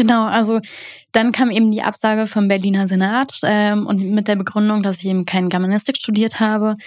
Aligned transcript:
Genau, 0.00 0.24
also 0.24 0.60
dann 1.12 1.30
kam 1.30 1.50
eben 1.50 1.70
die 1.70 1.82
Absage 1.82 2.26
vom 2.26 2.48
Berliner 2.48 2.88
Senat 2.88 3.38
ähm, 3.42 3.86
und 3.86 4.00
mit 4.00 4.28
der 4.28 4.36
Begründung, 4.36 4.82
dass 4.82 5.00
ich 5.00 5.04
eben 5.04 5.26
kein 5.26 5.50
Germanistik 5.50 5.98
studiert 5.98 6.40
habe, 6.40 6.78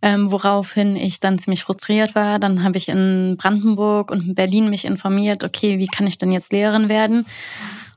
ähm, 0.00 0.32
woraufhin 0.32 0.96
ich 0.96 1.20
dann 1.20 1.38
ziemlich 1.38 1.64
frustriert 1.64 2.14
war. 2.14 2.38
Dann 2.38 2.64
habe 2.64 2.78
ich 2.78 2.88
in 2.88 3.36
Brandenburg 3.36 4.10
und 4.10 4.26
in 4.26 4.34
Berlin 4.34 4.70
mich 4.70 4.86
informiert, 4.86 5.44
okay, 5.44 5.78
wie 5.78 5.86
kann 5.86 6.06
ich 6.06 6.16
denn 6.16 6.32
jetzt 6.32 6.50
Lehrerin 6.50 6.88
werden? 6.88 7.26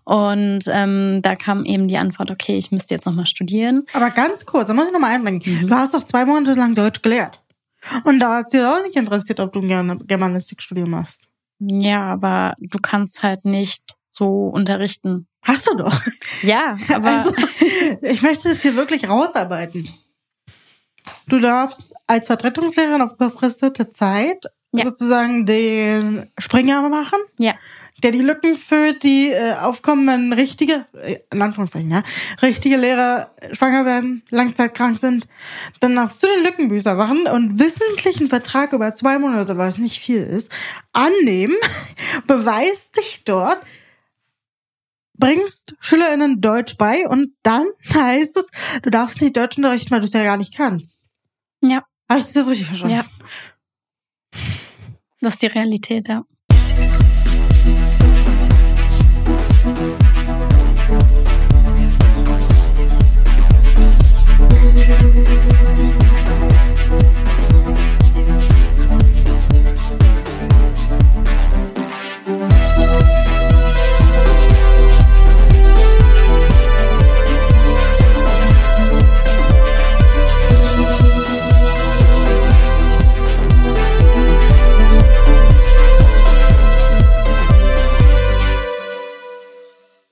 Und 0.04 0.66
ähm, 0.68 1.22
da 1.22 1.36
kam 1.38 1.64
eben 1.64 1.88
die 1.88 1.98
Antwort, 1.98 2.30
okay, 2.30 2.58
ich 2.58 2.74
müsste 2.74 2.96
jetzt 2.96 3.06
nochmal 3.06 3.28
studieren. 3.28 3.86
Aber 3.94 4.10
ganz 4.10 4.46
kurz, 4.46 4.68
da 4.68 4.74
muss 4.74 4.88
ich 4.88 4.92
nochmal 4.92 5.12
einbringen. 5.12 5.42
Mhm. 5.46 5.68
Du 5.68 5.74
hast 5.74 5.94
doch 5.94 6.04
zwei 6.04 6.26
Monate 6.26 6.60
lang 6.60 6.76
Deutsch 6.76 7.02
gelehrt. 7.02 7.40
Und 8.04 8.20
da 8.20 8.40
ist 8.40 8.50
dir 8.50 8.70
auch 8.70 8.84
nicht 8.84 8.98
interessiert, 8.98 9.40
ob 9.40 9.54
du 9.54 9.62
ein 9.62 10.00
Germanistikstudium 10.06 10.90
machst. 10.90 11.30
Ja, 11.60 12.02
aber 12.12 12.56
du 12.60 12.78
kannst 12.80 13.24
halt 13.24 13.46
nicht 13.46 13.96
so 14.16 14.48
unterrichten. 14.48 15.28
Hast 15.42 15.68
du 15.68 15.76
doch. 15.76 16.02
Ja, 16.42 16.78
aber 16.94 17.10
also, 17.10 17.34
ich 18.02 18.22
möchte 18.22 18.50
es 18.50 18.62
hier 18.62 18.76
wirklich 18.76 19.10
rausarbeiten. 19.10 19.90
Du 21.28 21.40
darfst 21.40 21.86
als 22.08 22.28
Vertretungslehrerin 22.28 23.02
auf 23.02 23.18
befristete 23.18 23.92
Zeit 23.92 24.46
ja. 24.72 24.86
sozusagen 24.86 25.46
den 25.46 26.30
Springer 26.38 26.88
machen. 26.90 27.20
Ja. 27.38 27.54
Der 28.04 28.12
die 28.12 28.20
Lücken 28.20 28.56
füllt, 28.56 29.04
die 29.04 29.30
äh, 29.30 29.54
aufkommen, 29.54 30.06
wenn 30.08 30.34
richtige, 30.34 30.86
äh, 31.02 31.20
in 31.32 31.42
Anführungszeichen, 31.42 31.90
ja, 31.90 32.04
richtige 32.42 32.76
Lehrer 32.76 33.32
schwanger 33.54 33.86
werden, 33.86 34.24
langzeitkrank 34.32 35.00
sind. 35.00 35.28
Dann 35.80 35.96
darfst 35.96 36.22
du 36.22 36.28
den 36.28 36.44
Lückenbüßer 36.44 36.96
machen 36.96 37.26
und 37.28 37.58
wissentlichen 37.58 38.28
Vertrag 38.28 38.74
über 38.74 38.94
zwei 38.94 39.18
Monate, 39.18 39.58
was 39.58 39.78
nicht 39.78 40.00
viel 40.00 40.18
ist, 40.18 40.52
annehmen, 40.92 41.56
beweist 42.28 42.98
dich 42.98 43.24
dort, 43.24 43.60
bringst 45.18 45.76
SchülerInnen 45.80 46.42
Deutsch 46.42 46.78
bei 46.78 47.08
und 47.08 47.30
dann 47.44 47.66
heißt 47.94 48.38
es, 48.38 48.48
du 48.82 48.90
darfst 48.90 49.22
nicht 49.22 49.38
Deutsch 49.38 49.58
unterrichten, 49.58 49.92
weil 49.92 50.02
du 50.02 50.08
es 50.08 50.14
ja 50.14 50.24
gar 50.24 50.38
nicht 50.38 50.56
kannst. 50.56 51.00
Ja. 51.62 51.84
Habe 52.10 52.20
ich 52.20 52.32
das 52.32 52.48
richtig 52.48 52.68
verstanden? 52.68 52.96
Ja. 52.96 53.06
Das 55.22 55.34
ist 55.34 55.42
die 55.42 55.48
Realität, 55.48 56.08
ja. 56.08 56.24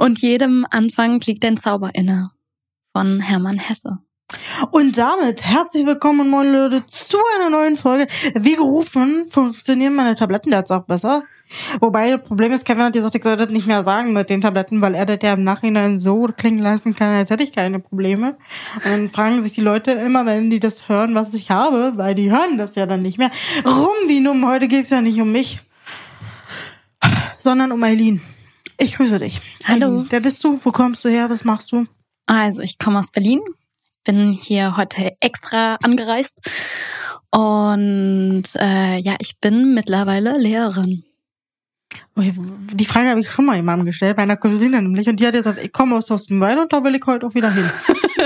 Und 0.04 0.20
jedem 0.20 0.68
Anfang 0.70 1.22
liegt 1.22 1.46
ein 1.46 1.56
Zauber 1.56 1.92
inne. 1.94 2.32
Von 2.92 3.22
Hermann 3.22 3.58
Hesse. 3.58 4.00
Und 4.72 4.98
damit 4.98 5.46
herzlich 5.46 5.86
willkommen, 5.86 6.30
moin 6.30 6.52
Leute, 6.52 6.86
zu 6.88 7.18
einer 7.38 7.50
neuen 7.50 7.78
Folge. 7.78 8.08
Wie 8.36 8.58
gerufen, 8.58 9.28
funktionieren 9.30 9.96
meine 9.96 10.16
Tabletten 10.16 10.52
jetzt 10.52 10.74
auch 10.74 10.84
besser. 10.84 11.24
Wobei, 11.80 12.18
das 12.18 12.28
Problem 12.28 12.52
ist, 12.52 12.66
Kevin 12.66 12.84
hat 12.84 12.92
gesagt, 12.92 13.16
ich 13.16 13.24
sollte 13.24 13.46
das 13.46 13.54
nicht 13.54 13.66
mehr 13.66 13.86
sagen 13.86 14.12
mit 14.12 14.30
den 14.30 14.42
Tabletten, 14.42 14.82
weil 14.82 14.94
er 14.94 15.06
das 15.06 15.20
ja 15.22 15.36
im 15.36 15.46
Nachhinein 15.46 16.02
so 16.02 16.28
klingen 16.36 16.60
lassen 16.60 16.98
kann, 16.98 17.16
als 17.16 17.30
hätte 17.30 17.46
ich 17.46 17.54
keine 17.54 17.80
Probleme. 17.80 18.36
Und 18.84 18.86
dann 18.86 19.10
fragen 19.10 19.42
sich 19.42 19.54
die 19.54 19.62
Leute 19.62 19.92
immer, 19.92 20.26
wenn 20.26 20.50
die 20.50 20.60
das 20.60 20.90
hören, 20.90 21.16
was 21.16 21.34
ich 21.34 21.50
habe, 21.50 21.94
weil 21.96 22.14
die 22.14 22.30
hören 22.30 22.58
das 22.58 22.76
ja 22.76 22.86
dann 22.86 23.04
nicht 23.04 23.20
mehr. 23.20 23.32
Rum 23.66 23.96
wie 24.08 24.20
nun, 24.20 24.46
heute 24.46 24.68
geht's 24.68 24.90
ja 24.90 25.00
nicht 25.00 25.22
um 25.22 25.32
mich, 25.32 25.62
sondern 27.38 27.72
um 27.72 27.82
Eileen. 27.82 28.20
Ich 28.78 28.96
grüße 28.96 29.20
dich. 29.20 29.42
Hallo. 29.66 29.88
Eileen, 29.88 30.08
wer 30.10 30.20
bist 30.20 30.44
du? 30.44 30.60
Wo 30.64 30.72
kommst 30.72 31.06
du 31.06 31.10
her? 31.10 31.30
Was 31.30 31.44
machst 31.44 31.72
du? 31.72 31.86
Also, 32.26 32.62
ich 32.62 32.78
komme 32.80 33.00
aus 33.00 33.12
Berlin. 33.12 33.42
Bin 34.04 34.32
hier 34.32 34.76
heute 34.78 35.16
extra 35.22 35.76
angereist. 35.76 36.42
Und 37.32 38.44
äh, 38.56 38.98
ja, 38.98 39.16
ich 39.20 39.40
bin 39.40 39.74
mittlerweile 39.74 40.38
Lehrerin. 40.38 41.04
Die 42.16 42.86
Frage 42.86 43.10
habe 43.10 43.22
ich 43.22 43.30
schon 43.30 43.46
mal 43.46 43.56
jemandem 43.56 43.88
gestellt, 43.88 44.16
bei 44.18 44.24
einer 44.24 44.38
Cousine 44.38 44.82
nämlich. 44.82 45.08
Und 45.08 45.20
die 45.20 45.26
hat 45.26 45.34
gesagt, 45.34 45.64
ich 45.64 45.72
komme 45.72 45.96
aus 45.96 46.12
Ostenweil 46.12 46.60
und 46.60 46.72
da 46.72 46.84
will 46.84 46.96
ich 46.96 47.04
heute 47.06 47.26
auch 47.26 47.34
wieder 47.34 47.52
hin. 47.52 47.70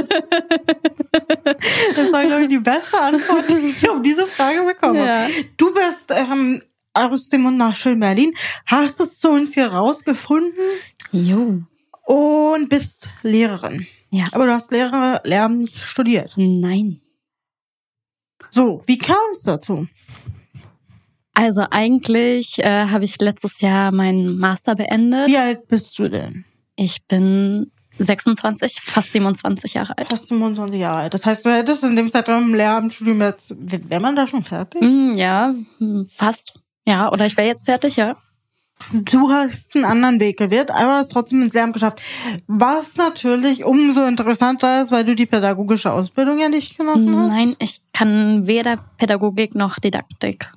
das 1.95 2.11
war, 2.11 2.25
glaube 2.25 2.43
ich, 2.43 2.49
die 2.49 2.59
beste 2.59 2.99
Antwort, 3.01 3.49
die 3.49 3.67
ich 3.67 3.89
auf 3.89 4.01
diese 4.01 4.27
Frage 4.27 4.63
bekomme. 4.63 5.05
Ja. 5.05 5.27
Du 5.55 5.73
bist 5.73 6.11
ähm, 6.11 6.61
aus 7.05 7.29
dem 7.29 7.45
und 7.45 7.57
nach 7.57 7.75
Schön-Berlin. 7.75 8.33
Hast 8.65 8.99
es 8.99 9.19
zu 9.19 9.29
uns 9.29 9.53
hier 9.53 9.67
rausgefunden? 9.67 10.63
Jo. 11.11 11.63
Und 12.05 12.69
bist 12.69 13.11
Lehrerin. 13.21 13.85
Ja. 14.09 14.25
Aber 14.31 14.45
du 14.45 14.53
hast 14.53 14.71
Lehrer, 14.71 15.21
Lehramt 15.23 15.59
nicht 15.59 15.77
studiert. 15.77 16.33
Nein. 16.37 17.01
So, 18.49 18.81
wie 18.85 18.97
kam 18.97 19.17
es 19.31 19.43
dazu? 19.43 19.87
Also 21.33 21.65
eigentlich 21.69 22.57
äh, 22.59 22.87
habe 22.87 23.05
ich 23.05 23.19
letztes 23.19 23.61
Jahr 23.61 23.91
meinen 23.91 24.37
Master 24.39 24.75
beendet. 24.75 25.27
Wie 25.27 25.37
alt 25.37 25.67
bist 25.67 25.99
du 25.99 26.09
denn? 26.09 26.45
Ich 26.75 27.05
bin 27.05 27.71
26, 27.99 28.81
fast 28.81 29.11
27 29.11 29.73
Jahre 29.73 29.97
alt. 29.97 30.09
Fast 30.09 30.27
27 30.27 30.79
Jahre 30.79 31.01
alt. 31.01 31.13
Das 31.13 31.25
heißt, 31.25 31.45
du 31.45 31.51
hättest 31.53 31.83
in 31.83 31.95
dem 31.95 32.11
Zeitraum 32.11 32.43
im 32.43 32.55
Lehramtsstudium 32.55 33.21
jetzt, 33.21 33.53
wäre 33.57 34.01
man 34.01 34.15
da 34.15 34.27
schon 34.27 34.43
fertig? 34.43 34.81
Mm, 34.81 35.15
ja, 35.15 35.53
fast. 36.09 36.53
Ja, 36.87 37.11
oder 37.11 37.25
ich 37.25 37.35
wäre 37.35 37.47
jetzt 37.47 37.65
fertig, 37.65 37.97
ja. 37.97 38.15
Du 38.93 39.29
hast 39.29 39.75
einen 39.75 39.83
anderen 39.83 40.21
Weg 40.21 40.37
gewählt, 40.37 40.71
aber 40.71 40.93
hast 40.93 41.11
trotzdem 41.11 41.41
ins 41.41 41.53
Lehramt 41.53 41.73
geschafft. 41.73 42.01
Was 42.47 42.95
natürlich 42.95 43.65
umso 43.65 44.05
interessanter 44.05 44.81
ist, 44.81 44.91
weil 44.91 45.03
du 45.03 45.13
die 45.13 45.25
pädagogische 45.25 45.91
Ausbildung 45.91 46.39
ja 46.39 46.47
nicht 46.47 46.77
genossen 46.77 47.13
hast. 47.13 47.29
Nein, 47.29 47.55
ich 47.59 47.81
kann 47.91 48.47
weder 48.47 48.77
Pädagogik 48.97 49.53
noch 49.55 49.79
Didaktik. 49.79 50.49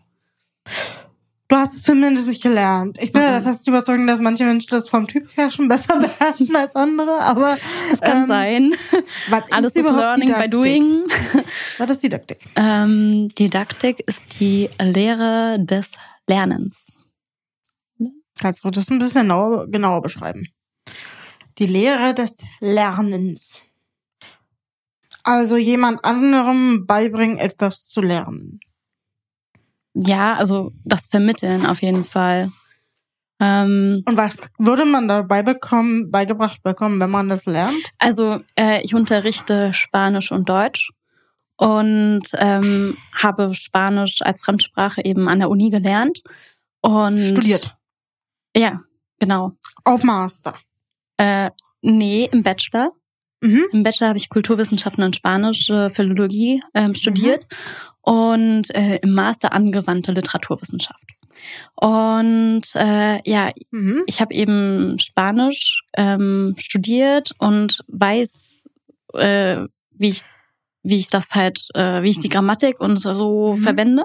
Du 1.49 1.57
hast 1.57 1.75
es 1.75 1.83
zumindest 1.83 2.29
nicht 2.29 2.45
gelernt. 2.45 2.97
Ich 3.01 3.11
bin 3.11 3.23
mhm. 3.23 3.27
ja 3.27 3.33
der 3.33 3.43
festen 3.43 3.71
Überzeugung, 3.71 4.07
dass 4.07 4.21
manche 4.21 4.45
Menschen 4.45 4.69
das 4.71 4.89
vom 4.89 5.09
Typ 5.09 5.37
her 5.37 5.51
schon 5.51 5.67
besser 5.69 5.99
beherrschen 5.99 6.55
als 6.55 6.77
andere, 6.77 7.19
aber. 7.19 7.59
Das 7.91 8.01
kann 8.01 8.23
ähm, 8.23 8.29
sein. 8.29 8.75
Alles 9.51 9.75
ist 9.75 9.85
Learning 9.85 10.29
Didaktik? 10.29 10.51
by 10.51 10.57
Doing. 10.57 11.03
Was 11.79 11.91
ist 11.91 12.05
Didaktik? 12.05 12.39
Ähm, 12.55 13.31
Didaktik 13.37 14.05
ist 14.07 14.23
die 14.39 14.71
Lehre 14.81 15.57
des 15.59 15.91
Lernens. 16.31 16.95
Kannst 18.41 18.65
du 18.65 18.71
das 18.71 18.89
ein 18.89 19.01
bisschen 19.01 19.23
genauer, 19.23 19.67
genauer 19.69 20.01
beschreiben? 20.01 20.47
Die 21.59 21.67
Lehre 21.67 22.15
des 22.15 22.45
Lernens. 22.61 23.61
Also 25.25 25.57
jemand 25.57 26.05
anderem 26.05 26.87
beibringen, 26.87 27.39
etwas 27.39 27.89
zu 27.89 28.01
lernen. 28.01 28.61
Ja, 29.93 30.35
also 30.35 30.73
das 30.85 31.09
Vermitteln 31.09 31.67
auf 31.67 31.83
jeden 31.83 32.05
Fall. 32.05 32.53
Ähm, 33.41 34.03
Und 34.07 34.17
was 34.17 34.39
würde 34.59 34.85
man 34.85 35.09
dabei 35.09 35.43
bekommen, 35.43 36.13
beigebracht 36.13 36.63
bekommen, 36.63 37.01
wenn 37.01 37.11
man 37.11 37.29
das 37.29 37.45
lernt? 37.47 37.91
Also 37.99 38.41
äh, 38.57 38.83
ich 38.85 38.95
unterrichte 38.95 39.75
Spanisch 39.75 40.31
und 40.31 40.49
Deutsch 40.49 40.93
und 41.61 42.23
ähm, 42.39 42.97
habe 43.13 43.55
Spanisch 43.55 44.23
als 44.23 44.41
Fremdsprache 44.41 45.05
eben 45.05 45.29
an 45.29 45.41
der 45.41 45.51
Uni 45.51 45.69
gelernt. 45.69 46.23
Und 46.81 47.19
Studiert. 47.19 47.77
Ja, 48.57 48.81
genau. 49.19 49.53
Auf 49.85 50.03
Master. 50.03 50.55
Äh, 51.19 51.51
nee, 51.83 52.31
im 52.33 52.43
Bachelor. 52.43 52.93
Mhm. 53.43 53.67
Im 53.73 53.83
Bachelor 53.83 54.09
habe 54.09 54.17
ich 54.17 54.31
Kulturwissenschaften 54.31 55.05
und 55.05 55.17
Spanische 55.17 55.91
Philologie 55.91 56.63
ähm, 56.73 56.95
studiert 56.95 57.47
mhm. 57.51 58.15
und 58.15 58.75
äh, 58.75 58.97
im 59.03 59.13
Master 59.13 59.53
angewandte 59.53 60.13
Literaturwissenschaft. 60.13 61.05
Und 61.75 62.63
äh, 62.75 63.21
ja, 63.31 63.51
mhm. 63.71 64.03
ich 64.07 64.23
habe 64.23 64.33
eben 64.33 64.99
Spanisch 64.99 65.83
ähm, 65.95 66.55
studiert 66.59 67.33
und 67.39 67.85
weiß, 67.87 68.65
äh, 69.13 69.59
wie 69.91 70.09
ich 70.09 70.25
wie 70.83 70.99
ich 70.99 71.09
das 71.09 71.35
halt, 71.35 71.69
äh, 71.75 72.03
wie 72.03 72.11
ich 72.11 72.21
die 72.21 72.29
Grammatik 72.29 72.81
und 72.81 72.99
so 72.99 73.55
mhm. 73.57 73.63
verwende, 73.63 74.05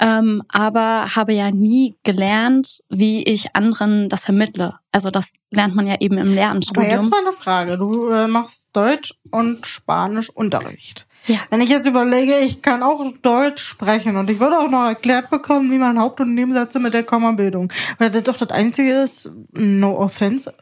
ähm, 0.00 0.42
aber 0.48 1.14
habe 1.14 1.32
ja 1.32 1.50
nie 1.50 1.96
gelernt, 2.02 2.80
wie 2.88 3.22
ich 3.22 3.54
anderen 3.54 4.08
das 4.08 4.24
vermittle. 4.24 4.74
Also 4.92 5.10
das 5.10 5.32
lernt 5.50 5.74
man 5.74 5.86
ja 5.86 5.96
eben 6.00 6.18
im 6.18 6.34
Lehramtsstudium. 6.34 6.92
Aber 6.92 7.02
jetzt 7.02 7.10
mal 7.10 7.20
eine 7.20 7.32
Frage. 7.32 7.78
Du 7.78 8.10
äh, 8.10 8.26
machst 8.26 8.68
Deutsch 8.72 9.14
und 9.30 9.66
Spanisch 9.66 10.30
Unterricht. 10.30 11.06
Ja. 11.26 11.38
Wenn 11.50 11.60
ich 11.60 11.70
jetzt 11.70 11.86
überlege, 11.86 12.38
ich 12.38 12.62
kann 12.62 12.82
auch 12.82 13.04
Deutsch 13.22 13.64
sprechen 13.64 14.16
und 14.16 14.28
ich 14.28 14.40
würde 14.40 14.58
auch 14.58 14.68
noch 14.68 14.86
erklärt 14.86 15.30
bekommen, 15.30 15.70
wie 15.70 15.78
man 15.78 15.98
Haupt- 15.98 16.20
und 16.20 16.34
Nebensätze 16.34 16.80
mit 16.80 16.94
der 16.94 17.04
Kommabildung. 17.04 17.72
Weil 17.98 18.10
das 18.10 18.24
doch 18.24 18.36
das 18.36 18.50
Einzige 18.50 18.92
ist, 19.02 19.30
no 19.52 19.96
offense, 19.96 20.52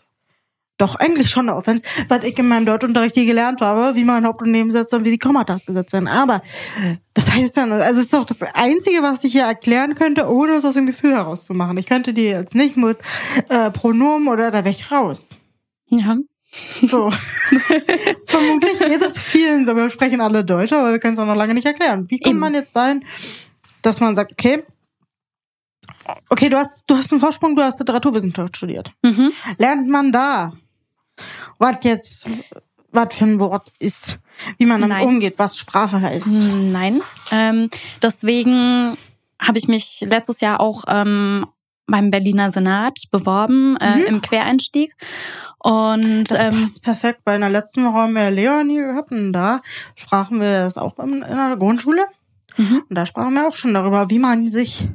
doch 0.80 0.94
eigentlich 0.94 1.30
schon 1.30 1.48
eine 1.48 1.56
Offense, 1.56 1.84
weil 2.08 2.24
ich 2.24 2.38
in 2.38 2.48
meinem 2.48 2.66
Deutschunterricht 2.66 3.14
hier 3.14 3.26
gelernt 3.26 3.60
habe, 3.60 3.94
wie 3.94 4.04
man 4.04 4.24
Haupt- 4.24 4.42
und 4.42 4.50
Nebensätze 4.50 4.96
und 4.96 5.04
wie 5.04 5.10
die 5.10 5.18
Kommatas 5.18 5.66
gesetzt 5.66 5.92
werden. 5.92 6.08
Aber 6.08 6.42
das 7.14 7.30
heißt 7.30 7.56
dann, 7.56 7.72
also 7.72 8.00
es 8.00 8.06
ist 8.06 8.14
doch 8.14 8.24
das 8.24 8.42
Einzige, 8.54 9.02
was 9.02 9.24
ich 9.24 9.32
hier 9.32 9.44
erklären 9.44 9.94
könnte, 9.94 10.28
ohne 10.28 10.52
es 10.52 10.64
aus 10.64 10.74
dem 10.74 10.86
Gefühl 10.86 11.12
herauszumachen. 11.12 11.76
Ich 11.78 11.86
könnte 11.86 12.12
dir 12.12 12.30
jetzt 12.30 12.54
nicht 12.54 12.76
mit 12.76 12.98
äh, 13.48 13.70
Pronomen 13.70 14.28
oder 14.28 14.50
da 14.50 14.64
wäre 14.64 14.70
ich 14.70 14.90
raus. 14.90 15.30
Ja. 15.88 16.16
So. 16.82 17.10
Vermutlich 18.26 18.78
geht 18.78 19.02
es 19.02 19.18
vielen 19.18 19.64
so. 19.64 19.76
Wir 19.76 19.88
sprechen 19.90 20.20
alle 20.20 20.44
Deutsch, 20.44 20.72
aber 20.72 20.90
wir 20.90 20.98
können 20.98 21.14
es 21.14 21.20
auch 21.20 21.26
noch 21.26 21.36
lange 21.36 21.54
nicht 21.54 21.66
erklären. 21.66 22.06
Wie 22.08 22.18
kommt 22.18 22.30
Eben. 22.30 22.38
man 22.40 22.54
jetzt 22.54 22.74
dahin, 22.74 23.04
dass 23.82 24.00
man 24.00 24.16
sagt, 24.16 24.32
okay, 24.32 24.64
okay, 26.28 26.48
du 26.48 26.56
hast, 26.56 26.84
du 26.86 26.96
hast 26.96 27.12
einen 27.12 27.20
Vorsprung, 27.20 27.56
du 27.56 27.62
hast 27.62 27.78
Literaturwissenschaft 27.78 28.56
studiert. 28.56 28.92
Mhm. 29.02 29.32
Lernt 29.58 29.88
man 29.88 30.12
da, 30.12 30.52
was 31.60 31.76
jetzt, 31.82 32.28
was 32.90 33.14
für 33.14 33.24
ein 33.24 33.38
Wort 33.38 33.72
ist, 33.78 34.18
wie 34.58 34.66
man 34.66 34.80
damit 34.80 34.96
Nein. 34.98 35.06
umgeht, 35.06 35.34
was 35.38 35.56
Sprache 35.56 36.00
heißt. 36.00 36.26
Nein. 36.26 37.00
Ähm, 37.30 37.70
deswegen 38.02 38.96
habe 39.40 39.58
ich 39.58 39.68
mich 39.68 40.00
letztes 40.06 40.40
Jahr 40.40 40.60
auch 40.60 40.84
ähm, 40.88 41.46
beim 41.86 42.10
Berliner 42.10 42.50
Senat 42.50 42.98
beworben 43.10 43.76
äh, 43.78 43.96
Mhm. 43.96 44.02
im 44.06 44.20
Quereinstieg. 44.22 44.94
Und 45.58 46.24
Das 46.30 46.38
ähm, 46.40 46.62
passt 46.62 46.82
perfekt. 46.82 47.20
Bei 47.24 47.34
einer 47.34 47.48
letzten 47.50 47.84
Woche 47.84 47.94
haben 47.94 48.14
wir 48.14 48.30
Leonie 48.30 48.78
gehabt 48.78 49.10
und 49.12 49.32
da 49.32 49.60
sprachen 49.94 50.40
wir 50.40 50.64
das 50.64 50.76
auch 50.78 50.98
in, 50.98 51.22
in 51.22 51.36
der 51.36 51.56
Grundschule. 51.56 52.06
Mhm. 52.56 52.84
Und 52.88 52.94
da 52.96 53.06
sprachen 53.06 53.34
wir 53.34 53.46
auch 53.48 53.56
schon 53.56 53.74
darüber, 53.74 54.08
wie 54.10 54.18
man 54.18 54.48
sich 54.50 54.88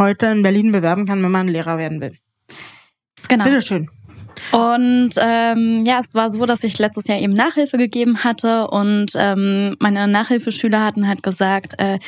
heute 0.00 0.26
in 0.26 0.42
Berlin 0.42 0.72
bewerben 0.72 1.06
kann, 1.06 1.22
wenn 1.22 1.30
man 1.30 1.48
Lehrer 1.48 1.76
werden 1.78 2.00
will. 2.00 2.16
genau. 3.28 3.44
Bitteschön. 3.44 3.90
Und 4.52 5.10
ähm, 5.16 5.84
ja, 5.84 6.00
es 6.00 6.14
war 6.14 6.30
so, 6.30 6.46
dass 6.46 6.64
ich 6.64 6.78
letztes 6.78 7.06
Jahr 7.06 7.18
eben 7.18 7.32
Nachhilfe 7.32 7.78
gegeben 7.78 8.24
hatte 8.24 8.68
und 8.68 9.12
ähm, 9.14 9.76
meine 9.78 10.08
Nachhilfeschüler 10.08 10.84
hatten 10.84 11.06
halt 11.06 11.22
gesagt, 11.22 11.74
äh, 11.78 11.98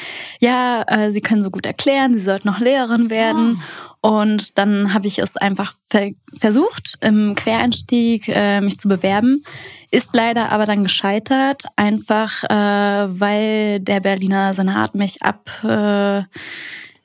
ja, 0.40 0.82
äh, 0.88 1.12
sie 1.12 1.20
können 1.20 1.42
so 1.42 1.50
gut 1.50 1.66
erklären, 1.66 2.14
sie 2.14 2.20
sollten 2.20 2.48
noch 2.48 2.58
Lehrerin 2.58 3.10
werden. 3.10 3.60
Und 4.00 4.58
dann 4.58 4.92
habe 4.94 5.06
ich 5.06 5.20
es 5.20 5.36
einfach 5.36 5.74
ver 5.88 6.10
versucht, 6.36 6.98
im 7.02 7.36
Quereinstieg 7.36 8.26
äh, 8.28 8.60
mich 8.60 8.80
zu 8.80 8.88
bewerben. 8.88 9.44
Ist 9.92 10.08
leider 10.12 10.50
aber 10.50 10.66
dann 10.66 10.82
gescheitert, 10.82 11.64
einfach 11.76 12.42
äh, 12.44 13.20
weil 13.20 13.78
der 13.78 14.00
Berliner 14.00 14.54
Senat 14.54 14.96
mich 14.96 15.22
ab, 15.22 15.48
äh, 15.62 16.22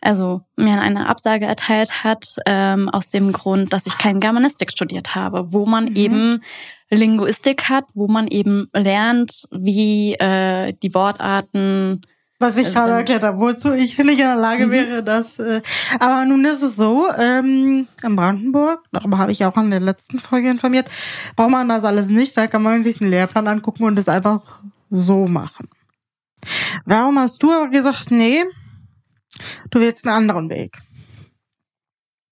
also 0.02 0.42
mir 0.56 0.80
eine 0.80 1.08
Absage 1.10 1.46
erteilt 1.46 2.04
hat, 2.04 2.36
ähm, 2.46 2.90
aus 2.90 3.10
dem 3.10 3.32
Grund, 3.32 3.74
dass 3.74 3.88
ich 3.88 3.98
kein 3.98 4.20
Germanistik 4.20 4.72
studiert 4.72 5.16
habe, 5.16 5.52
wo 5.54 5.66
man 5.66 5.86
Mhm. 5.86 5.96
eben 5.96 6.44
Linguistik 6.90 7.70
hat, 7.70 7.86
wo 7.94 8.08
man 8.08 8.28
eben 8.28 8.70
lernt, 8.74 9.48
wie 9.52 10.14
äh, 10.14 10.74
die 10.82 10.94
Wortarten 10.94 12.02
Was 12.40 12.56
ich 12.56 12.66
Das 12.66 12.76
gerade 12.76 12.92
erklärt 12.94 13.24
habe, 13.24 13.40
wozu 13.40 13.74
ich 13.74 13.98
nicht 13.98 14.20
in 14.20 14.28
der 14.28 14.36
Lage 14.36 14.68
Mhm. 14.68 14.72
wäre, 14.72 15.04
das. 15.04 15.40
Äh, 15.40 15.62
aber 16.00 16.24
nun 16.24 16.46
ist 16.46 16.62
es 16.62 16.76
so, 16.76 17.08
ähm, 17.18 17.88
in 18.04 18.16
Brandenburg, 18.16 18.84
darüber 18.92 19.18
habe 19.18 19.32
ich 19.32 19.44
auch 19.44 19.58
in 19.58 19.72
der 19.72 19.80
letzten 19.80 20.20
Folge 20.20 20.50
informiert, 20.52 20.88
braucht 21.36 21.50
man 21.50 21.68
das 21.68 21.84
alles 21.84 22.10
nicht. 22.10 22.38
Da 22.38 22.46
kann 22.46 22.62
man 22.62 22.84
sich 22.84 23.02
einen 23.02 23.10
Lehrplan 23.10 23.48
angucken 23.48 23.86
und 23.86 23.98
es 23.98 24.08
einfach 24.08 24.42
so 24.92 25.26
machen. 25.26 25.68
Warum 26.86 27.18
hast 27.20 27.42
du 27.42 27.52
aber 27.52 27.70
gesagt, 27.70 28.12
nee, 28.12 28.44
du 29.72 29.80
willst 29.80 30.06
einen 30.06 30.30
anderen 30.30 30.50
Weg? 30.50 30.78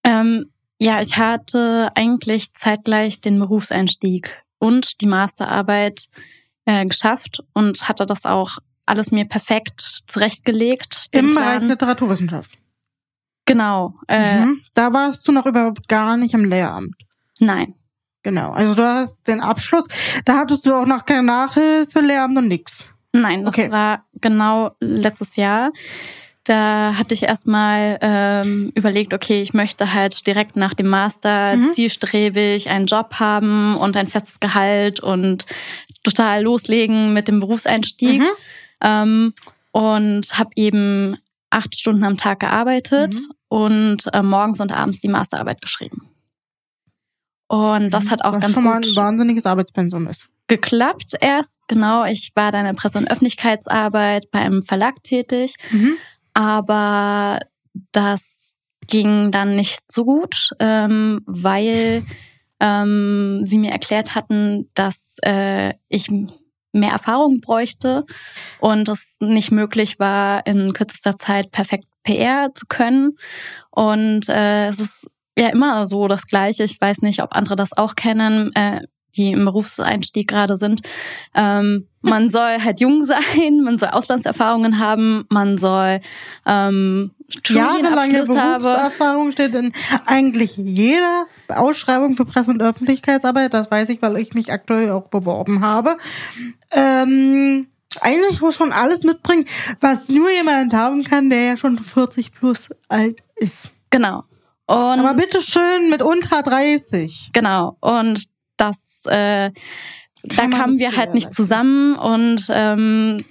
Ähm, 0.04 0.52
ja, 0.80 1.02
ich 1.02 1.18
hatte 1.18 1.90
eigentlich 1.96 2.54
zeitgleich 2.54 3.22
den 3.22 3.40
Berufseinstieg 3.40 4.44
und 4.60 5.02
die 5.02 5.08
Masterarbeit 5.08 6.08
äh, 6.66 6.86
geschafft 6.86 7.44
und 7.54 7.88
hatte 7.88 8.06
das 8.06 8.26
auch 8.26 8.58
alles 8.86 9.12
mir 9.12 9.26
perfekt 9.26 9.82
zurechtgelegt. 10.08 11.08
Im. 11.12 11.34
Bereich 11.36 11.62
Literaturwissenschaft. 11.62 12.58
Genau. 13.46 13.96
Äh, 14.08 14.40
Mhm. 14.40 14.62
Da 14.74 14.92
warst 14.94 15.28
du 15.28 15.32
noch 15.32 15.46
überhaupt 15.46 15.88
gar 15.88 16.18
nicht 16.18 16.34
im 16.34 16.46
Lehramt. 16.46 16.96
Nein. 17.40 17.74
Genau. 18.24 18.52
Also 18.52 18.74
du 18.76 18.84
hast 18.84 19.28
den 19.28 19.40
Abschluss. 19.40 19.88
Da 20.26 20.38
hattest 20.38 20.66
du 20.66 20.74
auch 20.74 20.86
noch 20.88 21.06
keine 21.06 21.24
Nachhilfe, 21.24 22.00
Lehramt 22.00 22.38
und 22.38 22.48
nix. 22.48 22.90
Nein, 23.14 23.46
das 23.46 23.54
Okay. 23.56 23.72
war 23.72 24.04
genau 24.20 24.72
letztes 24.80 25.36
Jahr. 25.36 25.72
Da 26.46 26.94
hatte 26.96 27.14
ich 27.16 27.24
erstmal 27.24 27.98
ähm, 28.02 28.72
überlegt, 28.76 29.14
okay, 29.14 29.42
ich 29.42 29.54
möchte 29.54 29.94
halt 29.94 30.26
direkt 30.28 30.56
nach 30.56 30.74
dem 30.76 30.88
Master 30.88 31.56
Mhm. 31.56 31.74
zielstrebig 31.74 32.70
einen 32.70 32.86
Job 32.86 33.16
haben 33.20 33.76
und 33.78 33.98
ein 33.98 34.08
festes 34.08 34.40
Gehalt 34.40 35.00
und 35.00 35.46
total 36.04 36.44
loslegen 36.44 37.14
mit 37.14 37.28
dem 37.28 37.40
Berufseinstieg. 37.40 38.22
Mhm. 38.22 38.28
Ähm, 38.82 39.34
und 39.72 40.38
habe 40.38 40.52
eben 40.56 41.18
acht 41.50 41.78
Stunden 41.80 42.04
am 42.04 42.18
Tag 42.18 42.40
gearbeitet 42.42 43.14
Mhm. 43.16 43.28
und 43.50 44.14
äh, 44.14 44.22
morgens 44.22 44.60
und 44.60 44.72
abends 44.72 45.00
die 45.00 45.08
Masterarbeit 45.08 45.62
geschrieben. 45.62 46.10
Und 47.48 47.92
das 47.92 48.10
hat 48.10 48.24
auch 48.24 48.34
Was 48.34 48.42
ganz 48.42 48.54
schon 48.54 48.64
mal 48.64 48.78
ein 48.78 48.96
wahnsinniges 48.96 49.46
Arbeitspensum 49.46 50.08
ist. 50.08 50.28
geklappt 50.48 51.14
erst. 51.22 51.60
Genau, 51.68 52.06
ich 52.06 52.32
war 52.36 52.52
dann 52.52 52.62
in 52.68 52.74
der 52.76 52.80
Presse- 52.80 52.98
und 53.00 53.10
Öffentlichkeitsarbeit 53.10 54.30
bei 54.32 54.40
einem 54.40 54.64
Verlag 54.64 55.02
tätig, 55.04 55.56
Mhm. 55.72 55.94
Aber 56.36 57.40
das 57.92 58.56
ging 58.88 59.32
dann 59.32 59.56
nicht 59.56 59.80
so 59.92 60.06
gut, 60.06 60.52
ähm, 60.60 61.22
weil 61.26 62.04
ähm, 62.60 63.42
sie 63.44 63.58
mir 63.58 63.72
erklärt 63.72 64.14
hatten, 64.14 64.70
dass 64.76 65.16
äh, 65.24 65.74
ich 65.90 66.10
mehr 66.72 66.92
Erfahrung 66.92 67.42
bräuchte 67.42 68.06
und 68.60 68.88
es 68.90 69.18
nicht 69.22 69.52
möglich 69.52 69.98
war, 69.98 70.46
in 70.46 70.74
kürzester 70.74 71.16
Zeit 71.16 71.52
perfekt 71.52 71.86
PR 72.04 72.52
zu 72.54 72.66
können. 72.68 73.18
Und 73.72 74.30
äh, 74.30 74.68
es 74.68 74.80
ist 74.80 75.08
ja 75.38 75.48
immer 75.50 75.88
so 75.88 76.08
das 76.08 76.28
Gleiche. 76.28 76.64
Ich 76.64 76.80
weiß 76.80 77.02
nicht, 77.02 77.24
ob 77.24 77.34
andere 77.34 77.56
das 77.56 77.76
auch 77.76 77.96
kennen, 77.96 78.52
äh, 78.56 78.82
die 79.16 79.32
im 79.32 79.46
Berufseinstieg 79.46 80.28
gerade 80.28 80.58
sind. 80.58 80.82
Ähm, 81.34 81.88
man 82.02 82.30
soll 82.32 82.62
halt 82.64 82.80
jung 82.80 83.06
sein, 83.06 83.62
man 83.64 83.78
soll 83.78 83.90
Auslandserfahrungen 83.90 84.80
haben, 84.80 85.26
man 85.30 85.58
soll 85.58 86.02
ähm, 86.46 87.12
Jahrelange 87.48 88.24
Studienabschluss 88.24 88.38
haben. 88.38 88.64
Berufserfahrung 88.64 89.32
steht 89.32 89.56
in 89.56 89.74
eigentlich 90.06 90.58
jeder 90.58 91.26
Ausschreibung 91.48 92.16
für 92.16 92.26
Presse- 92.26 92.52
und 92.52 92.62
Öffentlichkeitsarbeit. 92.62 93.54
Das 93.54 93.72
weiß 93.72 93.90
ich, 93.90 94.02
weil 94.02 94.18
ich 94.18 94.34
mich 94.34 94.52
aktuell 94.52 94.92
auch 94.92 95.08
beworben 95.08 95.62
habe. 95.62 95.98
Ähm, 96.72 97.68
eigentlich 98.02 98.42
muss 98.42 98.60
man 98.60 98.72
alles 98.72 99.04
mitbringen, 99.04 99.46
was 99.80 100.10
nur 100.10 100.30
jemand 100.30 100.74
haben 100.74 101.04
kann, 101.04 101.30
der 101.30 101.42
ja 101.42 101.58
schon 101.58 101.80
40 101.80 102.34
plus 102.34 102.70
alt 102.90 103.20
ist. 103.36 103.72
Genau. 103.90 104.24
Und 104.68 105.00
Aber 105.00 105.14
bitteschön 105.14 105.90
mit 105.90 106.02
unter 106.02 106.42
30. 106.42 107.30
Genau. 107.34 107.78
Und 107.82 108.26
das, 108.58 108.95
äh, 109.06 109.52
da 110.24 110.36
Kann 110.36 110.52
kamen 110.52 110.80
wir 110.80 110.96
halt 110.96 111.14
nicht 111.14 111.34
zusammen 111.34 111.96
und 111.96 112.48
ähm, 112.50 113.26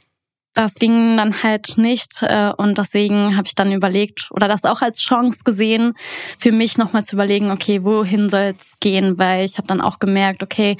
das 0.54 0.76
ging 0.76 1.16
dann 1.16 1.42
halt 1.42 1.76
nicht. 1.76 2.22
Äh, 2.22 2.52
und 2.56 2.78
deswegen 2.78 3.36
habe 3.36 3.46
ich 3.46 3.56
dann 3.56 3.72
überlegt 3.72 4.28
oder 4.30 4.48
das 4.48 4.64
auch 4.64 4.80
als 4.80 5.00
Chance 5.00 5.40
gesehen, 5.44 5.94
für 6.38 6.52
mich 6.52 6.78
nochmal 6.78 7.04
zu 7.04 7.16
überlegen, 7.16 7.50
okay, 7.50 7.82
wohin 7.82 8.30
soll 8.30 8.54
es 8.56 8.78
gehen? 8.78 9.18
Weil 9.18 9.44
ich 9.44 9.58
habe 9.58 9.66
dann 9.66 9.80
auch 9.80 9.98
gemerkt, 9.98 10.42
okay, 10.42 10.76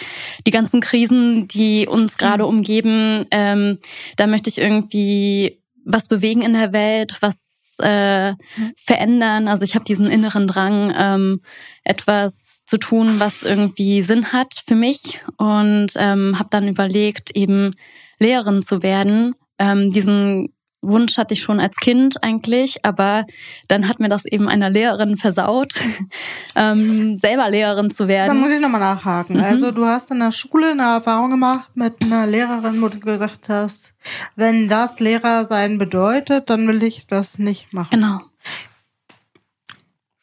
die 0.46 0.52
ganzen 0.52 0.80
Krisen, 0.80 1.48
die 1.48 1.88
uns 1.88 2.16
gerade 2.16 2.46
umgeben, 2.46 3.26
ähm, 3.32 3.78
da 4.16 4.28
möchte 4.28 4.48
ich 4.48 4.58
irgendwie 4.58 5.60
was 5.84 6.08
bewegen 6.08 6.42
in 6.42 6.54
der 6.54 6.72
Welt, 6.72 7.16
was 7.20 7.76
äh, 7.78 8.34
verändern. 8.76 9.48
Also 9.48 9.64
ich 9.64 9.74
habe 9.74 9.84
diesen 9.84 10.06
inneren 10.06 10.46
Drang, 10.46 10.94
ähm, 10.96 11.40
etwas 11.82 12.53
zu 12.66 12.78
tun, 12.78 13.16
was 13.18 13.42
irgendwie 13.42 14.02
Sinn 14.02 14.32
hat 14.32 14.54
für 14.66 14.74
mich 14.74 15.20
und 15.36 15.88
ähm, 15.96 16.38
habe 16.38 16.48
dann 16.50 16.66
überlegt, 16.68 17.30
eben 17.36 17.74
Lehrerin 18.18 18.62
zu 18.62 18.82
werden. 18.82 19.34
Ähm, 19.58 19.92
diesen 19.92 20.48
Wunsch 20.86 21.16
hatte 21.16 21.34
ich 21.34 21.42
schon 21.42 21.60
als 21.60 21.76
Kind 21.76 22.22
eigentlich, 22.22 22.84
aber 22.84 23.24
dann 23.68 23.88
hat 23.88 24.00
mir 24.00 24.08
das 24.08 24.24
eben 24.26 24.48
eine 24.48 24.68
Lehrerin 24.68 25.16
versaut, 25.16 25.72
ähm, 26.56 27.18
selber 27.18 27.50
Lehrerin 27.50 27.90
zu 27.90 28.04
Da 28.04 28.08
werden. 28.08 28.40
muss 28.40 28.50
ich 28.52 28.60
nochmal 28.60 28.80
nachhaken. 28.80 29.36
Mhm. 29.36 29.44
Also 29.44 29.70
du 29.70 29.84
hast 29.86 30.10
in 30.10 30.18
der 30.20 30.32
Schule 30.32 30.70
eine 30.72 30.82
Erfahrung 30.82 31.30
gemacht 31.30 31.70
mit 31.74 32.02
einer 32.02 32.26
Lehrerin, 32.26 32.80
wo 32.82 32.88
du 32.88 33.00
gesagt 33.00 33.48
hast, 33.48 33.94
wenn 34.36 34.68
das 34.68 35.00
Lehrer 35.00 35.46
sein 35.46 35.78
bedeutet, 35.78 36.50
dann 36.50 36.66
will 36.68 36.82
ich 36.82 37.06
das 37.06 37.38
nicht 37.38 37.72
machen. 37.72 37.90
Genau. 37.92 38.20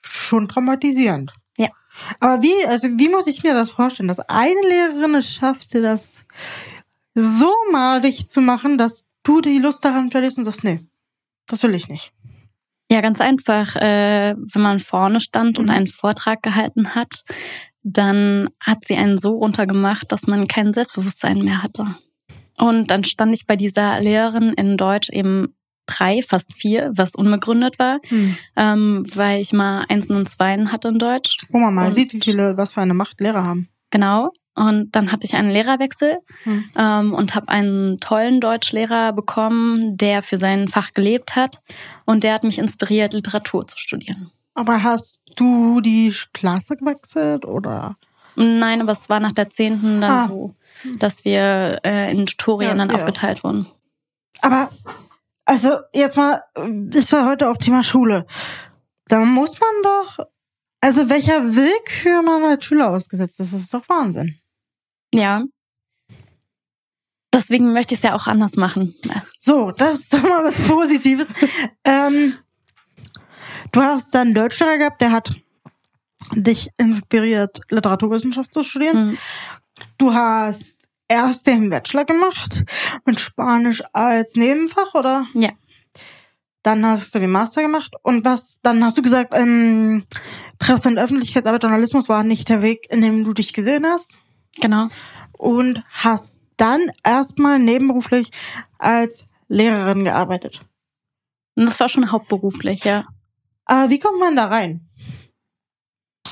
Schon 0.02 0.48
traumatisierend. 0.48 1.32
Aber 2.20 2.42
wie, 2.42 2.66
also 2.68 2.88
wie 2.88 3.10
muss 3.10 3.28
ich 3.28 3.44
mir 3.44 3.54
das 3.54 3.70
vorstellen, 3.72 4.08
dass 4.08 4.20
eine 4.20 4.62
Lehrerin 4.68 5.16
es 5.16 5.34
schaffte, 5.34 5.82
das 5.82 6.22
so 7.14 7.52
malig 7.72 8.28
zu 8.30 8.42
machen, 8.42 8.78
dass 8.78 9.06
du 9.24 9.42
die 9.42 9.60
Lust 9.60 9.84
daran 9.84 10.12
verlierst 10.12 10.38
und 10.38 10.46
sagst, 10.46 10.64
nee, 10.64 10.80
das 11.48 11.62
will 11.64 11.76
ich 11.76 11.88
nicht. 11.90 12.14
Ja, 12.90 13.02
ganz 13.02 13.22
einfach. 13.22 13.76
Äh, 13.78 14.36
wenn 14.36 14.62
man 14.62 14.80
vorne 14.80 15.22
stand 15.22 15.60
und 15.60 15.66
Mhm. 15.66 15.72
einen 15.72 15.88
Vortrag 15.88 16.42
gehalten 16.44 16.94
hat, 16.96 17.24
dann 17.84 18.50
hat 18.60 18.80
sie 18.86 18.96
einen 18.96 19.18
so 19.18 19.38
runtergemacht, 19.38 20.12
dass 20.12 20.28
man 20.28 20.48
kein 20.48 20.74
Selbstbewusstsein 20.74 21.40
mehr 21.40 21.64
hatte. 21.64 21.96
Und 22.58 22.92
dann 22.92 23.04
stand 23.04 23.34
ich 23.34 23.48
bei 23.48 23.56
dieser 23.56 24.00
Lehrerin 24.02 24.54
in 24.54 24.78
Deutsch 24.78 25.10
eben 25.10 25.56
drei, 25.86 26.22
fast 26.22 26.54
vier, 26.54 26.92
was 26.94 27.16
unbegründet 27.16 27.80
war, 27.80 28.00
hm. 28.08 28.38
ähm, 28.56 29.06
weil 29.14 29.42
ich 29.42 29.54
mal 29.54 29.86
Einsen 29.90 30.16
und 30.16 30.30
Zweien 30.30 30.72
hatte 30.72 30.90
in 30.90 31.00
Deutsch. 31.00 31.38
Man 31.52 31.74
mal 31.74 31.88
und, 31.88 31.94
sieht, 31.94 32.14
wie 32.14 32.22
viele, 32.22 32.58
was 32.58 32.74
für 32.74 32.82
eine 32.82 32.94
Macht 32.94 33.20
Lehrer 33.20 33.44
haben. 33.44 33.70
Genau. 33.90 34.32
Und 34.54 34.96
dann 34.96 35.12
hatte 35.12 35.26
ich 35.26 35.36
einen 35.36 35.50
Lehrerwechsel 35.50 36.18
hm. 36.44 36.64
ähm, 36.78 37.14
und 37.14 37.36
habe 37.36 37.48
einen 37.50 37.98
tollen 38.00 38.42
Deutschlehrer 38.42 39.14
bekommen, 39.14 39.98
der 39.98 40.22
für 40.22 40.38
sein 40.38 40.68
Fach 40.68 40.92
gelebt 40.92 41.36
hat. 41.36 41.62
Und 42.06 42.24
der 42.24 42.34
hat 42.34 42.44
mich 42.44 42.60
inspiriert, 42.60 43.14
Literatur 43.14 43.66
zu 43.66 43.78
studieren. 43.78 44.32
Aber 44.54 44.84
hast 44.84 45.22
du 45.38 45.80
die 45.80 46.14
Klasse 46.34 46.76
gewechselt 46.76 47.46
oder? 47.46 47.96
Nein, 48.36 48.82
aber 48.82 48.92
es 48.92 49.10
war 49.10 49.20
nach 49.20 49.32
der 49.32 49.50
zehnten 49.50 50.02
dann 50.02 50.12
ah. 50.12 50.28
so, 50.28 50.56
dass 50.98 51.26
wir 51.26 51.80
äh, 51.84 52.12
in 52.12 52.26
Tutorien 52.26 52.72
ja, 52.72 52.78
dann 52.78 52.90
ja. 52.90 52.96
aufgeteilt 52.96 53.44
wurden. 53.44 53.68
Aber 54.42 54.70
also 55.46 55.80
jetzt 55.94 56.18
mal, 56.18 56.44
ist 56.92 57.12
ja 57.12 57.26
heute 57.26 57.50
auch 57.50 57.58
Thema 57.58 57.84
Schule. 57.84 58.26
Da 59.06 59.20
muss 59.20 59.60
man 59.60 59.70
doch, 59.84 60.26
also 60.80 61.10
welcher 61.10 61.56
Willkür 61.56 62.22
man 62.22 62.44
als 62.44 62.66
Schüler 62.66 62.90
ausgesetzt 62.90 63.40
ist, 63.40 63.54
das 63.54 63.62
ist 63.62 63.74
doch 63.74 63.88
Wahnsinn. 63.90 64.40
Ja. 65.14 65.44
Deswegen 67.34 67.74
möchte 67.74 67.94
ich 67.94 68.00
es 68.00 68.04
ja 68.04 68.16
auch 68.16 68.28
anders 68.28 68.56
machen. 68.56 68.96
So, 69.40 69.72
das 69.72 70.00
ist 70.00 70.14
doch 70.14 70.24
mal 70.24 70.44
was 70.44 70.56
Positives. 70.68 71.28
ähm, 71.86 72.38
du 73.72 73.82
hast 73.82 74.14
dann 74.14 74.28
einen 74.28 74.36
Deutschlehrer 74.36 74.78
gehabt, 74.78 75.02
der 75.02 75.12
hat 75.12 75.34
dich 76.36 76.70
inspiriert, 76.78 77.62
Literaturwissenschaft 77.70 78.54
zu 78.54 78.64
studieren. 78.64 79.12
Mhm. 79.12 79.18
Du 79.98 80.14
hast 80.14 80.81
erst 81.12 81.46
den 81.46 81.70
Bachelor 81.70 82.06
gemacht 82.06 82.64
mit 83.06 83.20
Spanisch 83.20 83.84
als 83.92 84.36
Nebenfach, 84.36 84.96
oder? 84.96 85.26
Ja. 85.34 85.50
Dann 86.64 86.86
hast 86.86 87.14
du 87.14 87.20
den 87.20 87.32
Master 87.32 87.62
gemacht 87.62 87.94
und 88.04 88.24
was, 88.24 88.60
dann 88.62 88.84
hast 88.86 88.98
du 88.98 89.02
gesagt, 89.02 89.36
ähm, 89.36 90.06
Presse- 90.58 90.88
und 90.88 90.98
Öffentlichkeitsarbeit, 90.98 91.64
Journalismus 91.64 92.08
war 92.08 92.24
nicht 92.24 92.48
der 92.50 92.62
Weg, 92.62 92.88
in 92.90 93.02
dem 93.02 93.26
du 93.26 93.34
dich 93.34 93.52
gesehen 93.52 93.86
hast. 93.86 94.20
Genau. 94.62 94.88
Und 95.38 95.84
hast 95.90 96.40
dann 96.56 96.92
erstmal 97.04 97.60
nebenberuflich 97.60 98.32
als 98.78 99.26
Lehrerin 99.48 100.06
gearbeitet. 100.06 100.62
Und 101.56 101.66
das 101.66 101.80
war 101.80 101.90
schon 101.90 102.12
hauptberuflich, 102.12 102.86
ja. 102.86 103.04
Aber 103.66 103.90
wie 103.90 104.00
kommt 104.00 104.20
man 104.20 104.36
da 104.36 104.46
rein? 104.46 104.88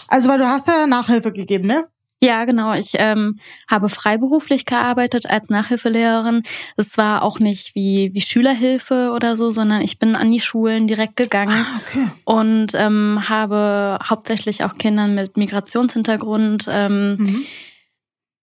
Also, 0.07 0.29
weil 0.29 0.39
du 0.39 0.47
hast 0.47 0.67
ja 0.67 0.87
Nachhilfe 0.87 1.33
gegeben, 1.33 1.67
ne? 1.67 1.89
Ja, 2.21 2.43
genau. 2.43 2.73
Ich 2.73 2.93
ähm, 2.95 3.39
habe 3.69 3.87
freiberuflich 3.87 4.65
gearbeitet 4.65 5.25
als 5.29 5.49
Nachhilfelehrerin. 5.49 6.43
Es 6.75 6.97
war 6.97 7.23
auch 7.23 7.39
nicht 7.39 7.75
wie, 7.75 8.13
wie 8.13 8.21
Schülerhilfe 8.21 9.11
oder 9.15 9.37
so, 9.37 9.51
sondern 9.51 9.81
ich 9.81 9.99
bin 9.99 10.17
an 10.17 10.29
die 10.29 10.41
Schulen 10.41 10.87
direkt 10.87 11.15
gegangen 11.15 11.65
ah, 11.65 11.79
okay. 11.79 12.11
und 12.25 12.73
ähm, 12.73 13.29
habe 13.29 13.99
hauptsächlich 14.03 14.65
auch 14.65 14.77
Kindern 14.77 15.15
mit 15.15 15.37
Migrationshintergrund 15.37 16.67
ähm, 16.69 17.15
mhm. 17.17 17.45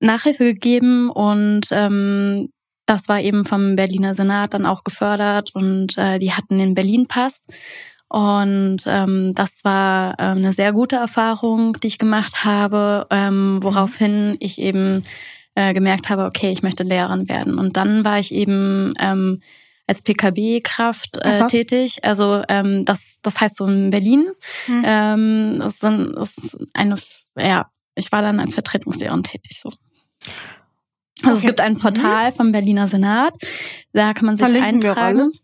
Nachhilfe 0.00 0.44
gegeben 0.44 1.10
und 1.10 1.68
ähm, 1.70 2.48
das 2.86 3.08
war 3.08 3.20
eben 3.20 3.44
vom 3.44 3.76
Berliner 3.76 4.14
Senat 4.14 4.54
dann 4.54 4.64
auch 4.64 4.84
gefördert 4.84 5.50
und 5.54 5.98
äh, 5.98 6.18
die 6.18 6.32
hatten 6.32 6.58
den 6.58 6.74
Berlin-Pass. 6.74 7.44
Und 8.08 8.78
ähm, 8.86 9.34
das 9.34 9.64
war 9.64 10.14
ähm, 10.18 10.38
eine 10.38 10.52
sehr 10.52 10.72
gute 10.72 10.96
Erfahrung, 10.96 11.74
die 11.82 11.88
ich 11.88 11.98
gemacht 11.98 12.44
habe, 12.44 13.06
ähm, 13.10 13.58
woraufhin 13.62 14.36
ich 14.38 14.60
eben 14.60 15.02
äh, 15.54 15.72
gemerkt 15.72 16.08
habe, 16.08 16.24
okay, 16.24 16.50
ich 16.50 16.62
möchte 16.62 16.84
Lehrerin 16.84 17.28
werden. 17.28 17.58
Und 17.58 17.76
dann 17.76 18.04
war 18.04 18.18
ich 18.18 18.32
eben 18.32 18.92
ähm, 19.00 19.40
als 19.86 20.02
PKB-Kraft 20.02 21.16
äh, 21.16 21.46
tätig. 21.46 22.04
Also 22.04 22.42
ähm, 22.48 22.84
das, 22.84 23.16
das 23.22 23.40
heißt 23.40 23.56
so 23.56 23.66
in 23.66 23.90
Berlin. 23.90 24.26
Mhm. 24.66 24.82
Ähm, 24.84 25.56
das, 25.58 25.78
sind, 25.78 26.14
das 26.16 26.36
ist 26.38 26.56
eine, 26.74 26.96
ja, 27.36 27.66
ich 27.94 28.12
war 28.12 28.22
dann 28.22 28.40
als 28.40 28.54
Vertretungslehrerin 28.54 29.22
tätig 29.22 29.58
so. 29.60 29.70
Also 31.22 31.36
okay. 31.36 31.38
es 31.38 31.42
gibt 31.42 31.60
ein 31.60 31.78
Portal 31.78 32.32
vom 32.32 32.52
Berliner 32.52 32.88
Senat, 32.88 33.32
da 33.92 34.12
kann 34.12 34.26
man 34.26 34.36
sich 34.36 34.46
Verlinken 34.46 34.86
eintragen. 34.86 35.16
Wir 35.16 35.22
alles. 35.22 35.42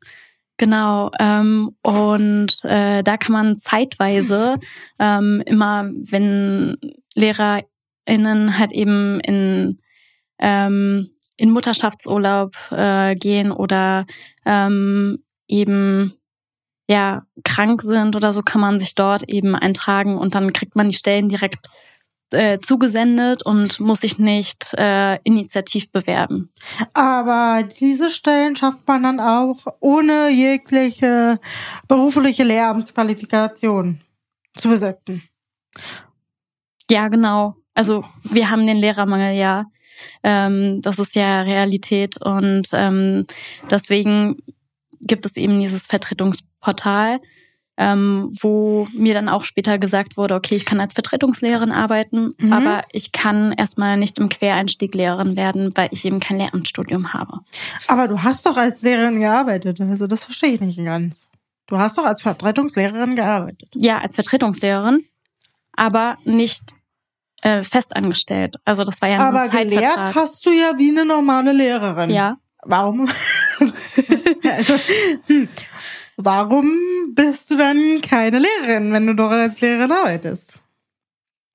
Genau, 0.62 1.10
ähm, 1.18 1.74
und 1.82 2.64
äh, 2.64 3.02
da 3.02 3.16
kann 3.16 3.32
man 3.32 3.58
zeitweise 3.58 4.60
ähm, 5.00 5.42
immer, 5.44 5.90
wenn 5.92 6.76
LehrerInnen 7.16 8.58
halt 8.60 8.70
eben 8.70 9.18
in, 9.18 9.78
ähm, 10.38 11.10
in 11.36 11.50
Mutterschaftsurlaub 11.50 12.54
äh, 12.70 13.16
gehen 13.16 13.50
oder 13.50 14.06
ähm, 14.46 15.24
eben 15.48 16.12
ja 16.88 17.24
krank 17.42 17.82
sind 17.82 18.14
oder 18.14 18.32
so, 18.32 18.42
kann 18.42 18.60
man 18.60 18.78
sich 18.78 18.94
dort 18.94 19.28
eben 19.28 19.56
eintragen 19.56 20.16
und 20.16 20.36
dann 20.36 20.52
kriegt 20.52 20.76
man 20.76 20.86
die 20.86 20.94
Stellen 20.94 21.28
direkt 21.28 21.70
äh, 22.32 22.58
zugesendet 22.58 23.44
und 23.44 23.80
muss 23.80 24.00
sich 24.00 24.18
nicht 24.18 24.74
äh, 24.74 25.18
initiativ 25.22 25.90
bewerben. 25.90 26.50
Aber 26.94 27.62
diese 27.62 28.10
Stellen 28.10 28.56
schafft 28.56 28.86
man 28.86 29.02
dann 29.02 29.20
auch 29.20 29.66
ohne 29.80 30.30
jegliche 30.30 31.38
berufliche 31.88 32.44
Lehramtsqualifikation 32.44 34.00
zu 34.54 34.68
besetzen. 34.68 35.22
Ja, 36.90 37.08
genau. 37.08 37.54
Also 37.74 38.04
wir 38.24 38.50
haben 38.50 38.66
den 38.66 38.76
Lehrermangel 38.76 39.34
ja. 39.34 39.64
Ähm, 40.22 40.82
das 40.82 40.98
ist 40.98 41.14
ja 41.14 41.42
Realität 41.42 42.20
und 42.20 42.68
ähm, 42.72 43.26
deswegen 43.70 44.36
gibt 45.00 45.26
es 45.26 45.36
eben 45.36 45.60
dieses 45.60 45.86
Vertretungsportal 45.86 47.20
ähm, 47.82 48.30
wo 48.40 48.86
mir 48.94 49.12
dann 49.12 49.28
auch 49.28 49.42
später 49.42 49.76
gesagt 49.78 50.16
wurde, 50.16 50.36
okay, 50.36 50.54
ich 50.54 50.64
kann 50.64 50.78
als 50.78 50.94
Vertretungslehrerin 50.94 51.72
arbeiten, 51.72 52.34
mhm. 52.38 52.52
aber 52.52 52.84
ich 52.92 53.10
kann 53.10 53.52
erstmal 53.52 53.96
nicht 53.96 54.18
im 54.18 54.28
Quereinstieg 54.28 54.94
Lehrerin 54.94 55.36
werden, 55.36 55.72
weil 55.74 55.88
ich 55.90 56.04
eben 56.04 56.20
kein 56.20 56.38
Lehramtsstudium 56.38 57.12
habe. 57.12 57.40
Aber 57.88 58.06
du 58.06 58.22
hast 58.22 58.46
doch 58.46 58.56
als 58.56 58.82
Lehrerin 58.82 59.18
gearbeitet, 59.18 59.80
also 59.80 60.06
das 60.06 60.24
verstehe 60.24 60.50
ich 60.50 60.60
nicht 60.60 60.78
ganz. 60.78 61.28
Du 61.66 61.78
hast 61.78 61.98
doch 61.98 62.04
als 62.04 62.22
Vertretungslehrerin 62.22 63.16
gearbeitet. 63.16 63.70
Ja, 63.74 63.98
als 63.98 64.14
Vertretungslehrerin, 64.14 65.04
aber 65.72 66.14
nicht 66.24 66.74
äh, 67.40 67.62
festangestellt. 67.62 68.56
Also 68.64 68.84
das 68.84 69.02
war 69.02 69.08
ja 69.08 69.16
ein 69.16 69.34
Aber 69.34 69.48
gelehrt 69.48 70.14
hast 70.14 70.46
du 70.46 70.50
ja 70.50 70.74
wie 70.78 70.90
eine 70.90 71.04
normale 71.04 71.52
Lehrerin. 71.52 72.10
Ja. 72.10 72.36
Warum? 72.64 73.08
also, 74.44 74.74
hm. 75.26 75.48
Warum 76.24 76.70
bist 77.14 77.50
du 77.50 77.56
dann 77.56 78.00
keine 78.00 78.38
Lehrerin, 78.38 78.92
wenn 78.92 79.06
du 79.06 79.14
doch 79.14 79.30
als 79.30 79.60
Lehrerin 79.60 79.90
arbeitest? 79.90 80.60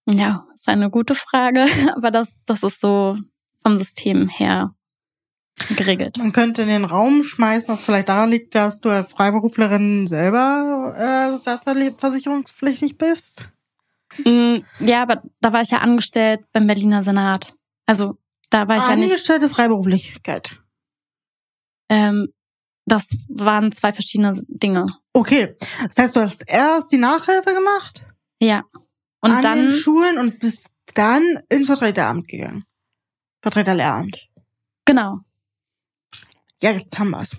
Ja, 0.09 0.45
ist 0.53 0.67
eine 0.67 0.89
gute 0.89 1.15
Frage, 1.15 1.65
aber 1.95 2.11
das, 2.11 2.39
das 2.45 2.63
ist 2.63 2.81
so 2.81 3.17
vom 3.63 3.77
System 3.77 4.27
her 4.27 4.73
geregelt. 5.75 6.17
Man 6.17 6.33
könnte 6.33 6.63
in 6.63 6.67
den 6.67 6.85
Raum 6.85 7.23
schmeißen, 7.23 7.73
was 7.73 7.81
vielleicht 7.81 8.09
daran 8.09 8.29
liegt, 8.29 8.55
dass 8.55 8.81
du 8.81 8.89
als 8.89 9.13
Freiberuflerin 9.13 10.07
selber 10.07 10.93
äh, 10.97 11.31
sozialversicherungspflichtig 11.31 12.97
bist. 12.97 13.49
Mm, 14.23 14.57
ja, 14.79 15.01
aber 15.01 15.21
da 15.41 15.53
war 15.53 15.61
ich 15.61 15.71
ja 15.71 15.79
angestellt 15.79 16.41
beim 16.51 16.67
Berliner 16.67 17.03
Senat. 17.03 17.55
Also 17.85 18.17
da 18.49 18.67
war 18.67 18.77
ich 18.77 18.87
ja 18.87 18.95
nicht. 18.95 19.11
Angestellte 19.11 19.49
Freiberuflichkeit. 19.49 20.61
Ähm, 21.89 22.33
das 22.87 23.09
waren 23.27 23.71
zwei 23.73 23.91
verschiedene 23.91 24.41
Dinge. 24.47 24.85
Okay. 25.13 25.55
Das 25.87 25.97
heißt, 25.97 26.15
du 26.15 26.21
hast 26.21 26.43
erst 26.47 26.91
die 26.91 26.97
Nachhilfe 26.97 27.53
gemacht? 27.53 28.05
Ja. 28.41 28.63
Und 29.19 29.31
an 29.31 29.41
dann. 29.43 29.67
Den 29.67 29.71
Schulen 29.71 30.17
und 30.17 30.39
bist 30.39 30.69
dann 30.93 31.41
ins 31.49 31.67
Vertreteramt 31.67 32.27
gegangen. 32.29 32.63
Vertreterlehramt. 33.41 34.17
Genau. 34.85 35.19
Ja, 36.63 36.71
jetzt 36.71 36.97
haben 36.97 37.11
wir's. 37.11 37.37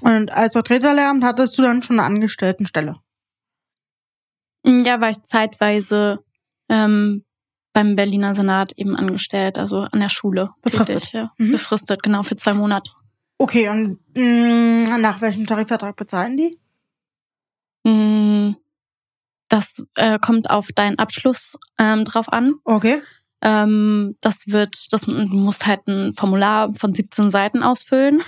Und 0.00 0.32
als 0.32 0.52
Vertreterlehramt 0.52 1.24
hattest 1.24 1.58
du 1.58 1.62
dann 1.62 1.82
schon 1.82 1.98
eine 1.98 2.06
Angestelltenstelle? 2.06 2.94
Ja, 4.64 5.00
war 5.00 5.10
ich 5.10 5.22
zeitweise 5.22 6.24
ähm, 6.68 7.24
beim 7.72 7.96
Berliner 7.96 8.34
Senat 8.34 8.72
eben 8.76 8.96
angestellt, 8.96 9.58
also 9.58 9.80
an 9.80 10.00
der 10.00 10.08
Schule. 10.08 10.50
Befristet. 10.62 10.98
Tätig, 10.98 11.12
ja. 11.12 11.32
Mhm. 11.36 11.52
Befristet, 11.52 12.02
genau, 12.02 12.22
für 12.22 12.36
zwei 12.36 12.52
Monate. 12.52 12.92
Okay, 13.38 13.68
und 13.68 13.98
mh, 14.14 14.96
mm, 14.96 15.00
nach 15.00 15.20
welchem 15.20 15.46
Tarifvertrag 15.46 15.96
bezahlen 15.96 16.36
die? 16.36 16.58
Mm, 17.84 18.54
das 19.48 19.84
äh, 19.94 20.18
kommt 20.18 20.50
auf 20.50 20.68
deinen 20.72 20.98
Abschluss 20.98 21.58
ähm, 21.78 22.04
drauf 22.04 22.32
an. 22.32 22.54
Okay. 22.64 23.02
Ähm, 23.42 24.16
das 24.20 24.48
wird, 24.48 24.92
das, 24.92 25.02
du 25.02 25.36
musst 25.36 25.66
halt 25.66 25.86
ein 25.86 26.14
Formular 26.14 26.72
von 26.74 26.92
17 26.92 27.30
Seiten 27.30 27.62
ausfüllen. 27.62 28.22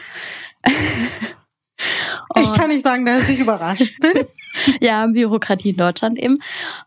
ich 2.36 2.52
kann 2.54 2.68
nicht 2.68 2.84
sagen, 2.84 3.06
dass 3.06 3.28
ich 3.28 3.40
überrascht 3.40 3.98
bin. 4.00 4.26
ja, 4.80 5.06
Bürokratie 5.06 5.70
in 5.70 5.76
Deutschland 5.76 6.18
eben. 6.18 6.38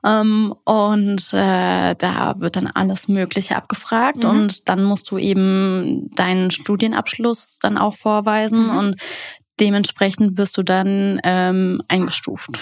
Ähm, 0.05 0.53
und 0.65 1.33
äh, 1.33 1.95
da 1.95 2.35
wird 2.37 2.55
dann 2.55 2.67
alles 2.67 3.07
Mögliche 3.07 3.55
abgefragt 3.55 4.23
mhm. 4.23 4.29
und 4.29 4.69
dann 4.69 4.83
musst 4.83 5.09
du 5.11 5.17
eben 5.17 6.09
deinen 6.15 6.51
Studienabschluss 6.51 7.59
dann 7.59 7.77
auch 7.77 7.95
vorweisen 7.95 8.67
mhm. 8.67 8.77
und 8.77 8.95
dementsprechend 9.59 10.37
wirst 10.37 10.57
du 10.57 10.63
dann 10.63 11.19
ähm, 11.23 11.81
eingestuft. 11.87 12.59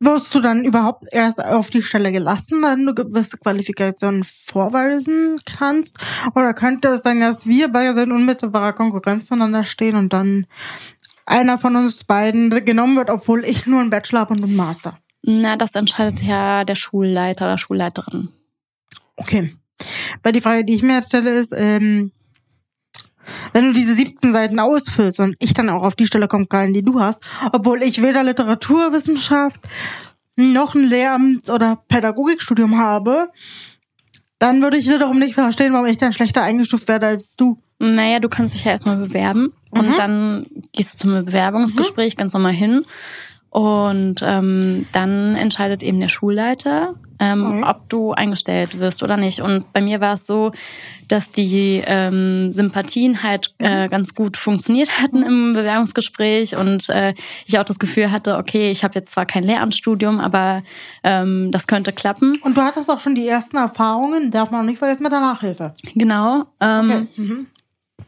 Wirst 0.00 0.34
du 0.34 0.40
dann 0.40 0.64
überhaupt 0.64 1.04
erst 1.12 1.42
auf 1.42 1.70
die 1.70 1.80
Stelle 1.80 2.12
gelassen, 2.12 2.62
wenn 2.62 2.84
du 2.84 2.94
gewisse 2.94 3.38
Qualifikationen 3.38 4.22
vorweisen 4.24 5.38
kannst? 5.46 5.96
Oder 6.34 6.52
könnte 6.52 6.88
es 6.88 7.02
sein, 7.02 7.20
dass 7.20 7.46
wir 7.46 7.68
beide 7.68 8.02
in 8.02 8.12
unmittelbarer 8.12 8.74
Konkurrenz 8.74 9.26
zueinander 9.26 9.64
stehen 9.64 9.96
und 9.96 10.12
dann 10.12 10.46
einer 11.26 11.58
von 11.58 11.76
uns 11.76 12.04
beiden 12.04 12.50
genommen 12.64 12.96
wird, 12.96 13.10
obwohl 13.10 13.44
ich 13.44 13.66
nur 13.66 13.80
einen 13.80 13.90
Bachelor 13.90 14.20
habe 14.20 14.34
und 14.34 14.44
einen 14.44 14.56
Master? 14.56 14.98
Na, 15.22 15.56
das 15.56 15.74
entscheidet 15.74 16.22
ja 16.22 16.64
der 16.64 16.74
Schulleiter 16.74 17.46
oder 17.46 17.58
Schulleiterin. 17.58 18.28
Okay. 19.16 19.56
Weil 20.22 20.32
die 20.32 20.40
Frage, 20.40 20.64
die 20.64 20.74
ich 20.74 20.82
mir 20.82 20.96
jetzt 20.96 21.08
stelle, 21.08 21.30
ist, 21.30 21.52
ähm, 21.56 22.12
wenn 23.52 23.66
du 23.66 23.72
diese 23.72 23.94
17 23.94 24.32
Seiten 24.32 24.58
ausfüllst 24.58 25.20
und 25.20 25.34
ich 25.38 25.54
dann 25.54 25.70
auch 25.70 25.82
auf 25.82 25.96
die 25.96 26.06
Stelle 26.06 26.28
kommen 26.28 26.48
kann, 26.48 26.74
die 26.74 26.82
du 26.82 27.00
hast, 27.00 27.22
obwohl 27.52 27.82
ich 27.82 28.02
weder 28.02 28.22
Literaturwissenschaft 28.22 29.60
noch 30.36 30.74
ein 30.74 30.84
Lehramt- 30.84 31.48
oder 31.48 31.76
Pädagogikstudium 31.88 32.76
habe, 32.76 33.30
dann 34.38 34.60
würde 34.60 34.76
ich 34.76 34.88
wiederum 34.88 35.18
nicht 35.18 35.34
verstehen, 35.34 35.72
warum 35.72 35.86
ich 35.86 35.96
dann 35.96 36.12
schlechter 36.12 36.42
eingestuft 36.42 36.88
werde 36.88 37.06
als 37.06 37.36
du. 37.36 37.58
Naja, 37.78 38.20
du 38.20 38.28
kannst 38.28 38.54
dich 38.54 38.64
ja 38.64 38.72
erstmal 38.72 38.96
bewerben 38.96 39.52
mhm. 39.74 39.80
und 39.80 39.98
dann 39.98 40.46
gehst 40.72 40.94
du 40.94 40.98
zum 40.98 41.24
Bewerbungsgespräch 41.24 42.14
mhm. 42.14 42.18
ganz 42.18 42.32
normal 42.32 42.52
hin. 42.52 42.82
Und 43.54 44.16
ähm, 44.20 44.86
dann 44.90 45.36
entscheidet 45.36 45.84
eben 45.84 46.00
der 46.00 46.08
Schulleiter, 46.08 46.96
ähm, 47.20 47.46
okay. 47.46 47.64
ob 47.68 47.88
du 47.88 48.10
eingestellt 48.10 48.80
wirst 48.80 49.04
oder 49.04 49.16
nicht. 49.16 49.42
Und 49.42 49.72
bei 49.72 49.80
mir 49.80 50.00
war 50.00 50.14
es 50.14 50.26
so, 50.26 50.50
dass 51.06 51.30
die 51.30 51.80
ähm, 51.86 52.50
Sympathien 52.50 53.22
halt 53.22 53.54
äh, 53.60 53.84
mhm. 53.84 53.90
ganz 53.90 54.16
gut 54.16 54.36
funktioniert 54.36 55.00
hatten 55.00 55.22
im 55.22 55.52
Bewerbungsgespräch 55.54 56.56
und 56.56 56.88
äh, 56.88 57.14
ich 57.46 57.56
auch 57.56 57.64
das 57.64 57.78
Gefühl 57.78 58.10
hatte, 58.10 58.38
okay, 58.38 58.72
ich 58.72 58.82
habe 58.82 58.98
jetzt 58.98 59.12
zwar 59.12 59.24
kein 59.24 59.44
Lehramtsstudium, 59.44 60.18
aber 60.18 60.64
ähm, 61.04 61.52
das 61.52 61.68
könnte 61.68 61.92
klappen. 61.92 62.40
Und 62.42 62.56
du 62.56 62.62
hattest 62.62 62.90
auch 62.90 62.98
schon 62.98 63.14
die 63.14 63.28
ersten 63.28 63.56
Erfahrungen, 63.56 64.32
darf 64.32 64.50
man 64.50 64.62
auch 64.62 64.66
nicht 64.66 64.78
vergessen, 64.78 65.04
mit 65.04 65.12
der 65.12 65.20
Nachhilfe. 65.20 65.74
Genau. 65.94 66.42
Ähm, 66.58 66.90
okay. 66.90 67.06
Mhm. 67.14 67.46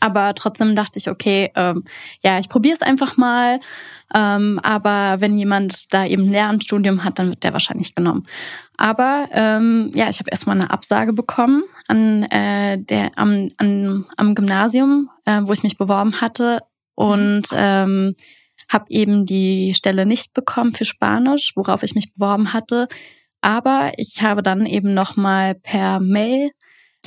Aber 0.00 0.34
trotzdem 0.34 0.76
dachte 0.76 0.98
ich, 0.98 1.10
okay, 1.10 1.50
ähm, 1.54 1.84
ja, 2.22 2.38
ich 2.38 2.48
probiere 2.48 2.74
es 2.74 2.82
einfach 2.82 3.16
mal. 3.16 3.60
Ähm, 4.14 4.60
aber 4.62 5.20
wenn 5.20 5.36
jemand 5.36 5.92
da 5.92 6.06
eben 6.06 6.24
ein 6.24 6.30
Lehramtsstudium 6.30 7.04
hat, 7.04 7.18
dann 7.18 7.28
wird 7.28 7.42
der 7.42 7.52
wahrscheinlich 7.52 7.94
genommen. 7.94 8.26
Aber 8.76 9.28
ähm, 9.32 9.90
ja, 9.94 10.08
ich 10.08 10.18
habe 10.20 10.30
erstmal 10.30 10.56
eine 10.56 10.70
Absage 10.70 11.12
bekommen 11.12 11.62
an 11.88 12.24
äh, 12.24 12.78
der 12.78 13.10
am, 13.16 13.50
an, 13.58 14.04
am 14.16 14.34
Gymnasium, 14.34 15.10
äh, 15.24 15.40
wo 15.42 15.52
ich 15.52 15.62
mich 15.62 15.76
beworben 15.76 16.20
hatte 16.20 16.60
und 16.94 17.48
ähm, 17.52 18.14
habe 18.68 18.86
eben 18.88 19.26
die 19.26 19.74
Stelle 19.74 20.06
nicht 20.06 20.34
bekommen 20.34 20.72
für 20.72 20.84
Spanisch, 20.84 21.52
worauf 21.54 21.82
ich 21.82 21.94
mich 21.94 22.12
beworben 22.14 22.52
hatte. 22.52 22.88
Aber 23.40 23.92
ich 23.96 24.22
habe 24.22 24.42
dann 24.42 24.66
eben 24.66 24.94
nochmal 24.94 25.54
per 25.54 26.00
Mail 26.00 26.50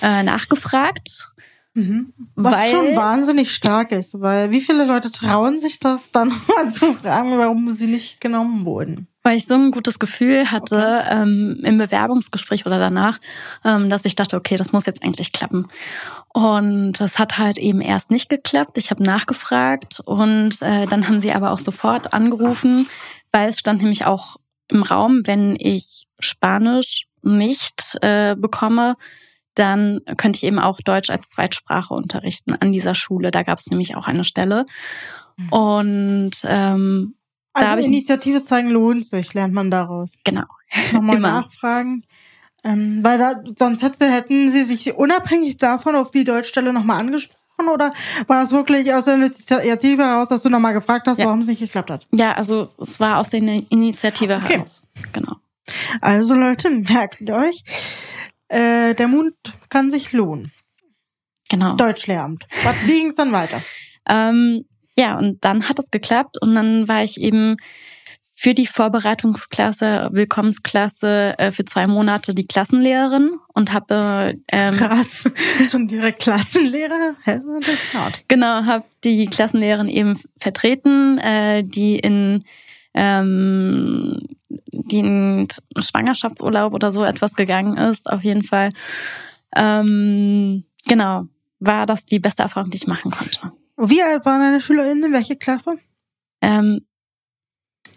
äh, 0.02 0.24
nachgefragt 0.24 1.29
Mhm. 1.80 2.14
Was 2.36 2.54
weil, 2.54 2.72
schon 2.72 2.96
wahnsinnig 2.96 3.54
stark 3.54 3.92
ist, 3.92 4.20
weil 4.20 4.52
wie 4.52 4.62
viele 4.62 4.86
Leute 4.86 5.12
trauen 5.12 5.60
sich 5.60 5.80
das 5.80 6.12
dann 6.12 6.30
mal 6.48 6.70
zu 6.70 6.94
fragen, 6.94 7.38
warum 7.38 7.72
sie 7.72 7.88
nicht 7.88 8.20
genommen 8.20 8.66
wurden? 8.66 9.08
Weil 9.24 9.38
ich 9.38 9.48
so 9.48 9.54
ein 9.54 9.72
gutes 9.72 10.00
Gefühl 10.00 10.52
hatte 10.52 10.78
okay. 10.78 11.22
ähm, 11.22 11.62
im 11.64 11.78
Bewerbungsgespräch 11.78 12.66
oder 12.66 12.80
danach, 12.80 13.20
ähm, 13.64 13.90
dass 13.90 14.06
ich 14.06 14.16
dachte, 14.16 14.36
okay, 14.38 14.56
das 14.58 14.72
muss 14.72 14.86
jetzt 14.86 15.04
eigentlich 15.04 15.32
klappen. 15.32 15.68
Und 16.34 17.00
es 17.02 17.20
hat 17.20 17.38
halt 17.38 17.58
eben 17.58 17.82
erst 17.82 18.12
nicht 18.12 18.30
geklappt. 18.30 18.78
Ich 18.78 18.92
habe 18.92 19.04
nachgefragt 19.04 20.02
und 20.06 20.62
äh, 20.62 20.86
dann 20.86 21.08
haben 21.08 21.22
sie 21.22 21.34
aber 21.34 21.52
auch 21.52 21.60
sofort 21.60 22.14
angerufen, 22.14 22.88
weil 23.32 23.50
es 23.50 23.60
stand 23.60 23.82
nämlich 23.82 24.06
auch 24.06 24.38
im 24.70 24.84
Raum, 24.84 25.22
wenn 25.26 25.56
ich 25.60 26.08
Spanisch 26.20 27.08
nicht 27.22 27.98
äh, 28.02 28.36
bekomme, 28.36 28.96
dann 29.60 30.00
könnte 30.18 30.38
ich 30.38 30.44
eben 30.44 30.60
auch 30.60 30.80
Deutsch 30.80 31.10
als 31.10 31.30
Zweitsprache 31.30 31.94
unterrichten 31.94 32.56
an 32.60 32.72
dieser 32.72 32.96
Schule. 32.96 33.32
Da 33.32 33.44
gab 33.44 33.60
es 33.60 33.68
nämlich 33.68 33.96
auch 33.96 34.08
eine 34.08 34.24
Stelle. 34.24 34.66
Mhm. 35.38 35.50
Und 35.50 36.32
ähm, 36.46 37.16
also 37.54 37.66
da 37.66 37.72
habe 37.72 37.82
ich 37.82 37.88
Initiative 37.88 38.44
zeigen 38.44 38.70
lohnt 38.70 39.06
sich, 39.06 39.34
lernt 39.34 39.54
man 39.54 39.70
daraus. 39.70 40.12
Genau. 40.24 40.46
Nochmal 40.94 41.18
Immer. 41.18 41.42
nachfragen. 41.42 42.04
Ähm, 42.64 43.00
weil 43.04 43.18
da, 43.18 43.42
sonst 43.58 43.84
hätte, 43.84 44.10
hätten 44.10 44.52
sie 44.52 44.64
sich 44.64 44.94
unabhängig 44.94 45.58
davon 45.58 45.96
auf 45.96 46.12
die 46.12 46.26
Deutschstelle 46.26 46.74
nochmal 46.74 47.00
angesprochen 47.00 47.38
oder 47.74 47.94
war 48.28 48.44
es 48.44 48.52
wirklich 48.52 48.94
aus 48.94 49.06
der 49.06 49.16
Initiative 49.16 50.04
heraus, 50.04 50.30
dass 50.30 50.44
du 50.44 50.50
nochmal 50.50 50.74
gefragt 50.74 51.08
hast, 51.08 51.20
ja. 51.20 51.26
warum 51.26 51.42
es 51.42 51.48
nicht 51.48 51.60
geklappt 51.60 51.90
hat? 51.90 52.08
Ja, 52.12 52.34
also 52.34 52.70
es 52.80 53.00
war 53.00 53.18
aus 53.18 53.30
der 53.30 53.40
Initiative 53.40 54.36
okay. 54.36 54.54
heraus. 54.56 54.84
Genau. 55.14 55.36
Also 56.02 56.34
Leute, 56.34 56.70
merkt 56.70 57.30
euch, 57.30 57.64
äh, 58.50 58.94
der 58.94 59.08
Mund 59.08 59.36
kann 59.70 59.92
sich 59.92 60.12
lohnen. 60.12 60.52
Genau. 61.50 61.76
Deutschlehramt. 61.76 62.46
Was 62.64 62.76
ging 62.86 63.08
es 63.08 63.16
dann 63.16 63.32
weiter? 63.32 63.62
Ähm, 64.08 64.66
ja, 64.98 65.18
und 65.18 65.44
dann 65.46 65.70
hat 65.70 65.80
es 65.80 65.92
geklappt 65.92 66.38
und 66.42 66.56
dann 66.56 66.88
war 66.88 67.04
ich 67.04 67.20
eben 67.20 67.56
für 68.34 68.54
die 68.54 68.68
Vorbereitungsklasse, 68.68 70.10
Willkommensklasse 70.14 71.38
äh, 71.38 71.52
für 71.52 71.66
zwei 71.66 71.88
Monate 71.88 72.34
die 72.34 72.48
Klassenlehrerin 72.48 73.32
und 73.54 73.74
habe 73.74 74.34
ähm, 74.50 74.78
krass 74.78 75.30
schon 75.70 75.90
direkt 75.90 76.22
Klassenlehrer. 76.22 77.16
genau, 78.30 78.64
habe 78.64 78.86
die 79.04 79.26
Klassenlehrerin 79.26 79.90
eben 79.90 80.18
vertreten, 80.38 81.18
äh, 81.18 81.66
die 81.66 82.00
in 82.00 82.46
ähm, 82.94 84.18
die 84.50 85.00
in 85.00 85.48
Schwangerschaftsurlaub 85.78 86.74
oder 86.74 86.92
so 86.92 87.04
etwas 87.04 87.36
gegangen 87.36 87.78
ist, 87.78 88.10
auf 88.10 88.24
jeden 88.24 88.44
Fall. 88.44 88.72
Ähm, 89.56 90.64
genau, 90.88 91.26
war 91.60 91.86
das 91.86 92.06
die 92.06 92.20
beste 92.20 92.44
Erfahrung, 92.44 92.72
die 92.72 92.78
ich 92.78 92.88
machen 92.88 93.12
konnte. 93.12 93.52
Wie 93.78 94.04
alt 94.04 94.26
waren 94.26 94.42
deine 94.42 94.62
SchülerInnen? 94.62 95.14
Welche 95.14 95.36
Klasse? 95.36 95.78
Ähm, 96.42 96.82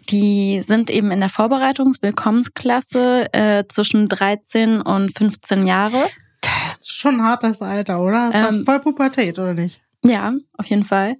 die 0.09 0.63
sind 0.65 0.89
eben 0.89 1.11
in 1.11 1.19
der 1.19 1.29
Vorbereitungs-Willkommensklasse 1.29 3.33
äh, 3.33 3.63
zwischen 3.67 4.07
13 4.07 4.81
und 4.81 5.17
15 5.17 5.65
Jahre. 5.65 6.05
Das 6.41 6.81
ist 6.81 6.91
schon 6.91 7.15
ein 7.15 7.23
hartes 7.23 7.61
Alter, 7.61 8.01
oder? 8.01 8.31
Das 8.31 8.51
ist 8.51 8.57
ähm, 8.57 8.65
voll 8.65 8.79
Pubertät, 8.79 9.39
oder 9.39 9.53
nicht? 9.53 9.81
Ja, 10.03 10.33
auf 10.57 10.65
jeden 10.67 10.83
Fall. 10.83 11.15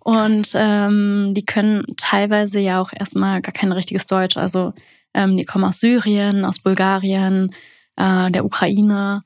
Und 0.00 0.52
ähm, 0.54 1.34
die 1.34 1.44
können 1.44 1.84
teilweise 1.96 2.60
ja 2.60 2.80
auch 2.80 2.92
erstmal 2.92 3.42
gar 3.42 3.52
kein 3.52 3.72
richtiges 3.72 4.06
Deutsch. 4.06 4.36
Also 4.36 4.72
ähm, 5.14 5.36
die 5.36 5.44
kommen 5.44 5.64
aus 5.64 5.80
Syrien, 5.80 6.44
aus 6.44 6.60
Bulgarien, 6.60 7.52
äh, 7.96 8.30
der 8.30 8.44
Ukraine. 8.44 9.22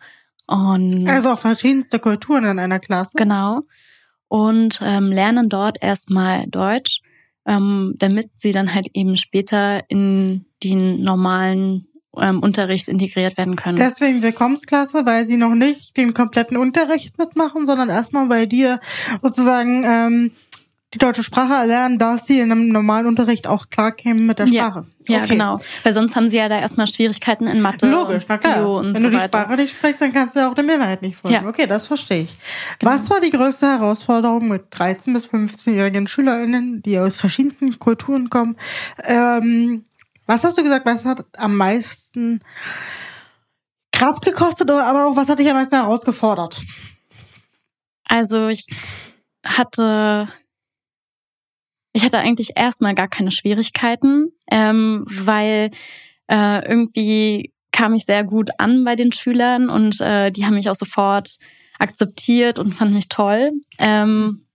Und 0.46 1.08
also 1.08 1.32
auch 1.32 1.38
verschiedenste 1.38 1.98
Kulturen 1.98 2.44
in 2.44 2.58
einer 2.58 2.80
Klasse. 2.80 3.12
Genau. 3.16 3.60
Und 4.28 4.80
ähm, 4.82 5.12
lernen 5.12 5.50
dort 5.50 5.82
erstmal 5.82 6.44
Deutsch, 6.46 7.00
ähm, 7.46 7.94
damit 7.98 8.40
sie 8.40 8.52
dann 8.52 8.74
halt 8.74 8.88
eben 8.94 9.16
später 9.18 9.82
in 9.88 10.46
den 10.62 11.02
normalen 11.02 11.86
ähm, 12.20 12.40
Unterricht 12.40 12.88
integriert 12.88 13.36
werden 13.36 13.56
können. 13.56 13.78
Deswegen 13.78 14.22
Willkommensklasse, 14.22 15.06
weil 15.06 15.26
sie 15.26 15.36
noch 15.36 15.54
nicht 15.54 15.96
den 15.96 16.14
kompletten 16.14 16.56
Unterricht 16.56 17.18
mitmachen, 17.18 17.66
sondern 17.66 17.88
erstmal 17.88 18.26
bei 18.26 18.46
dir 18.46 18.80
sozusagen 19.22 19.84
ähm, 19.84 20.30
die 20.94 20.98
deutsche 20.98 21.22
Sprache 21.22 21.54
erlernen, 21.54 21.98
dass 21.98 22.26
sie 22.26 22.40
in 22.40 22.52
einem 22.52 22.68
normalen 22.68 23.06
Unterricht 23.06 23.46
auch 23.46 23.70
klarkämen 23.70 24.26
mit 24.26 24.38
der 24.38 24.46
Sprache. 24.46 24.84
Ja, 25.06 25.16
ja 25.16 25.22
okay. 25.22 25.32
genau. 25.32 25.60
Weil 25.84 25.92
sonst 25.94 26.14
haben 26.16 26.28
sie 26.28 26.36
ja 26.36 26.48
da 26.48 26.60
erstmal 26.60 26.86
Schwierigkeiten 26.86 27.46
in 27.46 27.62
Mathe. 27.62 27.88
Logisch, 27.88 28.24
na 28.28 28.36
klar. 28.36 28.58
Bio 28.58 28.78
und 28.78 28.94
Wenn 28.94 29.02
so 29.02 29.08
du 29.08 29.16
die 29.16 29.22
Sprache 29.22 29.56
nicht 29.56 29.74
sprichst, 29.74 30.02
dann 30.02 30.12
kannst 30.12 30.36
du 30.36 30.40
ja 30.40 30.50
auch 30.50 30.54
der 30.54 30.64
Mehrheit 30.64 31.00
nicht 31.00 31.16
folgen. 31.16 31.34
Ja. 31.34 31.48
Okay, 31.48 31.66
das 31.66 31.86
verstehe 31.86 32.22
ich. 32.22 32.36
Genau. 32.78 32.92
Was 32.92 33.08
war 33.08 33.20
die 33.20 33.30
größte 33.30 33.66
Herausforderung 33.66 34.48
mit 34.48 34.64
13- 34.74 35.14
bis 35.14 35.26
15-jährigen 35.26 36.08
SchülerInnen, 36.08 36.82
die 36.82 36.98
aus 36.98 37.16
verschiedensten 37.16 37.78
Kulturen 37.78 38.28
kommen? 38.28 38.56
Ähm, 39.04 39.86
was 40.26 40.44
hast 40.44 40.58
du 40.58 40.62
gesagt, 40.62 40.86
was 40.86 41.04
hat 41.04 41.24
am 41.36 41.56
meisten 41.56 42.40
Kraft 43.92 44.24
gekostet, 44.24 44.70
aber 44.70 45.06
auch 45.06 45.16
was 45.16 45.28
hat 45.28 45.38
dich 45.38 45.48
am 45.48 45.56
meisten 45.56 45.76
herausgefordert? 45.76 46.60
Also 48.04 48.48
ich 48.48 48.66
hatte 49.44 50.28
ich 51.92 52.04
hatte 52.04 52.18
eigentlich 52.18 52.52
erstmal 52.56 52.94
gar 52.94 53.08
keine 53.08 53.30
Schwierigkeiten, 53.30 54.32
ähm, 54.50 55.04
weil 55.06 55.70
äh, 56.28 56.66
irgendwie 56.66 57.52
kam 57.70 57.94
ich 57.94 58.04
sehr 58.04 58.24
gut 58.24 58.50
an 58.58 58.84
bei 58.84 58.96
den 58.96 59.12
Schülern 59.12 59.68
und 59.68 60.00
äh, 60.00 60.30
die 60.30 60.44
haben 60.44 60.54
mich 60.54 60.70
auch 60.70 60.76
sofort 60.76 61.38
akzeptiert 61.78 62.58
und 62.58 62.74
fanden 62.74 62.94
mich 62.94 63.08
toll. 63.08 63.52
Ähm, 63.78 64.46